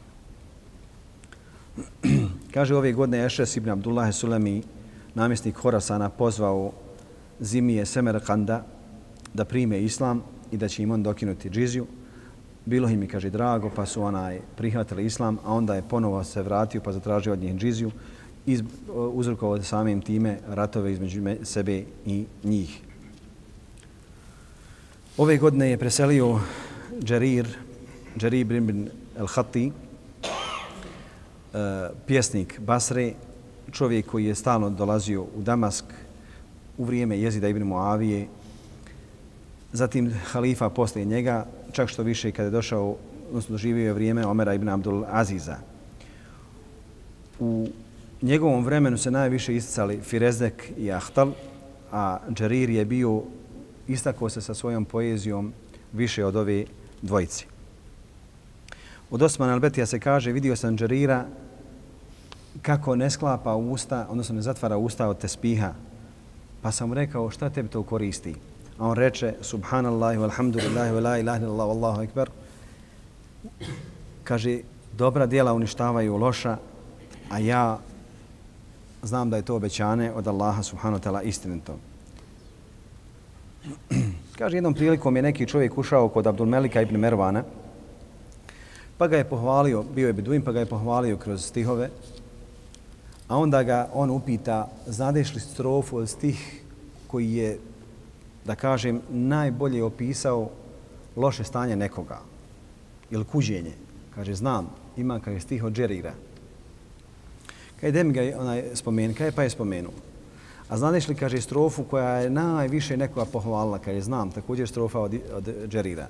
Kaže, 2.53 2.75
ove 2.75 2.93
godine 2.93 3.25
Ešes 3.25 3.57
ibn 3.57 3.69
Abdullah 3.69 4.13
Sulemi, 4.13 4.63
namjesnik 5.15 5.55
Horasana, 5.55 6.09
pozvao 6.09 6.71
Zimije 7.39 7.85
Semerkanda 7.85 8.65
da 9.33 9.45
prime 9.45 9.83
islam 9.83 10.23
i 10.51 10.57
da 10.57 10.67
će 10.67 10.83
im 10.83 10.91
on 10.91 11.03
dokinuti 11.03 11.49
džiziju. 11.49 11.85
Bilo 12.65 12.89
im 12.89 13.01
je, 13.01 13.07
kaže, 13.07 13.29
drago, 13.29 13.69
pa 13.75 13.85
su 13.85 14.01
onaj 14.01 14.39
prihvatili 14.57 15.05
islam, 15.05 15.37
a 15.45 15.53
onda 15.53 15.75
je 15.75 15.83
ponovo 15.89 16.23
se 16.23 16.41
vratio 16.41 16.81
pa 16.81 16.91
zatražio 16.91 17.33
od 17.33 17.39
njih 17.39 17.55
džiziju, 17.55 17.91
i 18.45 18.55
uh, 18.55 18.63
uzrokovao 19.13 19.63
samim 19.63 20.01
time 20.01 20.39
ratove 20.47 20.91
između 20.91 21.21
sebe 21.43 21.83
i 22.05 22.25
njih. 22.43 22.81
Ove 25.17 25.37
godine 25.37 25.69
je 25.69 25.77
preselio 25.77 26.39
Džerir, 27.03 27.47
Džerir 28.17 28.51
ibn 28.51 28.87
el-Hati, 29.17 29.71
Eh, 31.55 31.89
pjesnik 32.07 32.59
Basre, 32.59 33.13
čovjek 33.71 34.05
koji 34.05 34.25
je 34.25 34.35
stalno 34.35 34.69
dolazio 34.69 35.21
u 35.21 35.41
Damask 35.41 35.85
u 36.77 36.83
vrijeme 36.83 37.19
jezida 37.19 37.47
Ibn 37.47 37.63
Muavije, 37.63 38.27
zatim 39.73 40.11
halifa 40.31 40.69
posle 40.69 41.05
njega, 41.05 41.45
čak 41.71 41.89
što 41.89 42.03
više 42.03 42.31
kada 42.31 42.43
je 42.43 42.51
došao, 42.51 42.95
odnosno 43.29 43.53
doživio 43.53 43.85
je 43.85 43.93
vrijeme 43.93 44.25
Omera 44.25 44.53
ibn 44.53 44.69
Abdul 44.69 45.03
Aziza. 45.07 45.55
U 47.39 47.67
njegovom 48.21 48.65
vremenu 48.65 48.97
se 48.97 49.11
najviše 49.11 49.55
isticali 49.55 49.99
Firezdek 50.01 50.71
i 50.77 50.91
Ahtal, 50.91 51.31
a 51.91 52.19
Džerir 52.33 52.69
je 52.69 52.85
bio 52.85 53.21
istakao 53.87 54.29
se 54.29 54.41
sa 54.41 54.53
svojom 54.53 54.85
poezijom 54.85 55.53
više 55.93 56.25
od 56.25 56.35
ove 56.35 56.65
dvojici. 57.01 57.45
Od 59.09 59.21
Osman 59.21 59.49
Albetija 59.49 59.85
se 59.85 59.99
kaže, 59.99 60.31
vidio 60.31 60.55
sam 60.55 60.77
Džerira 60.77 61.25
kako 62.61 62.95
ne 62.95 63.09
sklapa 63.09 63.55
usta, 63.55 64.07
odnosno 64.09 64.35
ne 64.35 64.41
zatvara 64.41 64.77
usta 64.77 65.07
od 65.07 65.17
tespiha. 65.17 65.73
Pa 66.61 66.71
sam 66.71 66.93
rekao 66.93 67.29
šta 67.29 67.49
tebi 67.49 67.69
to 67.69 67.83
koristi? 67.83 68.35
A 68.77 68.87
on 68.87 68.97
reče 68.97 69.33
subhanallahi 69.41 70.17
walhamdulillahi 70.17 70.91
wa 70.91 71.03
la 71.03 71.17
ilaha 71.17 71.45
illallah 71.45 71.67
wallahu 71.67 72.03
ekber. 72.03 72.29
Kaže 74.23 74.59
dobra 74.97 75.25
djela 75.25 75.53
uništavaju 75.53 76.17
loša, 76.17 76.57
a 77.29 77.39
ja 77.39 77.79
znam 79.03 79.29
da 79.29 79.37
je 79.37 79.43
to 79.43 79.55
obećanje 79.55 80.11
od 80.11 80.27
Allaha 80.27 80.63
subhanahu 80.63 81.03
ta'ala 81.03 81.23
istinito. 81.23 81.77
Kaže 84.39 84.57
jednom 84.57 84.73
prilikom 84.73 85.15
je 85.15 85.21
neki 85.21 85.47
čovjek 85.47 85.77
ušao 85.77 86.09
kod 86.09 86.27
Abdul 86.27 86.47
Melika 86.47 86.81
ibn 86.81 86.97
Mervana, 86.97 87.43
pa 88.97 89.07
ga 89.07 89.17
je 89.17 89.29
pohvalio, 89.29 89.83
bio 89.83 90.07
je 90.07 90.13
beduin, 90.13 90.41
pa 90.41 90.51
ga 90.51 90.59
je 90.59 90.65
pohvalio 90.65 91.17
kroz 91.17 91.45
stihove, 91.45 91.89
A 93.27 93.37
onda 93.37 93.63
ga 93.63 93.89
on 93.93 94.09
upita, 94.09 94.67
znadeš 94.87 95.33
li 95.33 95.39
strofu 95.39 95.97
od 95.97 96.09
stih 96.09 96.61
koji 97.07 97.33
je, 97.33 97.59
da 98.45 98.55
kažem, 98.55 99.01
najbolje 99.09 99.83
opisao 99.83 100.49
loše 101.15 101.43
stanje 101.43 101.75
nekoga 101.75 102.19
ili 103.11 103.25
kuđenje. 103.25 103.73
Kaže, 104.15 104.33
znam, 104.33 104.69
ima 104.97 105.19
kao 105.19 105.33
je 105.33 105.39
stih 105.39 105.63
od 105.63 105.73
Džerira. 105.73 106.13
Kaj 107.81 107.91
dem 107.91 108.13
ga 108.13 108.21
onaj 108.39 108.63
spomen, 108.73 109.13
kaj 109.13 109.31
pa 109.31 109.43
je 109.43 109.49
spomenuo. 109.49 109.93
A 110.69 110.77
znadeš 110.77 111.07
li, 111.07 111.15
kaže, 111.15 111.41
strofu 111.41 111.83
koja 111.83 112.09
je 112.09 112.29
najviše 112.29 112.97
nekoga 112.97 113.25
pohvalila, 113.25 113.79
kaže, 113.79 114.01
znam, 114.01 114.31
također 114.31 114.67
strofa 114.67 114.99
od, 114.99 115.13
od 115.33 115.49
Džerira. 115.67 116.07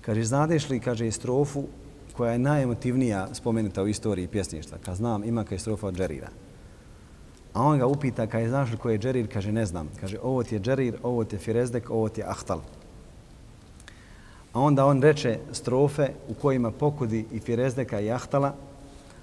Kaže, 0.00 0.24
znadeš 0.24 0.70
li, 0.70 0.80
kaže, 0.80 1.10
strofu 1.10 1.64
koja 2.16 2.32
je 2.32 2.38
najemotivnija 2.38 3.28
spomenuta 3.34 3.82
u 3.82 3.88
istoriji 3.88 4.28
pjesništva. 4.28 4.78
Kad 4.84 4.96
znam, 4.96 5.24
ima 5.24 5.44
kaj 5.44 5.58
strofa 5.58 5.86
od 5.86 5.96
Džerira. 5.96 6.28
A 7.52 7.62
on 7.62 7.78
ga 7.78 7.86
upita, 7.86 8.26
kad 8.26 8.40
je 8.40 8.48
znaš 8.48 8.70
li 8.70 8.76
ko 8.76 8.90
je 8.90 8.98
Džerir, 8.98 9.28
kaže 9.32 9.52
ne 9.52 9.66
znam. 9.66 9.88
Kaže, 10.00 10.18
ovo 10.22 10.42
ti 10.42 10.54
je 10.54 10.60
Džerir, 10.60 10.96
ovo 11.02 11.24
ti 11.24 11.36
je 11.36 11.40
Firezdek, 11.40 11.90
ovo 11.90 12.08
ti 12.08 12.20
je 12.20 12.26
Ahtal. 12.28 12.60
A 14.52 14.60
onda 14.60 14.86
on 14.86 15.02
reče 15.02 15.38
strofe 15.52 16.08
u 16.28 16.34
kojima 16.34 16.70
pokudi 16.70 17.24
i 17.32 17.40
Firezdeka 17.40 18.00
i 18.00 18.10
Ahtala, 18.10 18.54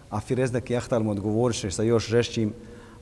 a 0.10 0.20
Firezdek 0.20 0.70
i 0.70 0.78
Ahtal 0.78 1.04
mu 1.04 1.12
odgovoriše 1.12 1.72
sa 1.72 1.84
još 1.84 2.08
žešćim, 2.08 2.54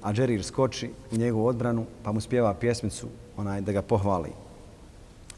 a 0.02 0.14
Džerir 0.14 0.44
skoči 0.44 0.90
u 1.12 1.18
njegovu 1.18 1.46
odbranu, 1.48 1.86
pa 2.04 2.12
mu 2.12 2.22
spjeva 2.22 2.54
pjesmicu 2.54 3.08
onaj, 3.38 3.62
da 3.62 3.72
ga 3.72 3.82
pohvali. 3.82 4.32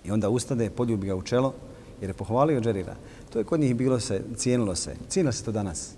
I 0.06 0.12
onda 0.12 0.30
ustade, 0.30 0.70
poljubi 0.70 1.08
ga 1.08 1.16
u 1.16 1.22
čelo, 1.22 1.54
jer 2.02 2.10
je 2.10 2.14
pohvalio 2.14 2.62
Džerira. 2.62 2.96
To 3.34 3.40
je 3.40 3.46
kod 3.46 3.60
njih 3.60 3.76
bilo 3.76 4.00
se, 4.00 4.22
cijenilo 4.36 4.76
se. 4.76 4.96
Cijenilo 5.10 5.32
se 5.32 5.44
to 5.44 5.52
danas. 5.52 5.94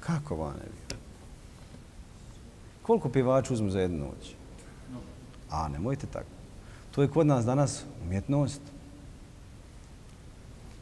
Kako 0.00 0.36
vane 0.36 0.62
bi? 0.64 0.96
Koliko 2.82 3.08
pivača 3.08 3.54
uzmu 3.54 3.70
za 3.70 3.80
jednu 3.80 3.98
noć? 3.98 4.34
A, 5.50 5.68
nemojte 5.68 6.06
tako. 6.06 6.30
To 6.90 7.02
je 7.02 7.08
kod 7.08 7.26
nas 7.26 7.44
danas 7.44 7.84
umjetnost. 8.04 8.60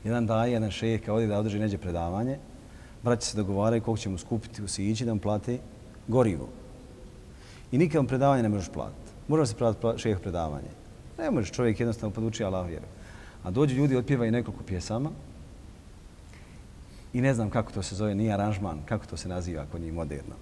Jedan 0.04 0.26
daje, 0.26 0.52
jedan 0.52 0.70
šejh, 0.70 1.02
kao 1.04 1.20
da 1.20 1.38
održi 1.38 1.58
neđe 1.58 1.78
predavanje, 1.78 2.38
Braće 3.02 3.26
se 3.26 3.36
dogovaraju 3.36 3.82
koliko 3.82 4.00
će 4.00 4.08
mu 4.08 4.18
skupiti 4.18 4.62
u 4.62 4.68
Sići 4.68 5.04
da 5.04 5.14
mu 5.14 5.20
plati 5.20 5.58
gorivo. 6.08 6.48
I 7.72 7.78
nikad 7.78 8.06
predavanje 8.06 8.42
ne 8.42 8.48
možeš 8.48 8.68
platiti. 8.68 9.12
Možeš 9.28 9.48
se 9.48 9.54
platiti 9.54 10.02
šejh 10.02 10.18
predavanje. 10.18 10.68
Ne 11.18 11.30
možeš, 11.30 11.50
čovjek 11.50 11.80
jednostavno 11.80 12.14
poduči 12.14 12.44
Allah 12.44 12.66
vjeru. 12.68 12.86
A 13.42 13.50
dođu 13.50 13.74
ljudi, 13.74 13.96
otpjevaju 13.96 14.32
nekoliko 14.32 14.64
pjesama, 14.64 15.10
I 17.12 17.20
ne 17.20 17.34
znam 17.34 17.50
kako 17.50 17.72
to 17.72 17.82
se 17.82 17.94
zove, 17.94 18.14
nije 18.14 18.32
aranžman, 18.32 18.82
kako 18.84 19.06
to 19.06 19.16
se 19.16 19.28
naziva 19.28 19.62
ako 19.62 19.78
nije 19.78 19.92
moderno. 19.92 20.34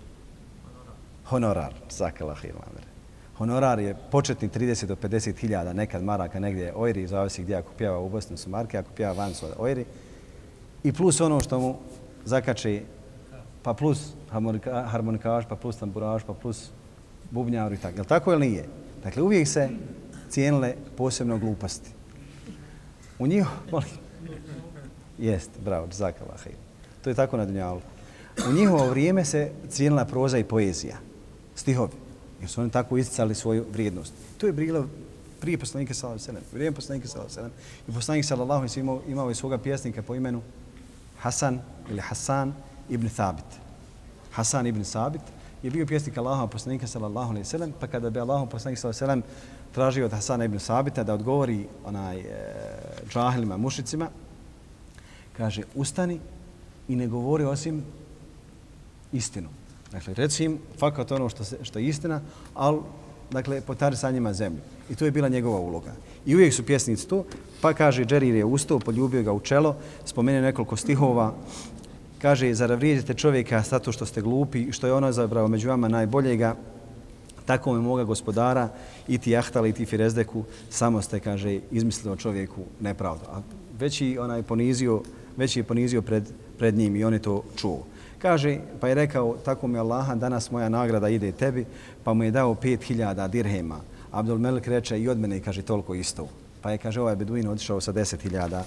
Honorar, 1.24 1.74
zakala 1.90 2.34
hilmamer. 2.34 2.84
Honorar 3.38 3.78
je 3.78 3.96
početni 4.10 4.48
30 4.48 4.86
do 4.86 4.96
50 4.96 5.36
hiljada, 5.36 5.72
nekad 5.72 6.04
maraka, 6.04 6.40
negdje 6.40 6.64
je 6.64 6.72
ojri, 6.76 7.06
zavisi 7.06 7.42
gdje 7.42 7.56
ako 7.56 7.72
pjeva 7.72 7.98
u 7.98 8.08
Bosnu 8.08 8.36
su 8.36 8.50
marke, 8.50 8.78
ako 8.78 8.90
pjeva 8.96 9.12
van 9.12 9.34
su 9.34 9.46
ojri. 9.58 9.84
I 10.84 10.92
plus 10.92 11.20
ono 11.20 11.40
što 11.40 11.58
mu 11.58 11.76
zakače, 12.24 12.82
pa 13.62 13.74
plus 13.74 14.12
harmonikaš, 14.86 15.44
pa 15.48 15.56
plus 15.56 15.76
tamburaš, 15.76 16.22
pa 16.22 16.34
plus 16.34 16.70
bubnjar 17.30 17.72
i 17.72 17.76
tako. 17.76 17.96
Je 17.96 18.00
li 18.00 18.08
tako 18.08 18.32
ili 18.32 18.48
nije? 18.48 18.64
Dakle, 19.04 19.22
uvijek 19.22 19.48
se 19.48 19.68
cijenile 20.28 20.74
posebno 20.96 21.38
gluposti. 21.38 21.90
U 23.18 23.26
njih, 23.26 23.44
molim, 23.72 23.88
Jest, 25.20 25.50
bravo, 25.64 25.86
džzaka 25.88 26.24
Allah. 26.24 26.40
To 27.04 27.10
je 27.10 27.14
tako 27.14 27.36
na 27.36 27.44
Dunjalu. 27.44 27.80
U 28.48 28.52
njihovo 28.52 28.86
vrijeme 28.86 29.24
se 29.24 29.50
cijenila 29.68 30.04
proza 30.04 30.38
i 30.38 30.44
poezija, 30.44 30.96
stihovi, 31.54 31.92
jer 32.40 32.50
su 32.50 32.60
oni 32.60 32.70
tako 32.70 32.96
isticali 32.96 33.34
svoju 33.34 33.64
vrijednost. 33.72 34.12
To 34.38 34.46
je 34.46 34.52
bilo 34.52 34.86
prije 35.40 35.58
poslanika 35.58 35.94
sallallahu 35.94 36.14
alejhi 36.14 36.26
ve 36.26 36.32
sellem, 36.32 36.42
vrijeme 36.52 36.76
poslanika 36.76 37.08
sallallahu 37.08 37.38
alejhi 37.38 37.52
ve 37.52 37.62
sellem. 37.64 37.86
I 37.88 37.92
poslanik 37.92 38.24
sallallahu 38.24 38.60
alejhi 38.60 38.70
ve 38.70 38.74
sellem 38.74 38.88
imao, 38.88 39.02
imao 39.08 39.28
je 39.28 39.34
svoga 39.34 39.58
pjesnika 39.58 40.02
po 40.02 40.14
imenu 40.14 40.42
Hasan 41.18 41.60
ili 41.90 42.00
Hasan 42.00 42.54
ibn 42.88 43.08
Thabit. 43.08 43.60
Hasan 44.30 44.66
ibn 44.66 44.84
Thabit 44.84 45.22
je 45.62 45.70
bio 45.70 45.86
pjesnik 45.86 46.18
Allaha 46.18 46.46
poslanika 46.46 46.86
sallallahu 46.86 47.30
alejhi 47.30 47.44
ve 47.44 47.50
sellem, 47.50 47.72
pa 47.80 47.86
kada 47.86 48.10
bi 48.10 48.20
Allahu 48.20 48.46
poslanik 48.46 48.78
sallallahu 48.78 49.04
alejhi 49.04 49.22
ve 49.22 49.22
sellem 49.22 49.50
tražio 49.72 50.06
od 50.06 50.12
Hasana 50.12 50.44
ibn 50.44 50.58
Sabita 50.58 51.04
da 51.04 51.14
odgovori 51.14 51.66
onaj 51.84 52.18
eh, 52.18 52.24
e, 52.24 53.08
džahilima, 53.08 53.56
mušicima, 53.56 54.08
kaže, 55.40 55.62
ustani 55.74 56.20
i 56.88 56.96
ne 56.96 57.06
govori 57.08 57.44
osim 57.48 57.80
istinu. 59.12 59.48
Dakle, 59.92 60.14
reci 60.14 60.44
im 60.44 60.58
fakat 60.78 61.12
ono 61.12 61.28
što, 61.28 61.44
se, 61.44 61.58
što 61.62 61.78
je 61.78 61.86
istina, 61.86 62.20
ali 62.54 62.80
dakle, 63.30 63.60
potari 63.60 63.96
sa 63.96 64.10
njima 64.10 64.32
zemlju. 64.32 64.60
I 64.90 64.94
to 64.94 65.04
je 65.04 65.10
bila 65.10 65.28
njegova 65.28 65.60
uloga. 65.60 65.94
I 66.26 66.34
uvijek 66.34 66.54
su 66.54 66.66
pjesnici 66.66 67.08
tu, 67.08 67.24
pa 67.60 67.72
kaže, 67.72 68.04
Džerir 68.04 68.34
je 68.34 68.44
ustao, 68.44 68.78
poljubio 68.78 69.22
ga 69.22 69.32
u 69.32 69.40
čelo, 69.40 69.76
spomenuo 70.04 70.42
nekoliko 70.42 70.76
stihova, 70.76 71.32
kaže, 72.18 72.54
zar 72.54 72.74
vrijedite 72.76 73.14
čovjeka 73.14 73.62
zato 73.62 73.92
što 73.92 74.06
ste 74.06 74.20
glupi 74.20 74.72
što 74.72 74.86
je 74.86 74.92
ono 74.92 75.12
zabrao 75.12 75.48
među 75.48 75.68
vama 75.68 75.88
najboljega, 75.88 76.54
tako 77.46 77.72
mi 77.72 77.80
moga 77.80 78.04
gospodara, 78.04 78.68
i 79.08 79.18
ti 79.18 79.30
jahtali, 79.30 79.70
i 79.70 79.72
ti 79.72 79.86
firezdeku, 79.86 80.44
samo 80.70 81.02
ste, 81.02 81.20
kaže, 81.20 81.60
izmislili 81.70 82.18
čovjeku 82.18 82.62
nepravdu. 82.80 83.24
A 83.32 83.40
već 83.78 84.00
i 84.00 84.18
onaj 84.18 84.42
ponizio, 84.42 85.02
već 85.36 85.56
je 85.56 85.62
ponizio 85.64 86.02
pred, 86.02 86.24
pred 86.58 86.74
njim 86.74 86.96
i 86.96 87.04
on 87.04 87.12
je 87.12 87.22
to 87.22 87.44
čuo. 87.56 87.86
Kaže, 88.18 88.58
pa 88.80 88.88
je 88.88 88.94
rekao, 88.94 89.36
tako 89.44 89.66
mi 89.66 89.78
Allaha, 89.78 90.14
danas 90.14 90.50
moja 90.50 90.68
nagrada 90.68 91.08
ide 91.08 91.32
tebi, 91.32 91.64
pa 92.04 92.12
mu 92.12 92.24
je 92.24 92.30
dao 92.30 92.54
5000 92.54 93.28
dirhema. 93.28 93.80
Abdul 94.10 94.38
Melik 94.38 94.66
reče 94.66 95.00
i 95.00 95.08
od 95.08 95.18
mene, 95.18 95.40
kaže, 95.40 95.62
toliko 95.62 95.94
isto. 95.94 96.28
Pa 96.60 96.70
je, 96.70 96.78
kaže, 96.78 97.00
ovaj 97.00 97.16
Beduin 97.16 97.48
odišao 97.48 97.80
sa 97.80 97.92
10.000 97.92 98.62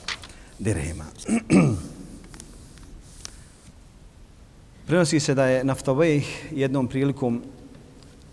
dirhema. 0.59 1.05
Prenosi 4.87 5.19
se 5.19 5.35
da 5.35 5.45
je 5.45 5.63
Naftovej 5.63 6.23
jednom 6.51 6.87
prilikom 6.87 7.41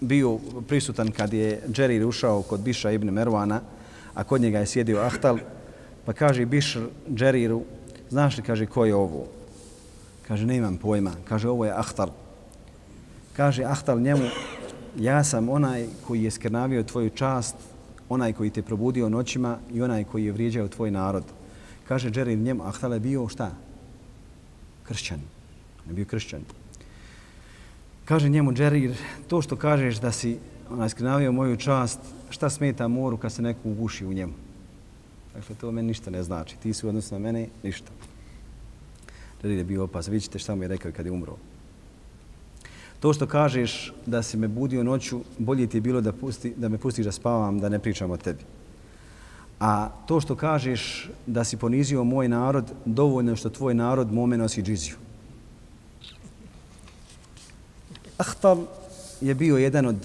bio 0.01 0.39
prisutan 0.68 1.11
kad 1.11 1.33
je 1.33 1.62
Džerir 1.72 2.07
ušao 2.07 2.43
kod 2.43 2.61
Biša 2.61 2.91
ibn 2.91 3.11
Mervana, 3.11 3.61
a 4.14 4.24
kod 4.24 4.41
njega 4.41 4.59
je 4.59 4.66
sjedio 4.66 4.99
Ahtal, 4.99 5.39
pa 6.05 6.12
kaže 6.12 6.47
Bišr 6.47 6.81
Džeriru, 7.14 7.62
znaš 8.11 8.37
li, 8.37 8.43
kaže, 8.43 8.67
ko 8.67 8.85
je 8.85 8.95
ovo? 8.95 9.27
Kaže, 10.29 10.47
ne 10.47 10.57
imam 10.57 10.77
pojma. 10.77 11.13
Kaže, 11.25 11.49
ovo 11.49 11.65
je 11.65 11.73
Ahtal. 11.73 12.11
Kaže 13.37 13.65
Ahtal 13.65 14.01
njemu, 14.01 14.29
ja 14.99 15.25
sam 15.25 15.49
onaj 15.49 15.87
koji 16.07 16.23
je 16.23 16.31
skrnavio 16.31 16.83
tvoju 16.83 17.11
čast, 17.11 17.57
onaj 18.09 18.33
koji 18.33 18.51
te 18.51 18.63
probudio 18.63 19.09
noćima 19.09 19.59
i 19.73 19.83
onaj 19.83 20.05
koji 20.05 20.25
je 20.25 20.33
vrijeđao 20.33 20.69
tvoj 20.69 20.91
narod. 20.91 21.25
Kaže 21.89 22.11
Džerin 22.11 22.43
njemu, 22.43 22.63
Ahtal 22.67 22.93
je 22.93 23.01
bio 23.01 23.29
šta? 23.29 23.51
Kršćan. 24.83 25.21
Je 25.89 25.95
bio 25.95 26.05
kršćan. 26.05 26.41
Kaže 28.05 28.29
njemu 28.29 28.53
Džerir, 28.53 28.95
to 29.29 29.43
što 29.43 29.57
kažeš 29.57 29.97
da 29.97 30.13
si 30.13 30.39
onaj 30.71 30.89
skrnavio 30.89 31.33
moju 31.33 31.57
čast, 31.57 31.99
šta 32.31 32.51
smeta 32.51 32.89
moru 32.89 33.17
kad 33.17 33.33
se 33.33 33.43
neko 33.43 33.61
uguši 33.65 34.07
u 34.07 34.13
njemu? 34.13 34.33
Dakle, 35.35 35.57
to 35.57 35.72
meni 35.72 35.89
ništa 35.89 36.11
ne 36.11 36.22
znači. 36.22 36.57
Ti 36.57 36.74
si 36.74 36.87
u 36.87 36.89
odnosu 36.89 37.14
na 37.14 37.18
mene, 37.18 37.49
ništa. 37.62 37.91
Džerir 39.43 39.59
je 39.59 39.64
bio 39.64 39.85
opas. 39.85 40.09
Vidite 40.09 40.39
šta 40.39 40.55
mu 40.55 40.62
je 40.62 40.68
rekao 40.68 40.93
kad 40.93 41.07
je 41.07 41.12
umro. 41.12 41.37
To 43.01 43.12
što 43.12 43.26
kažeš 43.26 43.93
da 44.07 44.22
si 44.22 44.37
me 44.37 44.49
budio 44.49 44.85
noću, 44.85 45.20
bolje 45.39 45.66
ti 45.66 45.76
je 45.76 45.81
bilo 45.81 46.01
da, 46.01 46.12
pusti, 46.12 46.55
da 46.57 46.68
me 46.68 46.78
pustiš 46.78 47.05
da 47.05 47.12
spavam, 47.12 47.59
da 47.61 47.68
ne 47.68 47.78
pričam 47.78 48.11
o 48.11 48.16
tebi. 48.16 48.45
A 49.61 49.89
to 50.07 50.20
što 50.20 50.37
kažeš 50.37 51.11
da 51.26 51.45
si 51.45 51.57
ponizio 51.57 52.05
moj 52.05 52.28
narod, 52.28 52.72
dovoljno 52.85 53.37
što 53.37 53.51
tvoj 53.51 53.74
narod 53.74 54.12
mome 54.12 54.37
nosi 54.37 54.62
džiziju. 54.62 54.97
Ahtal 58.18 58.66
je 59.20 59.35
bio 59.35 59.57
jedan 59.57 59.87
od 59.87 59.97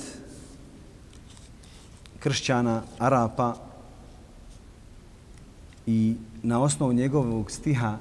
kršćana, 2.20 2.84
Arapa 3.00 3.65
i 5.88 6.16
na 6.44 6.62
osnovu 6.62 6.94
njegovog 6.94 7.52
stiha 7.52 7.98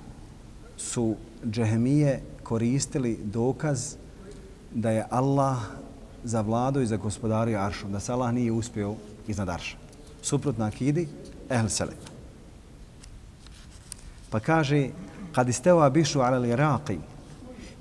su 0.76 1.16
džehemije 1.50 2.22
koristili 2.42 3.18
dokaz 3.24 3.94
da 4.74 4.90
je 4.90 5.06
Allah 5.10 5.58
za 6.24 6.40
vladu 6.40 6.80
i 6.80 6.86
za 6.86 6.96
gospodario 6.96 7.60
Aršom, 7.60 7.92
da 7.92 8.00
se 8.00 8.12
Allah 8.12 8.32
nije 8.32 8.52
uspio 8.52 8.94
iznad 9.28 9.48
Arša. 9.48 9.76
Suprotna 10.22 10.66
akidi, 10.66 11.08
ehl 11.50 11.66
selim. 11.68 11.96
Pa 14.30 14.40
kaže, 14.40 14.88
kad 15.32 15.48
isteva 15.48 15.90
bišu 15.90 16.20
alel 16.20 16.44
Iraqi, 16.44 16.98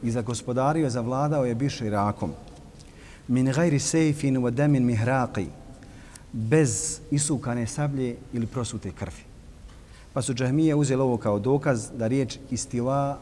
i 0.04 0.12
za 0.12 0.22
gospodario, 0.22 0.90
zavladao 0.90 1.46
je 1.46 1.56
bišu 1.56 1.86
Irakom, 1.86 2.32
min 3.28 3.52
gajri 3.52 3.80
sejfin 3.80 4.38
wa 4.38 4.50
demin 4.52 4.86
mihraqi, 4.86 5.48
bez 6.32 7.00
isukane 7.12 7.68
sablje 7.68 8.16
ili 8.34 8.48
prosute 8.48 8.92
krvi. 8.92 9.33
Pa 10.14 10.22
su 10.22 10.34
džahmije 10.34 10.76
uzeli 10.76 11.02
ovo 11.02 11.18
kao 11.18 11.40
dokaz 11.40 11.90
da 11.98 12.08
riječ 12.08 12.38
istiva 12.52 13.20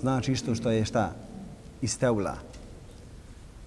znači 0.00 0.32
isto 0.32 0.54
što 0.54 0.70
je 0.70 0.84
šta? 0.84 1.12
Istevla. 1.82 2.36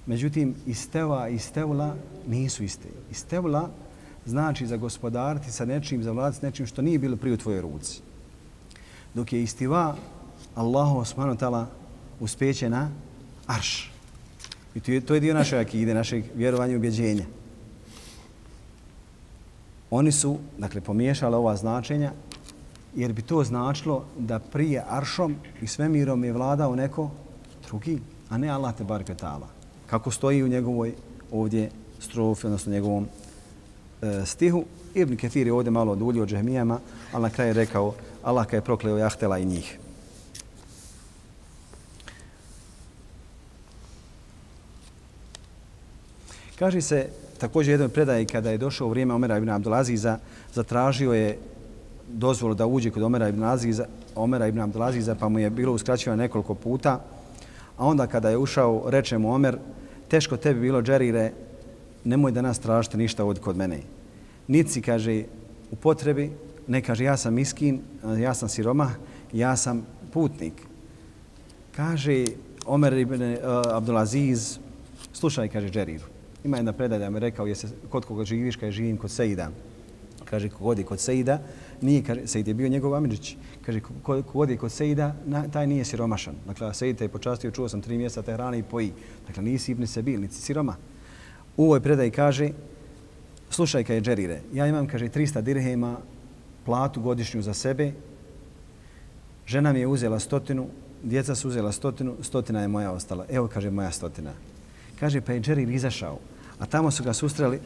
Međutim, 0.05 0.55
isteva 0.65 1.29
i 1.29 1.35
istevla 1.35 1.95
nisu 2.27 2.63
iste. 2.63 2.89
Istevla 3.11 3.69
znači 4.25 4.67
za 4.67 4.77
gospodariti 4.77 5.51
sa 5.51 5.65
nečim, 5.65 6.03
za 6.03 6.11
vladati 6.11 6.37
sa 6.39 6.45
nečim 6.45 6.65
što 6.65 6.81
nije 6.81 6.99
bilo 6.99 7.17
prije 7.17 7.33
u 7.33 7.37
tvojoj 7.37 7.61
ruci. 7.61 8.01
Dok 9.13 9.33
je 9.33 9.43
istiva 9.43 9.95
Allahu 10.55 10.97
osmanu 10.97 11.35
tala 11.35 11.67
uspeće 12.19 12.69
na 12.69 12.89
arš. 13.47 13.91
I 14.75 14.79
to 14.79 14.91
je, 14.91 15.01
to 15.01 15.13
je 15.13 15.19
dio 15.19 15.33
naše 15.33 15.57
akide, 15.57 15.93
našeg 15.93 16.23
vjerovanja 16.35 16.73
i 16.73 16.77
ubjeđenja. 16.77 17.25
Oni 19.89 20.11
su, 20.11 20.37
dakle, 20.57 20.81
pomiješali 20.81 21.35
ova 21.35 21.55
značenja 21.55 22.11
jer 22.95 23.13
bi 23.13 23.21
to 23.21 23.43
značilo 23.43 24.05
da 24.17 24.39
prije 24.39 24.83
aršom 24.89 25.35
i 25.61 25.67
svemirom 25.67 26.23
je 26.23 26.33
vladao 26.33 26.75
neko 26.75 27.11
drugi, 27.67 27.99
a 28.29 28.37
ne 28.37 28.49
Allah 28.49 28.75
te 28.75 28.83
barke 28.83 29.13
ta'ala. 29.13 29.47
Kako 29.89 30.11
stoji 30.11 30.43
u 30.43 30.47
njegovoj 30.47 30.93
ovdje 31.31 31.69
strofi, 31.99 32.47
odnosno 32.47 32.71
njegovom 32.71 33.07
e, 34.01 34.25
stihu. 34.25 34.63
Ibn 34.93 35.15
Ketir 35.15 35.47
je 35.47 35.53
ovdje 35.53 35.71
malo 35.71 35.91
odulio 35.91 36.23
od 36.23 36.29
džahmijama, 36.29 36.79
ali 37.11 37.21
na 37.21 37.29
kraju 37.29 37.49
je 37.49 37.53
rekao 37.53 37.93
Allah 38.23 38.47
ka 38.47 38.55
je 38.55 38.61
prokleo 38.61 38.97
jahtela 38.97 39.37
i 39.37 39.45
njih. 39.45 39.79
Kaže 46.59 46.81
se 46.81 47.09
također 47.37 47.71
jednom 47.71 47.89
predaje 47.89 48.25
kada 48.25 48.51
je 48.51 48.57
došao 48.57 48.89
vrijeme 48.89 49.13
Omera 49.13 49.37
ibn 49.37 49.49
Abdulaziza, 49.49 50.17
zatražio 50.53 51.13
je 51.13 51.37
dozvolu 52.13 52.53
da 52.53 52.65
uđe 52.65 52.91
kod 52.91 53.03
Omera 53.03 53.29
ibn 53.29 53.43
Aziza, 53.43 53.85
Omera 54.15 54.47
ibn 54.47 54.59
Abdelaziza, 54.59 55.15
pa 55.15 55.29
mu 55.29 55.39
je 55.39 55.49
bilo 55.49 55.73
uskraćivano 55.73 56.21
nekoliko 56.21 56.55
puta. 56.55 57.01
A 57.77 57.85
onda 57.85 58.07
kada 58.07 58.29
je 58.29 58.37
ušao, 58.37 58.83
reče 58.87 59.17
mu 59.17 59.33
Omer, 59.33 59.57
teško 60.07 60.37
tebi 60.37 60.59
bilo, 60.59 60.81
Džerire, 60.81 61.31
nemoj 62.03 62.31
da 62.31 62.41
nas 62.41 62.59
tražite 62.59 62.97
ništa 62.97 63.25
od 63.25 63.39
kod 63.39 63.57
mene. 63.57 63.79
Nici, 64.47 64.81
kaže, 64.81 65.23
u 65.71 65.75
potrebi, 65.75 66.31
ne 66.67 66.81
kaže, 66.81 67.03
ja 67.03 67.17
sam 67.17 67.33
miskin, 67.33 67.81
ja 68.19 68.33
sam 68.33 68.49
siroma, 68.49 68.91
ja 69.33 69.55
sam 69.55 69.85
putnik. 70.13 70.53
Kaže 71.75 72.25
Omer 72.65 72.93
ibn 72.93 73.21
uh, 73.21 73.37
Abdulaziz, 73.73 74.59
slušaj, 75.13 75.49
kaže 75.49 75.69
Džeriru, 75.69 76.05
ima 76.43 76.57
jedna 76.57 76.73
predaja 76.73 76.99
da 76.99 77.09
mi 77.09 77.19
rekao, 77.19 77.47
jesi, 77.47 77.67
kod 77.89 78.05
koga 78.05 78.23
živiš, 78.23 78.55
kaže, 78.55 78.71
živim 78.71 78.97
kod 78.97 79.11
Sejda. 79.11 79.49
Kaže, 80.25 80.49
kod 80.49 80.83
kod 80.85 80.99
Sejda, 80.99 81.39
nije, 81.83 82.03
kaže, 82.03 82.27
Sejid 82.27 82.47
je 82.47 82.53
bio 82.53 82.69
njegov 82.69 82.95
amidžić. 82.95 83.35
Kaže, 83.65 83.79
ko, 83.79 84.21
ko 84.21 84.39
odi 84.39 84.57
kod 84.57 84.71
Sejida, 84.71 85.15
na, 85.25 85.47
taj 85.47 85.67
nije 85.67 85.85
siromašan. 85.85 86.35
Dakle, 86.47 86.73
Sejid 86.73 86.97
te 86.97 87.03
je 87.03 87.09
počastio, 87.09 87.51
čuo 87.51 87.69
sam 87.69 87.81
tri 87.81 87.97
mjesta 87.97 88.21
te 88.21 88.33
hrane 88.33 88.59
i 88.59 88.63
poji. 88.63 88.91
Dakle, 89.27 89.43
nisi 89.43 89.71
ibn 89.71 89.87
Sebil, 89.87 90.21
nisi 90.21 90.41
siroma. 90.41 90.75
U 91.57 91.65
ovoj 91.65 91.81
predaj 91.81 92.11
kaže, 92.11 92.49
slušaj 93.49 93.83
kaj 93.83 93.95
je 93.95 94.01
Džerire, 94.01 94.41
ja 94.53 94.67
imam, 94.67 94.87
kaže, 94.87 95.09
300 95.09 95.41
dirhema 95.41 95.97
platu 96.65 97.01
godišnju 97.01 97.41
za 97.41 97.53
sebe, 97.53 97.91
žena 99.47 99.73
mi 99.73 99.79
je 99.79 99.87
uzela 99.87 100.19
stotinu, 100.19 100.67
djeca 101.03 101.35
su 101.35 101.47
uzela 101.47 101.71
stotinu, 101.71 102.15
stotina 102.21 102.61
je 102.61 102.67
moja 102.67 102.91
ostala. 102.91 103.25
Evo, 103.29 103.47
kaže, 103.47 103.69
moja 103.69 103.91
stotina. 103.91 104.31
Kaže, 104.99 105.21
pa 105.21 105.33
je 105.33 105.41
Džerir 105.41 105.69
izašao, 105.69 106.19
a 106.59 106.65
tamo 106.65 106.91
su 106.91 107.03
ga 107.03 107.13
sustrali 107.13 107.59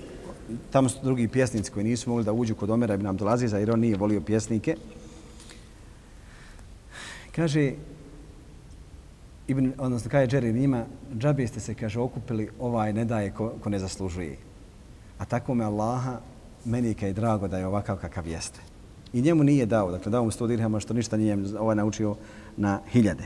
tamo 0.72 0.90
su 0.90 1.00
drugi 1.04 1.28
pjesnici 1.28 1.72
koji 1.72 1.86
nisu 1.86 2.10
mogli 2.10 2.26
da 2.26 2.34
uđu 2.34 2.56
kod 2.56 2.70
Omera 2.70 2.94
ibn 2.94 3.08
Abdulaziza 3.08 3.58
jer 3.58 3.72
on 3.72 3.80
nije 3.80 3.98
volio 3.98 4.22
pjesnike. 4.22 4.76
Kaže, 7.36 7.74
Ibn, 9.48 9.72
odnosno 9.78 10.12
kaže 10.12 10.28
Džerir 10.28 10.56
njima, 10.56 10.86
džabe 11.18 11.48
ste 11.48 11.60
se, 11.60 11.74
kaže, 11.74 12.00
okupili, 12.00 12.50
ovaj 12.60 12.94
ne 12.94 13.06
daje 13.06 13.32
ko, 13.32 13.54
ko 13.64 13.70
ne 13.70 13.80
zaslužuje. 13.80 14.38
A 15.18 15.26
tako 15.26 15.56
me 15.56 15.66
Allaha, 15.66 16.20
meni 16.66 16.96
je 17.02 17.14
drago 17.14 17.48
da 17.48 17.58
je 17.58 17.68
ovakav 17.68 17.98
kakav 17.98 18.28
jeste. 18.28 18.60
I 19.14 19.22
njemu 19.22 19.44
nije 19.44 19.66
dao, 19.66 19.92
dakle 19.92 20.12
dao 20.12 20.24
mu 20.24 20.32
sto 20.32 20.48
dirhama 20.48 20.80
što 20.80 20.94
ništa 20.94 21.18
nije 21.18 21.38
ovaj 21.60 21.76
naučio 21.76 22.16
na 22.58 22.80
hiljade. 22.92 23.24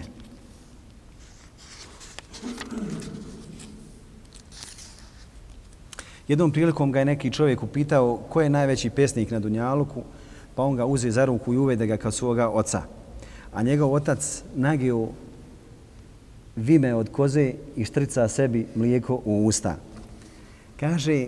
Jednom 6.32 6.52
prilikom 6.52 6.92
ga 6.92 7.00
je 7.00 7.06
neki 7.06 7.32
čovjek 7.32 7.64
upitao 7.64 8.18
ko 8.30 8.42
je 8.42 8.50
najveći 8.50 8.90
pesnik 8.90 9.32
na 9.32 9.40
Dunjaluku, 9.40 10.04
pa 10.56 10.64
on 10.64 10.76
ga 10.76 10.86
uze 10.86 11.12
za 11.12 11.26
ruku 11.26 11.54
i 11.54 11.58
uvede 11.58 11.88
ga 11.88 11.98
kao 11.98 12.12
svoga 12.12 12.50
oca. 12.50 12.82
A 13.54 13.64
njegov 13.64 13.94
otac 13.94 14.44
nagio 14.56 15.08
vime 16.56 16.94
od 16.96 17.10
koze 17.12 17.54
i 17.76 17.86
štrica 17.86 18.28
sebi 18.28 18.68
mlijeko 18.76 19.22
u 19.26 19.46
usta. 19.46 19.76
Kaže, 20.80 21.28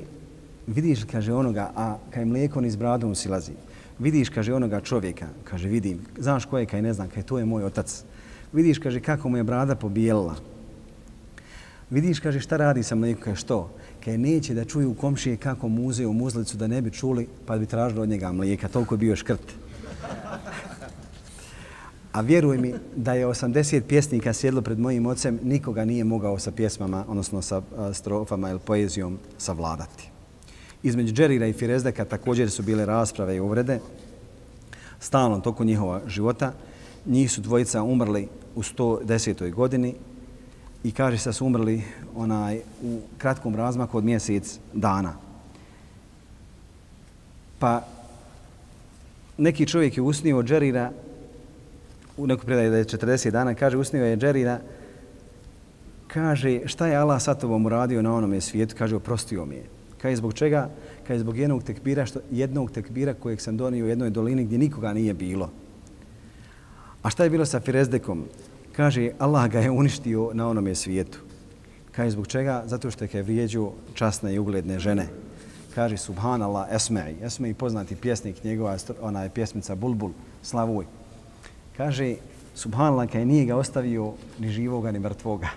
vidiš, 0.67 1.03
kaže 1.03 1.33
onoga, 1.33 1.71
a 1.75 1.97
kaj 2.09 2.25
mlijeko 2.25 2.61
ni 2.61 2.71
s 2.71 2.75
bradom 2.75 3.15
silazi. 3.15 3.59
Vidiš, 3.99 4.29
kaže 4.29 4.53
onoga 4.53 4.81
čovjeka, 4.81 5.27
kaže 5.43 5.67
vidim, 5.67 5.99
znaš 6.17 6.45
ko 6.45 6.57
je, 6.57 6.65
kaj 6.65 6.81
ne 6.81 6.93
znam, 6.93 7.09
kaj 7.09 7.23
to 7.23 7.39
je 7.39 7.45
moj 7.45 7.63
otac. 7.63 8.03
Vidiš, 8.53 8.79
kaže, 8.79 8.99
kako 8.99 9.29
mu 9.29 9.37
je 9.37 9.43
brada 9.43 9.75
pobijelila. 9.75 10.35
Vidiš, 11.89 12.19
kaže, 12.19 12.39
šta 12.39 12.57
radi 12.57 12.83
sa 12.83 12.95
mlijekom, 12.95 13.23
kaže 13.23 13.41
što? 13.41 13.69
Kaj 14.03 14.17
neće 14.17 14.53
da 14.53 14.65
čuju 14.65 14.93
komšije 14.93 15.37
kako 15.37 15.67
muze 15.67 16.05
u 16.05 16.13
muzlicu 16.13 16.57
da 16.57 16.67
ne 16.67 16.81
bi 16.81 16.91
čuli, 16.91 17.27
pa 17.45 17.57
bi 17.57 17.65
tražili 17.65 18.01
od 18.01 18.09
njega 18.09 18.31
mlijeka, 18.31 18.67
toliko 18.67 18.95
je 18.95 18.99
bio 18.99 19.15
škrt. 19.15 19.53
A 22.11 22.21
vjeruj 22.21 22.57
mi 22.57 22.73
da 22.95 23.13
je 23.13 23.27
80 23.27 23.81
pjesnika 23.81 24.33
sjedlo 24.33 24.61
pred 24.61 24.79
mojim 24.79 25.05
ocem, 25.05 25.39
nikoga 25.43 25.85
nije 25.85 26.03
mogao 26.03 26.39
sa 26.39 26.51
pjesmama, 26.51 27.05
odnosno 27.07 27.41
sa 27.41 27.61
strofama 27.93 28.49
ili 28.49 28.59
poezijom 28.59 29.17
savladati. 29.37 30.09
Između 30.83 31.13
Džerira 31.13 31.47
i 31.47 31.53
Firezdeka 31.53 32.05
također 32.05 32.51
su 32.51 32.63
bile 32.63 32.85
rasprave 32.85 33.35
i 33.35 33.39
uvrede. 33.39 33.79
Stalno 34.99 35.39
toku 35.39 35.63
njihova 35.63 36.01
života. 36.07 36.53
Njih 37.05 37.31
su 37.31 37.41
dvojica 37.41 37.83
umrli 37.83 38.27
u 38.55 38.63
110. 38.63 39.53
godini 39.53 39.95
i 40.84 40.91
kaže 40.91 41.17
se 41.17 41.29
da 41.29 41.34
su 41.34 41.45
umrli 41.45 41.81
onaj, 42.15 42.59
u 42.84 42.99
kratkom 43.17 43.55
razmaku 43.55 43.97
od 43.97 44.03
mjesec 44.03 44.59
dana. 44.73 45.13
Pa 47.59 47.81
neki 49.38 49.65
čovjek 49.65 49.97
je 49.97 50.03
usnio 50.03 50.38
od 50.38 50.45
Džerira 50.45 50.91
u 52.17 52.27
nekoj 52.27 52.45
predaji 52.45 52.69
da 52.69 52.77
je 52.77 52.86
40 52.86 53.31
dana, 53.31 53.53
kaže, 53.55 53.77
usnio 53.77 54.05
je 54.05 54.17
Džerira, 54.17 54.59
kaže, 56.07 56.59
šta 56.65 56.88
je 56.88 56.95
Allah 56.95 57.21
sa 57.21 57.34
tobom 57.34 57.65
uradio 57.65 58.01
na 58.01 58.13
onome 58.15 58.41
svijetu? 58.41 58.75
Kaže, 58.77 58.95
oprostio 58.95 59.45
mi 59.45 59.55
je. 59.55 59.65
Kaže, 60.01 60.15
zbog 60.15 60.34
čega? 60.34 60.69
Kaže, 61.07 61.19
zbog 61.19 61.38
jednog 61.38 61.63
tekbira, 61.63 62.05
što, 62.05 62.19
jednog 62.31 62.71
tekbira 62.71 63.13
kojeg 63.13 63.41
sam 63.41 63.57
donio 63.57 63.86
u 63.86 63.88
jednoj 63.88 64.09
dolini 64.09 64.45
gdje 64.45 64.57
nikoga 64.57 64.93
nije 64.93 65.13
bilo. 65.13 65.49
A 67.03 67.09
šta 67.09 67.23
je 67.23 67.29
bilo 67.29 67.45
sa 67.45 67.59
Firezdekom? 67.59 68.25
Kaže, 68.76 69.11
Allah 69.19 69.45
ga 69.51 69.59
je 69.59 69.71
uništio 69.71 70.32
na 70.34 70.49
onome 70.49 70.76
svijetu. 70.76 71.19
Kaže, 71.91 72.09
zbog 72.09 72.28
čega? 72.28 72.63
Zato 72.65 72.91
što 72.91 73.05
je 73.05 73.24
vrijeđu 73.24 73.71
časne 73.93 74.34
i 74.34 74.39
ugledne 74.39 74.80
žene. 74.80 75.07
Kaže, 75.76 75.97
subhanallah, 75.97 76.69
Esme'i. 76.71 77.15
Esme'i 77.21 77.53
poznati 77.53 77.95
pjesnik 77.95 78.43
njegova, 78.43 78.78
ona 79.01 79.24
je 79.24 79.30
pjesmica 79.30 79.76
Bulbul, 79.76 80.11
slavuj. 80.41 80.86
Kaže, 81.78 82.15
subhanallah, 82.55 83.09
kaj 83.09 83.26
nije 83.26 83.45
ga 83.45 83.55
ostavio 83.55 84.13
ni 84.39 84.49
živoga, 84.49 84.91
ni 84.91 84.99
mrtvoga. 84.99 85.49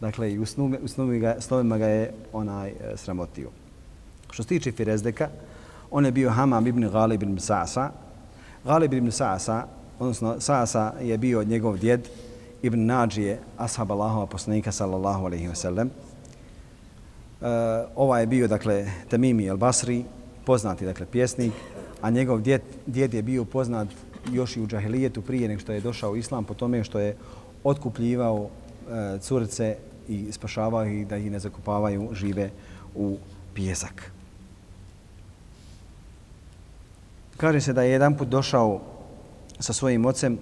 Dakle, 0.00 0.32
i 0.32 0.38
u, 0.38 0.46
snu, 0.46 0.78
u 0.82 0.88
snu 0.88 1.06
ga, 1.18 1.36
snovima 1.40 1.78
ga 1.78 1.86
je 1.86 2.12
onaj 2.32 2.68
e, 2.68 2.74
sramotio. 2.96 3.50
Što 4.30 4.42
se 4.42 4.48
tiče 4.48 4.72
Firezdeka, 4.72 5.28
on 5.90 6.06
je 6.06 6.12
bio 6.12 6.30
Hamam 6.30 6.66
ibn 6.66 6.88
Ghalib 6.88 7.22
ibn 7.22 7.38
Sa'sa. 7.38 7.90
Ghalib 8.64 8.92
ibn 8.92 9.10
Sa'sa, 9.10 9.62
odnosno 9.98 10.36
Sa'sa 10.40 10.92
je 11.00 11.18
bio 11.18 11.44
njegov 11.44 11.78
djed, 11.78 12.08
ibn 12.62 12.86
Nađije, 12.86 13.40
ashab 13.56 13.92
Allahova 13.92 14.26
poslanika, 14.26 14.72
sallallahu 14.72 15.26
alaihi 15.26 15.48
wa 15.48 15.54
sallam. 15.54 15.90
Uh, 17.40 17.46
ova 17.96 18.20
je 18.20 18.26
bio, 18.26 18.48
dakle, 18.48 18.86
Tamimi 19.08 19.48
el-Basri, 19.48 20.04
poznati, 20.44 20.84
dakle, 20.84 21.06
pjesnik, 21.06 21.52
a 22.02 22.10
njegov 22.10 22.40
djed, 22.40 22.62
djed 22.86 23.14
je 23.14 23.22
bio 23.22 23.44
poznat 23.44 23.88
još 24.32 24.56
i 24.56 24.60
u 24.60 24.66
džahilijetu 24.66 25.22
prije 25.22 25.48
nego 25.48 25.60
što 25.60 25.72
je 25.72 25.80
došao 25.80 26.16
islam 26.16 26.44
po 26.44 26.54
tome 26.54 26.84
što 26.84 26.98
je 26.98 27.16
otkupljivao 27.64 28.48
e, 28.48 29.18
curice 29.18 29.76
i 30.08 30.32
spašavao 30.32 30.84
ih 30.84 31.06
da 31.06 31.16
ih 31.16 31.30
ne 31.30 31.38
zakupavaju 31.38 32.08
žive 32.12 32.50
u 32.94 33.16
pjesak. 33.54 34.12
Kaže 37.36 37.60
se 37.60 37.72
da 37.72 37.82
je 37.82 37.90
jedan 37.90 38.16
put 38.16 38.28
došao 38.28 38.80
sa 39.60 39.72
svojim 39.72 40.06
ocem 40.06 40.38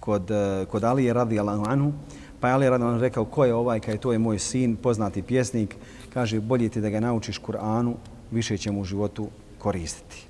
kod, 0.00 0.30
eh, 0.30 0.66
kod 0.70 0.84
Alije 0.84 1.12
radi 1.12 1.38
anhu, 1.38 1.92
pa 2.40 2.48
je 2.48 2.54
Alije 2.54 2.70
radi 2.70 2.84
anhu 2.84 3.00
rekao 3.00 3.24
ko 3.24 3.44
je 3.44 3.54
ovaj, 3.54 3.80
kaj 3.80 3.98
to 3.98 4.12
je 4.12 4.18
moj 4.18 4.38
sin, 4.38 4.76
poznati 4.76 5.22
pjesnik, 5.22 5.76
kaže 6.14 6.40
bolje 6.40 6.68
ti 6.68 6.80
da 6.80 6.90
ga 6.90 7.00
naučiš 7.00 7.38
Kur'anu, 7.38 7.94
više 8.30 8.58
će 8.58 8.70
mu 8.70 8.80
u 8.80 8.84
životu 8.84 9.28
koristiti. 9.58 10.26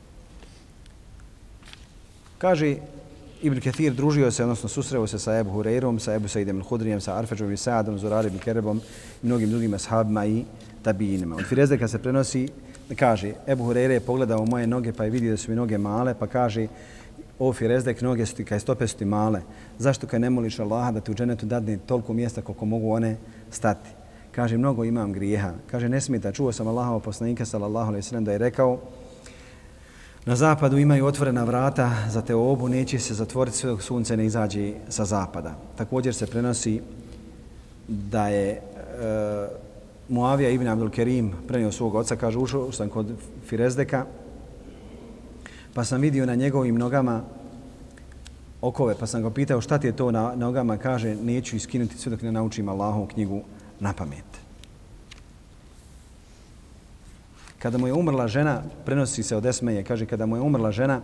Kaže, 2.39 2.77
Ibn 3.43 3.61
Kathir 3.61 3.93
družio 3.95 4.31
se, 4.31 4.43
odnosno 4.43 4.69
susreo 4.69 5.07
se 5.07 5.19
sa 5.19 5.39
Ebu 5.39 5.51
Hureyrom, 5.51 5.99
sa 5.99 6.15
Ebu 6.15 6.29
Saidem 6.29 6.63
al-Hudrijem, 6.63 7.01
sa 7.01 7.17
Arfeđom 7.17 7.53
i 7.53 7.57
Saadom, 7.57 7.99
Zurarim 7.99 8.33
ibn 8.33 8.39
Kerebom 8.45 8.81
i 9.23 9.27
mnogim 9.27 9.51
drugim 9.51 9.75
ashabima 9.75 10.27
i 10.27 10.45
tabijinima. 10.83 11.37
Od 11.37 11.45
Firezdeka 11.49 11.89
se 11.89 11.99
prenosi, 11.99 12.49
kaže, 12.97 13.33
Ebu 13.47 13.65
Hureyre 13.65 13.97
je 13.97 14.01
pogledao 14.01 14.45
moje 14.45 14.67
noge 14.67 14.93
pa 14.93 15.05
je 15.05 15.11
vidio 15.11 15.31
da 15.31 15.37
su 15.37 15.51
mi 15.51 15.57
noge 15.57 15.79
male, 15.79 16.15
pa 16.15 16.27
kaže, 16.27 16.67
o 17.41 17.53
Firezdek, 17.53 18.03
noge 18.03 18.27
su 18.27 18.37
ti, 18.37 18.45
kaj 18.45 18.61
stope 18.61 18.87
su 18.87 18.97
ti 18.97 19.05
male. 19.05 19.41
Zašto 19.79 20.07
kaj 20.07 20.21
ne 20.21 20.31
moliš 20.31 20.59
Allaha 20.59 20.93
da 20.93 21.01
ti 21.01 21.11
u 21.11 21.15
dženetu 21.15 21.47
dadne 21.47 21.79
toliko 21.87 22.13
mjesta 22.13 22.43
koliko 22.43 22.65
mogu 22.65 22.93
one 22.93 23.17
stati? 23.51 23.91
Kaže, 24.33 24.59
mnogo 24.59 24.85
imam 24.85 25.13
grijeha. 25.13 25.53
Kaže, 25.71 25.89
ne 25.89 26.01
smita, 26.01 26.33
čuo 26.33 26.53
sam 26.53 26.69
Allahova 26.69 27.01
poslanika, 27.01 27.45
sallallahu 27.45 27.89
alaihi 27.89 28.07
sallam, 28.07 28.25
da 28.25 28.33
je 28.33 28.39
rekao, 28.39 28.79
Na 30.27 30.37
zapadu 30.37 30.79
imaju 30.79 31.07
otvorena 31.07 31.45
vrata 31.45 31.91
za 32.09 32.23
te 32.23 32.35
obu, 32.35 32.69
neće 32.69 32.99
se 32.99 33.15
zatvoriti 33.15 33.57
sve 33.57 33.71
dok 33.71 33.83
sunce 33.83 34.17
ne 34.17 34.27
izađe 34.27 34.73
sa 34.89 35.05
zapada. 35.05 35.55
Također 35.77 36.15
se 36.15 36.27
prenosi 36.27 36.81
da 37.89 38.29
je 38.29 38.51
e, 38.51 38.61
Muavija 40.09 40.51
ibn 40.51 40.69
Abdul 40.69 40.91
Kerim 40.91 41.33
prenio 41.49 41.73
svog 41.73 41.95
oca, 41.95 42.17
kaže, 42.17 42.39
ušao 42.39 42.73
sam 42.73 42.89
kod 42.89 43.07
Firezdeka, 43.47 44.05
pa 45.75 45.85
sam 45.85 46.01
vidio 46.01 46.27
na 46.27 46.35
njegovim 46.35 46.79
nogama 46.79 47.23
okove, 48.61 48.95
pa 49.01 49.07
sam 49.07 49.23
ga 49.23 49.31
pitao 49.31 49.61
šta 49.61 49.79
ti 49.79 49.87
je 49.87 49.97
to 49.97 50.11
na 50.11 50.35
nogama, 50.37 50.77
kaže, 50.77 51.15
neću 51.15 51.57
iskinuti 51.57 51.99
sve 51.99 52.11
dok 52.11 52.23
ne 52.23 52.33
naučim 52.33 52.69
Allahovu 52.69 53.07
knjigu 53.07 53.43
na 53.81 53.93
pamet. 53.93 54.25
Kada 57.59 57.79
mu 57.79 57.87
je 57.87 57.93
umrla 57.93 58.29
žena, 58.29 58.63
prenosi 58.85 59.23
se 59.23 59.37
od 59.37 59.47
Esmeje, 59.47 59.85
kaže, 59.85 60.07
kada 60.07 60.27
mu 60.27 60.37
je 60.37 60.41
umrla 60.41 60.73
žena 60.73 61.01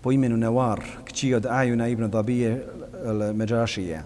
po 0.00 0.12
imenu 0.12 0.36
Nawar, 0.36 0.80
kći 1.04 1.34
od 1.34 1.46
Ajuna 1.46 1.88
ibn 1.88 2.10
Dabije 2.10 2.66
Međašije, 3.34 4.02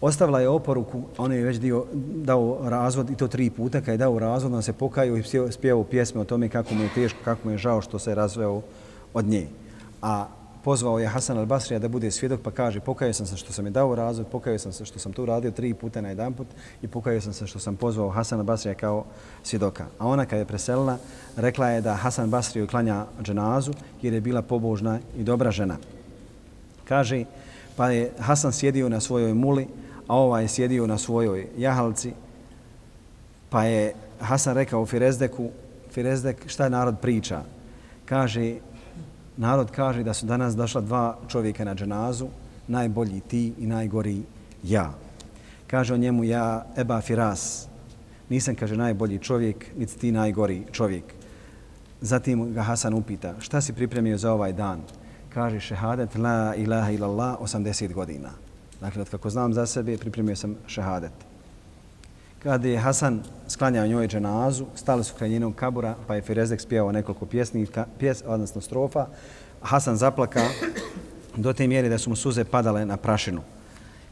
ostavila 0.00 0.40
je 0.40 0.48
oporuku, 0.48 1.02
on 1.18 1.32
je 1.32 1.44
već 1.44 1.58
dio, 1.58 1.84
dao 2.14 2.58
razvod 2.62 3.10
i 3.10 3.16
to 3.16 3.28
tri 3.28 3.50
puta, 3.50 3.80
Kad 3.80 3.88
je 3.88 3.98
dao 3.98 4.18
razvod, 4.18 4.54
on 4.54 4.62
se 4.62 4.72
pokajao 4.72 5.16
i 5.16 5.22
spjevao 5.50 5.84
pjesme 5.84 6.20
o 6.20 6.24
tome 6.24 6.48
kako 6.48 6.74
mu 6.74 6.82
je 6.82 6.94
teško, 6.94 7.18
kako 7.24 7.40
mu 7.44 7.50
je 7.50 7.58
žao 7.58 7.80
što 7.80 7.98
se 7.98 8.14
razveo 8.14 8.62
od 9.14 9.24
nje. 9.24 9.46
A 10.02 10.26
pozvao 10.64 10.98
je 10.98 11.08
Hasan 11.08 11.38
al-Basrija 11.38 11.78
da 11.78 11.88
bude 11.88 12.10
svjedok, 12.10 12.40
pa 12.40 12.50
kaže, 12.50 12.80
pokajao 12.80 13.12
sam 13.12 13.26
se 13.26 13.36
što 13.36 13.52
sam 13.52 13.64
je 13.66 13.70
dao 13.70 13.94
razvod, 13.94 14.26
pokajao 14.26 14.58
sam 14.58 14.72
se 14.72 14.84
što 14.84 14.98
sam 14.98 15.12
to 15.12 15.22
uradio 15.22 15.50
tri 15.50 15.74
puta 15.74 16.00
na 16.00 16.08
jedan 16.08 16.32
put 16.32 16.46
i 16.82 16.88
pokajao 16.88 17.20
sam 17.20 17.32
se 17.32 17.46
što 17.46 17.58
sam 17.58 17.76
pozvao 17.76 18.10
Hasan 18.10 18.40
al-Basrija 18.40 18.74
kao 18.74 19.04
svjedoka. 19.42 19.86
A 19.98 20.06
ona 20.06 20.26
kad 20.26 20.38
je 20.38 20.44
preselila, 20.44 20.98
rekla 21.36 21.68
je 21.68 21.80
da 21.80 21.94
Hasan 21.94 22.30
al-Basriju 22.30 22.70
klanja 22.70 23.06
dženazu 23.22 23.72
jer 24.02 24.14
je 24.14 24.20
bila 24.20 24.42
pobožna 24.42 24.98
i 25.16 25.22
dobra 25.22 25.50
žena. 25.50 25.76
Kaže, 26.84 27.24
pa 27.76 27.90
je 27.90 28.12
Hasan 28.18 28.52
sjedio 28.52 28.88
na 28.88 29.00
svojoj 29.00 29.34
muli, 29.34 29.66
a 30.10 30.14
ovaj 30.14 30.44
je 30.44 30.48
sjedio 30.48 30.86
na 30.86 30.98
svojoj 30.98 31.46
jahalci, 31.58 32.12
pa 33.50 33.64
je 33.64 33.94
Hasan 34.20 34.54
rekao 34.54 34.86
Firezdeku, 34.86 35.50
Firezdek, 35.90 36.48
šta 36.48 36.68
narod 36.68 36.96
priča? 37.02 37.42
Kaže, 38.04 38.54
narod 39.36 39.70
kaže 39.70 40.02
da 40.02 40.14
su 40.14 40.26
danas 40.26 40.56
došla 40.56 40.80
dva 40.80 41.18
čovjeka 41.28 41.64
na 41.64 41.74
dženazu, 41.74 42.26
najbolji 42.68 43.20
ti 43.20 43.52
i 43.58 43.66
najgori 43.66 44.22
ja. 44.62 44.90
Kaže 45.66 45.94
o 45.94 46.02
njemu 46.02 46.24
ja, 46.24 46.66
Eba 46.76 47.00
Firas, 47.00 47.68
nisam, 48.28 48.54
kaže, 48.54 48.76
najbolji 48.76 49.18
čovjek, 49.18 49.66
niti 49.78 49.98
ti 49.98 50.12
najgori 50.12 50.64
čovjek. 50.72 51.04
Zatim 52.00 52.52
ga 52.52 52.62
Hasan 52.62 52.94
upita, 52.94 53.34
šta 53.38 53.60
si 53.60 53.72
pripremio 53.72 54.18
za 54.18 54.32
ovaj 54.32 54.52
dan? 54.52 54.82
kaže 55.34 55.60
šehadet 55.60 56.18
la 56.18 56.54
ilaha 56.54 56.90
illallah 56.90 57.38
80 57.40 57.92
godina. 57.92 58.49
Dakle, 58.80 59.04
kako 59.04 59.30
znam 59.30 59.54
za 59.54 59.66
sebe, 59.66 59.98
pripremio 59.98 60.36
sam 60.36 60.56
šehadet. 60.66 61.12
Kada 62.42 62.68
je 62.68 62.78
Hasan 62.78 63.22
sklanjao 63.48 63.86
njoj 63.86 64.08
dženazu, 64.08 64.66
stali 64.74 65.04
su 65.04 65.14
kraj 65.14 65.28
njenog 65.28 65.54
kabura, 65.54 65.94
pa 66.06 66.14
je 66.14 66.22
Firezek 66.22 66.60
spjevao 66.60 66.92
nekoliko 66.92 67.26
pjesnika, 67.26 67.86
pjes, 67.98 68.22
odnosno 68.26 68.60
strofa. 68.60 69.06
Hasan 69.62 69.96
zaplaka 69.96 70.48
do 71.36 71.52
te 71.52 71.66
mjere 71.66 71.88
da 71.88 71.98
su 71.98 72.10
mu 72.10 72.16
suze 72.16 72.44
padale 72.44 72.86
na 72.86 72.96
prašinu. 72.96 73.42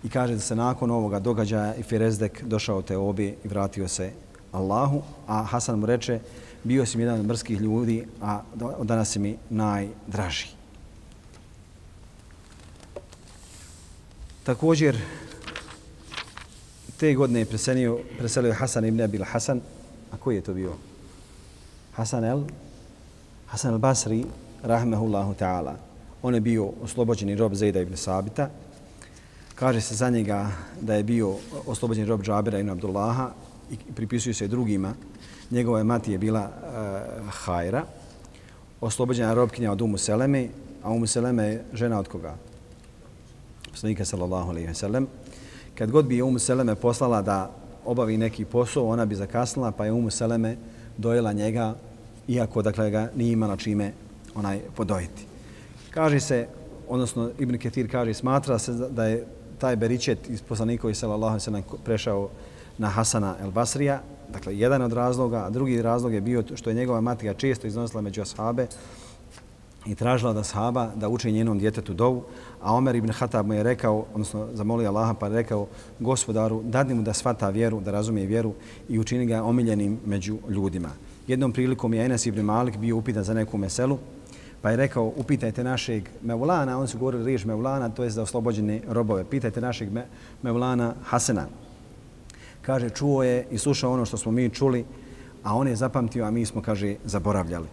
I 0.05 0.09
kaže 0.09 0.35
da 0.35 0.41
se 0.41 0.57
nakon 0.57 0.91
ovoga 0.91 1.19
događaja 1.19 1.75
i 1.75 1.83
Firezdek 1.83 2.43
došao 2.43 2.83
te 2.83 2.97
obi 2.97 3.37
i 3.45 3.49
vratio 3.49 3.89
se 3.89 4.11
Allahu, 4.53 5.03
a 5.27 5.43
Hasan 5.43 5.79
mu 5.79 5.87
reče, 5.87 6.21
bio 6.65 6.87
si 6.87 6.97
mi 6.97 7.03
jedan 7.03 7.21
od 7.21 7.27
mrskih 7.27 7.61
ljudi, 7.61 8.07
a 8.23 8.41
danas 8.83 9.11
si 9.11 9.19
mi 9.19 9.37
najdraži. 9.51 10.58
Također, 14.49 14.97
te 16.97 17.15
godine 17.15 17.41
je 17.41 17.45
preselio, 17.45 17.99
preselio 18.19 18.55
Hasan 18.55 18.85
ibn 18.85 19.01
Abil 19.01 19.25
Hasan. 19.25 19.61
A 20.13 20.17
koji 20.17 20.37
je 20.37 20.41
to 20.41 20.55
bio? 20.55 20.73
Hasan 21.93 22.25
el? 22.25 22.43
Hasan 23.47 23.73
el 23.73 23.79
Basri, 23.79 24.25
rahmehullahu 24.63 25.35
ta'ala. 25.41 25.75
On 26.23 26.35
je 26.35 26.41
bio 26.41 26.71
oslobođeni 26.83 27.37
rob 27.37 27.55
Zejda 27.55 27.81
ibn 27.81 27.97
Sabita. 27.97 28.49
Kaže 29.55 29.81
se 29.81 29.95
za 29.95 30.11
njega 30.11 30.51
da 30.81 30.95
je 30.95 31.03
bio 31.03 31.37
oslobođeni 31.67 32.09
rob 32.09 32.23
Džabira 32.23 32.59
ibn 32.59 32.71
Abdullaha 32.71 33.31
i 33.71 33.93
pripisuju 33.93 34.35
se 34.35 34.49
drugima. 34.49 34.95
Njegova 35.51 35.85
mati 35.85 36.13
je 36.13 36.19
bila 36.19 36.49
uh, 36.49 37.33
Hajra, 37.33 37.85
oslobođena 38.81 39.35
robkinja 39.35 39.73
od 39.73 39.81
Umu 39.81 39.99
Seleme, 39.99 40.49
a 40.83 40.91
Umu 40.91 41.07
Seleme 41.07 41.45
je 41.45 41.65
žena 41.73 41.99
od 41.99 42.09
koga? 42.09 42.49
Poslanika 43.71 44.05
sallallahu 44.05 44.51
alaihi 44.51 44.69
wa 44.69 44.75
sallam 44.75 45.07
kad 45.75 45.91
god 45.91 46.07
bi 46.07 46.17
je 46.17 46.23
Umu 46.23 46.39
Seleme 46.39 46.75
poslala 46.75 47.23
da 47.23 47.51
obavi 47.85 48.17
neki 48.17 48.45
posao, 48.45 48.89
ona 48.89 49.07
bi 49.07 49.15
zakasnila, 49.15 49.71
pa 49.71 49.85
je 49.85 49.93
Umu 49.93 50.11
Seleme 50.11 50.57
dojela 50.97 51.33
njega, 51.33 51.75
iako 52.29 52.63
dakle, 52.63 52.91
ga 52.91 53.11
nije 53.17 53.33
imala 53.33 53.57
čime 53.57 53.93
onaj 54.35 54.61
podojiti. 54.77 55.27
Kaže 55.91 56.21
se, 56.21 56.47
odnosno 56.89 57.31
Ibn 57.39 57.59
Ketir 57.59 57.91
kaže, 57.91 58.15
smatra 58.15 58.59
se 58.59 58.73
da 58.73 59.05
je 59.05 59.27
taj 59.59 59.77
beričet 59.77 60.31
iz 60.31 60.43
poslanikovi 60.43 60.95
sallallahu 60.95 61.41
sallam 61.41 61.63
prešao 61.85 62.29
na 62.79 62.89
Hasana 62.89 63.37
el 63.41 63.51
Basrija, 63.51 64.03
dakle 64.33 64.59
jedan 64.59 64.83
od 64.83 64.93
razloga, 64.93 65.45
a 65.47 65.51
drugi 65.51 65.83
razlog 65.83 66.15
je 66.15 66.21
bio 66.21 66.43
što 66.55 66.71
je 66.71 66.75
njegova 66.75 67.01
matka 67.01 67.35
često 67.35 67.67
iznosila 67.67 68.03
među 68.03 68.23
ashabe, 68.23 68.67
i 69.89 69.95
tražila 69.95 70.33
da 70.33 70.45
sahaba 70.45 70.91
da 70.97 71.09
uči 71.09 71.33
njenom 71.33 71.59
djetetu 71.59 71.95
dovu, 71.95 72.23
a 72.61 72.75
Omer 72.75 72.97
ibn 72.97 73.11
Hatab 73.11 73.47
mu 73.47 73.55
je 73.55 73.63
rekao, 73.63 74.05
odnosno 74.15 74.49
zamolio 74.53 74.89
Allaha 74.89 75.15
pa 75.15 75.27
je 75.27 75.33
rekao 75.33 75.67
gospodaru, 75.99 76.63
dadni 76.63 76.95
mu 76.95 77.03
da 77.03 77.13
svata 77.13 77.49
vjeru, 77.49 77.81
da 77.81 77.91
razumije 77.91 78.27
vjeru 78.27 78.53
i 78.89 78.99
učini 78.99 79.27
ga 79.27 79.43
omiljenim 79.43 79.99
među 80.07 80.39
ljudima. 80.49 80.89
Jednom 81.27 81.53
prilikom 81.53 81.95
je 81.95 82.05
Enes 82.05 82.27
ibn 82.27 82.41
Malik 82.41 82.77
bio 82.77 82.97
upitan 82.97 83.25
za 83.25 83.35
neku 83.35 83.59
meselu, 83.59 83.99
pa 84.63 84.71
je 84.71 84.77
rekao, 84.77 85.13
upitajte 85.17 85.65
našeg 85.65 86.09
Mevlana, 86.23 86.79
on 86.79 86.89
su 86.89 86.99
govorili 86.99 87.25
riječ 87.25 87.45
Mevlana, 87.45 87.89
to 87.89 88.05
je 88.05 88.11
za 88.11 88.23
oslobođene 88.23 88.81
robove, 88.89 89.25
pitajte 89.25 89.61
našeg 89.61 89.93
me, 89.93 90.07
Mevlana 90.43 90.95
Hasena. 91.05 91.47
Kaže, 92.63 92.91
čuo 92.91 93.23
je 93.23 93.47
i 93.51 93.59
slušao 93.59 93.93
ono 93.93 94.05
što 94.05 94.17
smo 94.17 94.33
mi 94.33 94.51
čuli, 94.51 94.85
a 95.43 95.57
on 95.57 95.69
je 95.69 95.77
zapamtio, 95.77 96.25
a 96.25 96.31
mi 96.31 96.45
smo, 96.45 96.63
kaže, 96.63 96.97
zaboravljali. 97.05 97.67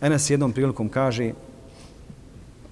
Enes 0.00 0.30
jednom 0.30 0.52
prilikom 0.52 0.88
kaže, 0.88 1.32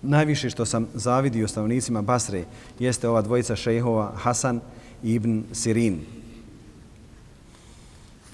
najviše 0.03 0.51
što 0.51 0.65
sam 0.65 0.87
zavidio 0.95 1.49
stanovnicima 1.49 2.03
Basre 2.03 2.45
jeste 2.79 3.09
ova 3.09 3.23
dvojica 3.23 3.57
šejhova 3.57 4.13
Hasan 4.17 4.61
i 5.03 5.15
Ibn 5.15 5.43
Sirin. 5.53 6.01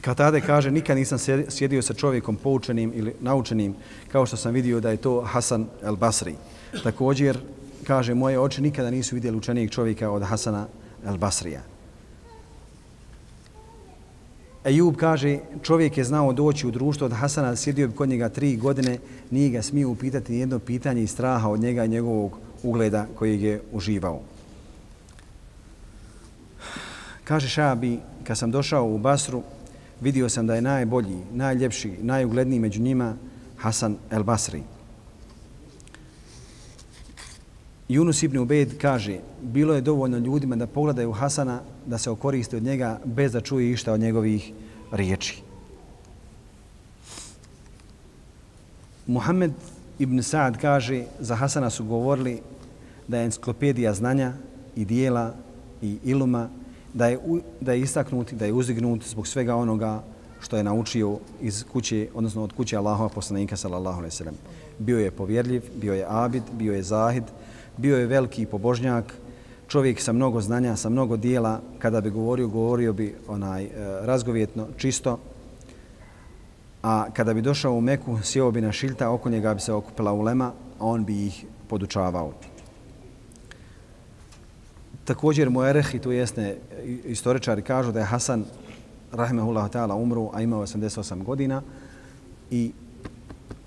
Katade 0.00 0.40
kaže, 0.40 0.70
nikad 0.70 0.96
nisam 0.96 1.18
sjedio 1.48 1.82
sa 1.82 1.94
čovjekom 1.94 2.36
poučenim 2.36 2.92
ili 2.94 3.14
naučenim 3.20 3.74
kao 4.12 4.26
što 4.26 4.36
sam 4.36 4.54
vidio 4.54 4.80
da 4.80 4.90
je 4.90 4.96
to 4.96 5.20
Hasan 5.20 5.66
el 5.82 5.96
Basri. 5.96 6.34
Također, 6.82 7.38
kaže, 7.86 8.14
moje 8.14 8.40
oči 8.40 8.62
nikada 8.62 8.90
nisu 8.90 9.14
vidjeli 9.14 9.36
učenijeg 9.36 9.70
čovjeka 9.70 10.10
od 10.10 10.22
Hasana 10.22 10.66
el 11.06 11.16
Basrija. 11.16 11.73
Ejub 14.64 14.96
kaže, 14.96 15.38
čovjek 15.62 15.98
je 15.98 16.04
znao 16.04 16.32
doći 16.32 16.66
u 16.66 16.70
društvo 16.70 17.04
od 17.04 17.12
Hasana, 17.12 17.56
sjedio 17.56 17.88
bi 17.88 17.94
kod 17.94 18.08
njega 18.08 18.28
tri 18.28 18.56
godine, 18.56 18.98
nije 19.30 19.50
ga 19.50 19.62
smio 19.62 19.90
upitati 19.90 20.32
nijedno 20.32 20.58
pitanje 20.58 21.02
i 21.02 21.06
straha 21.06 21.48
od 21.48 21.60
njega 21.60 21.84
i 21.84 21.88
njegovog 21.88 22.38
ugleda 22.62 23.06
kojeg 23.14 23.42
je 23.42 23.60
uživao. 23.72 24.20
Kaže 27.24 27.48
Šabi, 27.48 27.98
kad 28.24 28.38
sam 28.38 28.50
došao 28.50 28.86
u 28.86 28.98
Basru, 28.98 29.42
vidio 30.00 30.28
sam 30.28 30.46
da 30.46 30.54
je 30.54 30.62
najbolji, 30.62 31.18
najljepši, 31.32 31.92
najugledniji 32.02 32.60
među 32.60 32.82
njima 32.82 33.16
Hasan 33.56 33.96
el 34.10 34.22
Basri. 34.22 34.62
Yunus 37.88 38.22
ibn 38.24 38.38
Ubejd 38.38 38.78
kaže, 38.78 39.18
bilo 39.42 39.74
je 39.74 39.80
dovoljno 39.80 40.18
ljudima 40.18 40.56
da 40.56 40.66
pogledaju 40.66 41.12
Hasana, 41.12 41.60
da 41.86 41.98
se 41.98 42.10
okoriste 42.10 42.56
od 42.56 42.62
njega 42.62 43.00
bez 43.04 43.32
da 43.32 43.40
čuje 43.40 43.70
išta 43.70 43.92
od 43.92 44.00
njegovih 44.00 44.52
riječi. 44.92 45.42
Muhammed 49.06 49.52
ibn 49.98 50.18
Sa'ad 50.18 50.56
kaže, 50.60 51.04
za 51.20 51.36
Hasana 51.36 51.70
su 51.70 51.84
govorili 51.84 52.40
da 53.08 53.18
je 53.18 53.24
enciklopedija 53.24 53.94
znanja 53.94 54.32
i 54.76 54.84
dijela 54.84 55.34
i 55.82 55.98
iluma, 56.04 56.48
da 56.94 57.06
je, 57.06 57.18
da 57.60 57.72
je 57.72 57.80
istaknut, 57.80 58.32
da 58.32 58.44
je 58.44 58.52
uzignut 58.52 59.04
zbog 59.04 59.26
svega 59.26 59.56
onoga 59.56 60.02
što 60.40 60.56
je 60.56 60.64
naučio 60.64 61.18
iz 61.40 61.64
kuće, 61.72 62.08
odnosno 62.14 62.42
od 62.42 62.52
kuće 62.52 62.76
Allahova 62.76 63.08
poslanika 63.08 63.56
sallallahu 63.56 63.98
alejhi 63.98 64.14
ve 64.14 64.16
sellem. 64.16 64.34
Bio 64.78 64.98
je 64.98 65.10
povjerljiv, 65.10 65.62
bio 65.76 65.94
je 65.94 66.06
abid, 66.08 66.42
bio 66.52 66.74
je 66.74 66.82
zahid, 66.82 67.24
bio 67.76 67.98
je 67.98 68.06
veliki 68.06 68.46
pobožnjak, 68.46 69.14
čovjek 69.68 70.00
sa 70.00 70.12
mnogo 70.12 70.40
znanja, 70.40 70.76
sa 70.76 70.88
mnogo 70.88 71.16
dijela, 71.16 71.60
kada 71.78 72.00
bi 72.00 72.10
govorio, 72.10 72.48
govorio 72.48 72.92
bi 72.92 73.14
onaj 73.28 73.64
e, 73.64 73.70
razgovjetno, 74.02 74.68
čisto, 74.76 75.18
a 76.82 77.10
kada 77.12 77.34
bi 77.34 77.42
došao 77.42 77.72
u 77.74 77.80
Meku, 77.80 78.18
sjeo 78.22 78.50
bi 78.50 78.60
na 78.60 78.72
šilta, 78.72 79.10
oko 79.10 79.30
njega 79.30 79.54
bi 79.54 79.60
se 79.60 79.72
okupila 79.72 80.12
ulema, 80.12 80.52
a 80.78 80.86
on 80.86 81.04
bi 81.04 81.26
ih 81.26 81.44
podučavao. 81.68 82.32
Također 85.04 85.50
Muereh, 85.50 85.94
i 85.94 85.98
tu 85.98 86.12
jesne 86.12 86.56
istoričari, 87.04 87.62
kažu 87.62 87.92
da 87.92 88.00
je 88.00 88.06
Hasan, 88.06 88.44
rahimahullahu 89.12 89.68
ta'ala, 89.68 89.94
umru, 89.94 90.30
a 90.32 90.42
imao 90.42 90.62
88 90.62 91.22
godina 91.22 91.62
i 92.50 92.72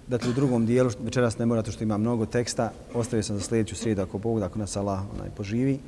Dakle, 0.08 0.30
u 0.30 0.34
drugom 0.34 0.66
dijelu, 0.66 0.90
večeras 1.00 1.38
ne 1.38 1.46
morate 1.46 1.72
što 1.72 1.84
ima 1.84 1.98
mnogo 1.98 2.26
teksta, 2.26 2.72
ostavio 2.94 3.24
sam 3.24 3.38
za 3.38 3.44
sljedeću 3.44 3.76
srijedu 3.76 4.02
ako 4.02 4.18
Bog, 4.18 4.42
ako 4.42 4.60
nas 4.60 4.78
Allah 4.78 5.00
onaj, 5.16 5.30
poživi. 5.38 5.80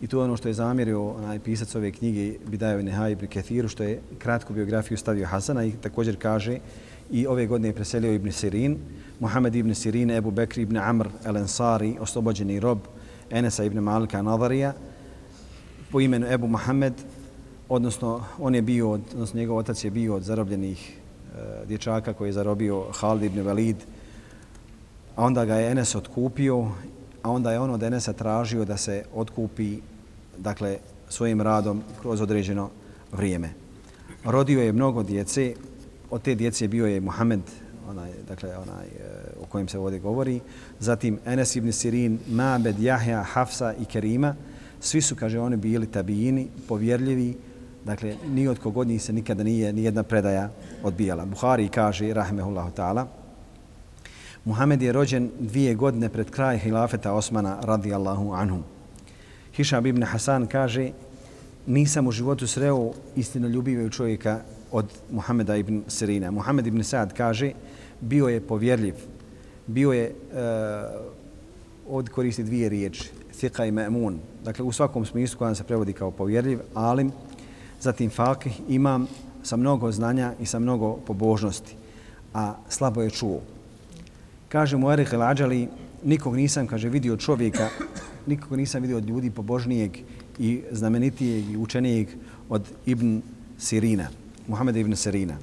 I 0.00 0.06
to 0.06 0.22
ono 0.22 0.36
što 0.36 0.48
je 0.48 0.54
zamjerio 0.54 1.08
onaj, 1.08 1.38
pisac 1.38 1.74
ove 1.74 1.90
knjige 1.90 2.38
Bidaju 2.46 2.82
Nehaj 2.82 3.12
ibn 3.12 3.26
Kethiru, 3.26 3.68
što 3.68 3.82
je 3.82 4.00
kratku 4.18 4.54
biografiju 4.54 4.98
stavio 4.98 5.26
Hasana 5.26 5.64
i 5.64 5.72
također 5.72 6.16
kaže 6.16 6.58
i 7.10 7.26
ove 7.26 7.46
godine 7.46 7.68
je 7.68 7.74
preselio 7.74 8.12
Ibn 8.12 8.32
Sirin, 8.32 8.78
Muhammed 9.20 9.54
ibn 9.54 9.74
Sirin, 9.74 10.10
Ebu 10.10 10.30
Bekri 10.30 10.62
ibn 10.62 10.76
Amr 10.76 11.08
el 11.24 11.36
Ansari, 11.36 11.96
oslobođeni 12.00 12.60
rob 12.60 12.78
Enesa 13.30 13.64
ibn 13.64 13.78
Malika 13.78 14.22
Nadarija, 14.22 14.72
po 15.90 16.00
imenu 16.00 16.26
Ebu 16.26 16.46
Muhammed, 16.46 16.94
odnosno 17.68 18.24
on 18.38 18.54
je 18.54 18.62
bio, 18.62 18.90
odnosno 18.90 19.40
njegov 19.40 19.56
otac 19.56 19.84
je 19.84 19.90
bio 19.90 20.14
od 20.14 20.22
zarobljenih 20.22 20.99
Eh, 21.30 21.66
dječaka 21.66 22.12
koji 22.12 22.28
je 22.28 22.32
zarobio 22.32 22.86
Halid 22.92 23.24
ibn 23.24 23.46
Velid, 23.46 23.76
a 25.16 25.24
onda 25.24 25.44
ga 25.44 25.54
je 25.54 25.70
Enes 25.70 25.94
otkupio, 25.94 26.68
a 27.22 27.30
onda 27.30 27.52
je 27.52 27.60
on 27.60 27.70
od 27.70 27.82
Enesa 27.82 28.12
tražio 28.12 28.64
da 28.64 28.76
se 28.76 29.04
otkupi 29.14 29.78
dakle, 30.38 30.78
svojim 31.08 31.40
radom 31.40 31.82
kroz 32.00 32.20
određeno 32.20 32.70
vrijeme. 33.12 33.50
Rodio 34.24 34.62
je 34.62 34.72
mnogo 34.72 35.02
djece, 35.02 35.54
od 36.10 36.22
te 36.22 36.34
djece 36.34 36.68
bio 36.68 36.86
je 36.86 37.00
Muhammed, 37.00 37.42
onaj, 37.88 38.10
dakle, 38.28 38.56
onaj, 38.56 38.86
eh, 38.86 39.00
o 39.42 39.46
kojem 39.46 39.68
se 39.68 39.78
ovdje 39.78 39.98
govori, 39.98 40.40
zatim 40.80 41.18
Enes 41.26 41.56
ibn 41.56 41.72
Sirin, 41.72 42.18
Mabed, 42.28 42.80
Jahja, 42.80 43.22
Hafsa 43.22 43.74
i 43.80 43.84
Kerima, 43.84 44.34
svi 44.80 45.00
su, 45.00 45.16
kaže, 45.16 45.40
oni 45.40 45.56
bili 45.56 45.86
tabijini, 45.86 46.48
povjerljivi, 46.68 47.36
Dakle, 47.84 48.16
ni 48.28 48.48
od 48.48 48.58
kog 48.58 48.76
od 48.76 48.86
njih 48.86 49.02
se 49.02 49.12
nikada 49.12 49.42
nije 49.42 49.72
ni 49.72 49.84
jedna 49.84 50.02
predaja 50.02 50.50
odbijala. 50.82 51.26
Buhari 51.26 51.68
kaže, 51.68 52.14
rahmehullahu 52.14 52.70
ta'ala, 52.76 53.06
Muhammed 54.44 54.82
je 54.82 54.92
rođen 54.92 55.30
dvije 55.38 55.74
godine 55.74 56.08
pred 56.08 56.30
kraj 56.30 56.58
hilafeta 56.58 57.12
Osmana 57.12 57.60
radijallahu 57.62 58.32
anhu. 58.32 58.62
Hišab 59.56 59.86
ibn 59.86 60.02
Hasan 60.02 60.46
kaže, 60.46 60.90
nisam 61.66 62.06
u 62.06 62.12
životu 62.12 62.46
sreo 62.46 62.92
istino 63.16 63.48
ljubivaju 63.48 63.90
čovjeka 63.90 64.40
od 64.72 64.86
Muhameda 65.10 65.56
ibn 65.56 65.82
Sirina. 65.88 66.30
Muhammed 66.30 66.66
ibn 66.66 66.84
Sad 66.84 67.12
kaže, 67.14 67.52
bio 68.00 68.28
je 68.28 68.40
povjerljiv, 68.40 68.94
bio 69.66 69.92
je 69.92 70.04
eh, 70.04 70.12
uh, 71.88 71.94
ovdje 71.94 72.12
koristi 72.12 72.42
dvije 72.42 72.68
riječi, 72.68 73.10
thika 73.40 73.66
i 73.66 73.70
me'mun. 73.70 74.18
Dakle, 74.44 74.64
u 74.64 74.72
svakom 74.72 75.04
smislu 75.06 75.38
koja 75.38 75.54
se 75.54 75.64
prevodi 75.64 75.92
kao 75.92 76.10
povjerljiv, 76.10 76.60
alim, 76.74 77.12
zatim 77.80 78.10
fakih, 78.10 78.60
imam 78.68 79.06
sa 79.42 79.56
mnogo 79.56 79.92
znanja 79.92 80.32
i 80.40 80.46
sa 80.46 80.58
mnogo 80.58 80.92
pobožnosti, 81.06 81.74
a 82.34 82.54
slabo 82.68 83.02
je 83.02 83.10
čuo. 83.10 83.40
Kaže 84.48 84.76
mu 84.76 84.90
Erih 84.92 85.12
Lađali, 85.12 85.68
nikog 86.04 86.36
nisam, 86.36 86.66
kaže, 86.66 86.88
vidio 86.88 87.16
čovjeka, 87.16 87.68
nikog 88.26 88.58
nisam 88.58 88.82
vidio 88.82 88.96
od 88.96 89.08
ljudi 89.08 89.30
pobožnijeg 89.30 89.96
i 90.38 90.62
znamenitijeg 90.70 91.50
i 91.50 91.56
učenijeg 91.56 92.08
od 92.48 92.62
Ibn 92.86 93.20
Sirina, 93.58 94.08
Muhammed 94.48 94.76
ibn 94.76 94.96
Sirina. 94.96 95.36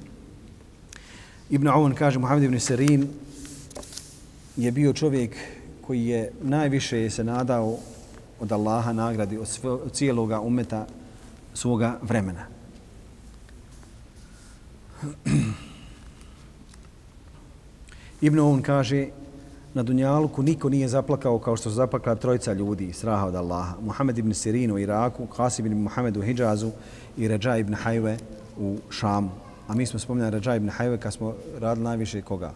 Ibn 1.50 1.68
Aun 1.68 1.94
kaže, 1.94 2.18
Muhammed 2.18 2.44
ibn 2.44 2.60
Sirin 2.60 3.08
je 4.56 4.72
bio 4.72 4.92
čovjek 4.92 5.36
koji 5.86 6.06
je 6.06 6.32
najviše 6.42 7.10
se 7.10 7.24
nadao 7.24 7.78
od 8.40 8.52
Allaha 8.52 8.92
nagradi 8.92 9.38
od, 9.38 9.48
sve, 9.48 9.70
od 9.70 9.92
cijeloga 9.92 10.40
umeta 10.40 10.86
svoga 11.54 11.98
vremena. 12.02 12.57
Ibn 18.20 18.38
Aun 18.38 18.62
kaže, 18.62 19.06
na 19.74 19.82
Dunjaluku 19.82 20.42
niko 20.42 20.68
nije 20.68 20.88
zaplakao 20.88 21.38
kao 21.38 21.56
što 21.56 21.70
su 21.70 21.76
zaplakala 21.76 22.16
trojica 22.16 22.52
ljudi, 22.52 22.92
straha 22.92 23.26
od 23.26 23.34
Allaha. 23.34 23.74
Muhammed 23.80 24.18
ibn 24.18 24.34
Sirin 24.34 24.72
u 24.72 24.78
Iraku, 24.78 25.26
Qasim 25.36 25.66
ibn 25.66 25.82
Muhammed 25.82 26.16
u 26.16 26.22
Hidžazu 26.22 26.70
i 27.16 27.28
Ređa 27.28 27.56
ibn 27.56 27.74
Hajve 27.74 28.16
u 28.58 28.78
Šamu. 28.90 29.30
A 29.68 29.74
mi 29.74 29.86
smo 29.86 29.98
spominjali 29.98 30.30
Ređa 30.30 30.56
ibn 30.56 30.68
Hajve 30.68 30.98
kad 30.98 31.12
smo 31.12 31.34
radili 31.58 31.84
najviše 31.84 32.22
koga? 32.22 32.52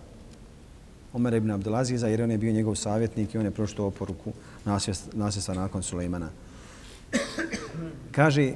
Omer 1.13 1.35
ibn 1.35 1.51
Abdelaziza 1.51 2.09
jer 2.09 2.23
on 2.23 2.31
je 2.31 2.39
bio 2.39 2.53
njegov 2.53 2.75
savjetnik 2.75 3.35
i 3.35 3.39
on 3.39 3.45
je 3.45 3.51
prošto 3.51 3.87
oporuku 3.87 4.33
nasjesta 5.15 5.55
nakon 5.55 5.83
Sulejmana. 5.83 6.29
Kaže, 8.17 8.53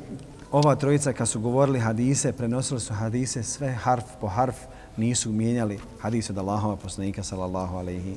ova 0.53 0.77
trojica 0.77 1.13
kad 1.13 1.29
su 1.29 1.41
govorili 1.41 1.81
hadise, 1.81 2.33
prenosili 2.33 2.81
su 2.81 2.95
hadise 2.95 3.43
sve 3.43 3.73
harf 3.73 4.05
po 4.21 4.27
harf, 4.29 4.57
nisu 4.97 5.33
mijenjali 5.33 5.79
hadise 6.01 6.33
od 6.33 6.39
Allahova 6.39 6.77
poslanika 6.77 7.23
sallallahu 7.23 7.77
alaihi 7.77 8.17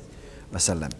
wasallam. 0.52 0.90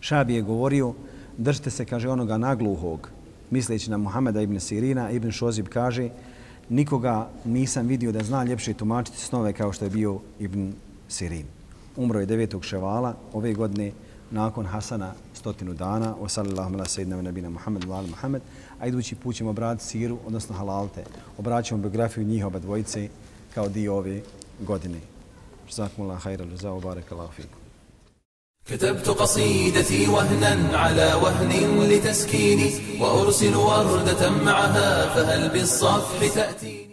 Šabi 0.00 0.34
je 0.34 0.42
govorio, 0.42 0.94
držite 1.38 1.70
se, 1.70 1.84
kaže, 1.84 2.08
onoga 2.08 2.38
nagluhog, 2.38 3.08
misleći 3.50 3.90
na 3.90 3.96
Muhameda 3.96 4.40
ibn 4.40 4.60
Sirina, 4.60 5.10
ibn 5.10 5.30
Šozib 5.30 5.68
kaže, 5.68 6.08
nikoga 6.68 7.28
nisam 7.44 7.86
vidio 7.86 8.12
da 8.12 8.24
zna 8.24 8.44
ljepše 8.44 8.74
tumačiti 8.74 9.20
snove 9.20 9.52
kao 9.52 9.72
što 9.72 9.84
je 9.84 9.90
bio 9.90 10.20
ibn 10.38 10.72
Sirin. 11.08 11.46
Umro 11.96 12.20
je 12.20 12.26
9. 12.26 12.62
ševala 12.62 13.14
ove 13.32 13.54
godine 13.54 13.92
nakon 14.30 14.66
Hasana 14.66 15.12
stotinu 15.41 15.73
dana, 15.73 16.15
o 16.19 16.29
sallallahu 16.29 16.73
ala 16.73 16.85
sejidna 16.85 17.21
nabina 17.21 17.49
Muhammed, 17.49 17.83
ala 17.83 18.01
Muhammed, 18.01 18.41
a 18.79 18.87
idući 18.87 19.15
put 19.15 19.35
ćemo 19.35 19.49
obratiti 19.49 19.87
siru, 19.87 20.17
odnosno 20.25 20.55
halalte. 20.55 21.03
Obraćamo 21.37 21.81
biografiju 21.81 22.23
njih 22.23 22.45
oba 22.45 22.59
dvojice 22.59 23.09
kao 23.55 23.69
dio 23.69 23.95
ove 23.97 24.21
godine. 24.59 24.99
Zakumullah, 25.71 26.23
hajra, 26.23 26.45
ljuza, 26.45 26.71
obarek, 26.71 27.11
Allah, 27.11 27.29
fiku. 27.35 27.57
كتبت 28.67 29.09
قصيدتي 29.09 30.07
وهنا 30.07 30.77
على 30.77 31.13
وهن 31.13 31.51
لتسكيني 31.91 32.71
وأرسل 33.01 33.55
وردة 33.55 34.29
معها 34.29 35.13
فهل 35.15 35.49
بالصفح 35.49 36.33
تأتيني 36.35 36.90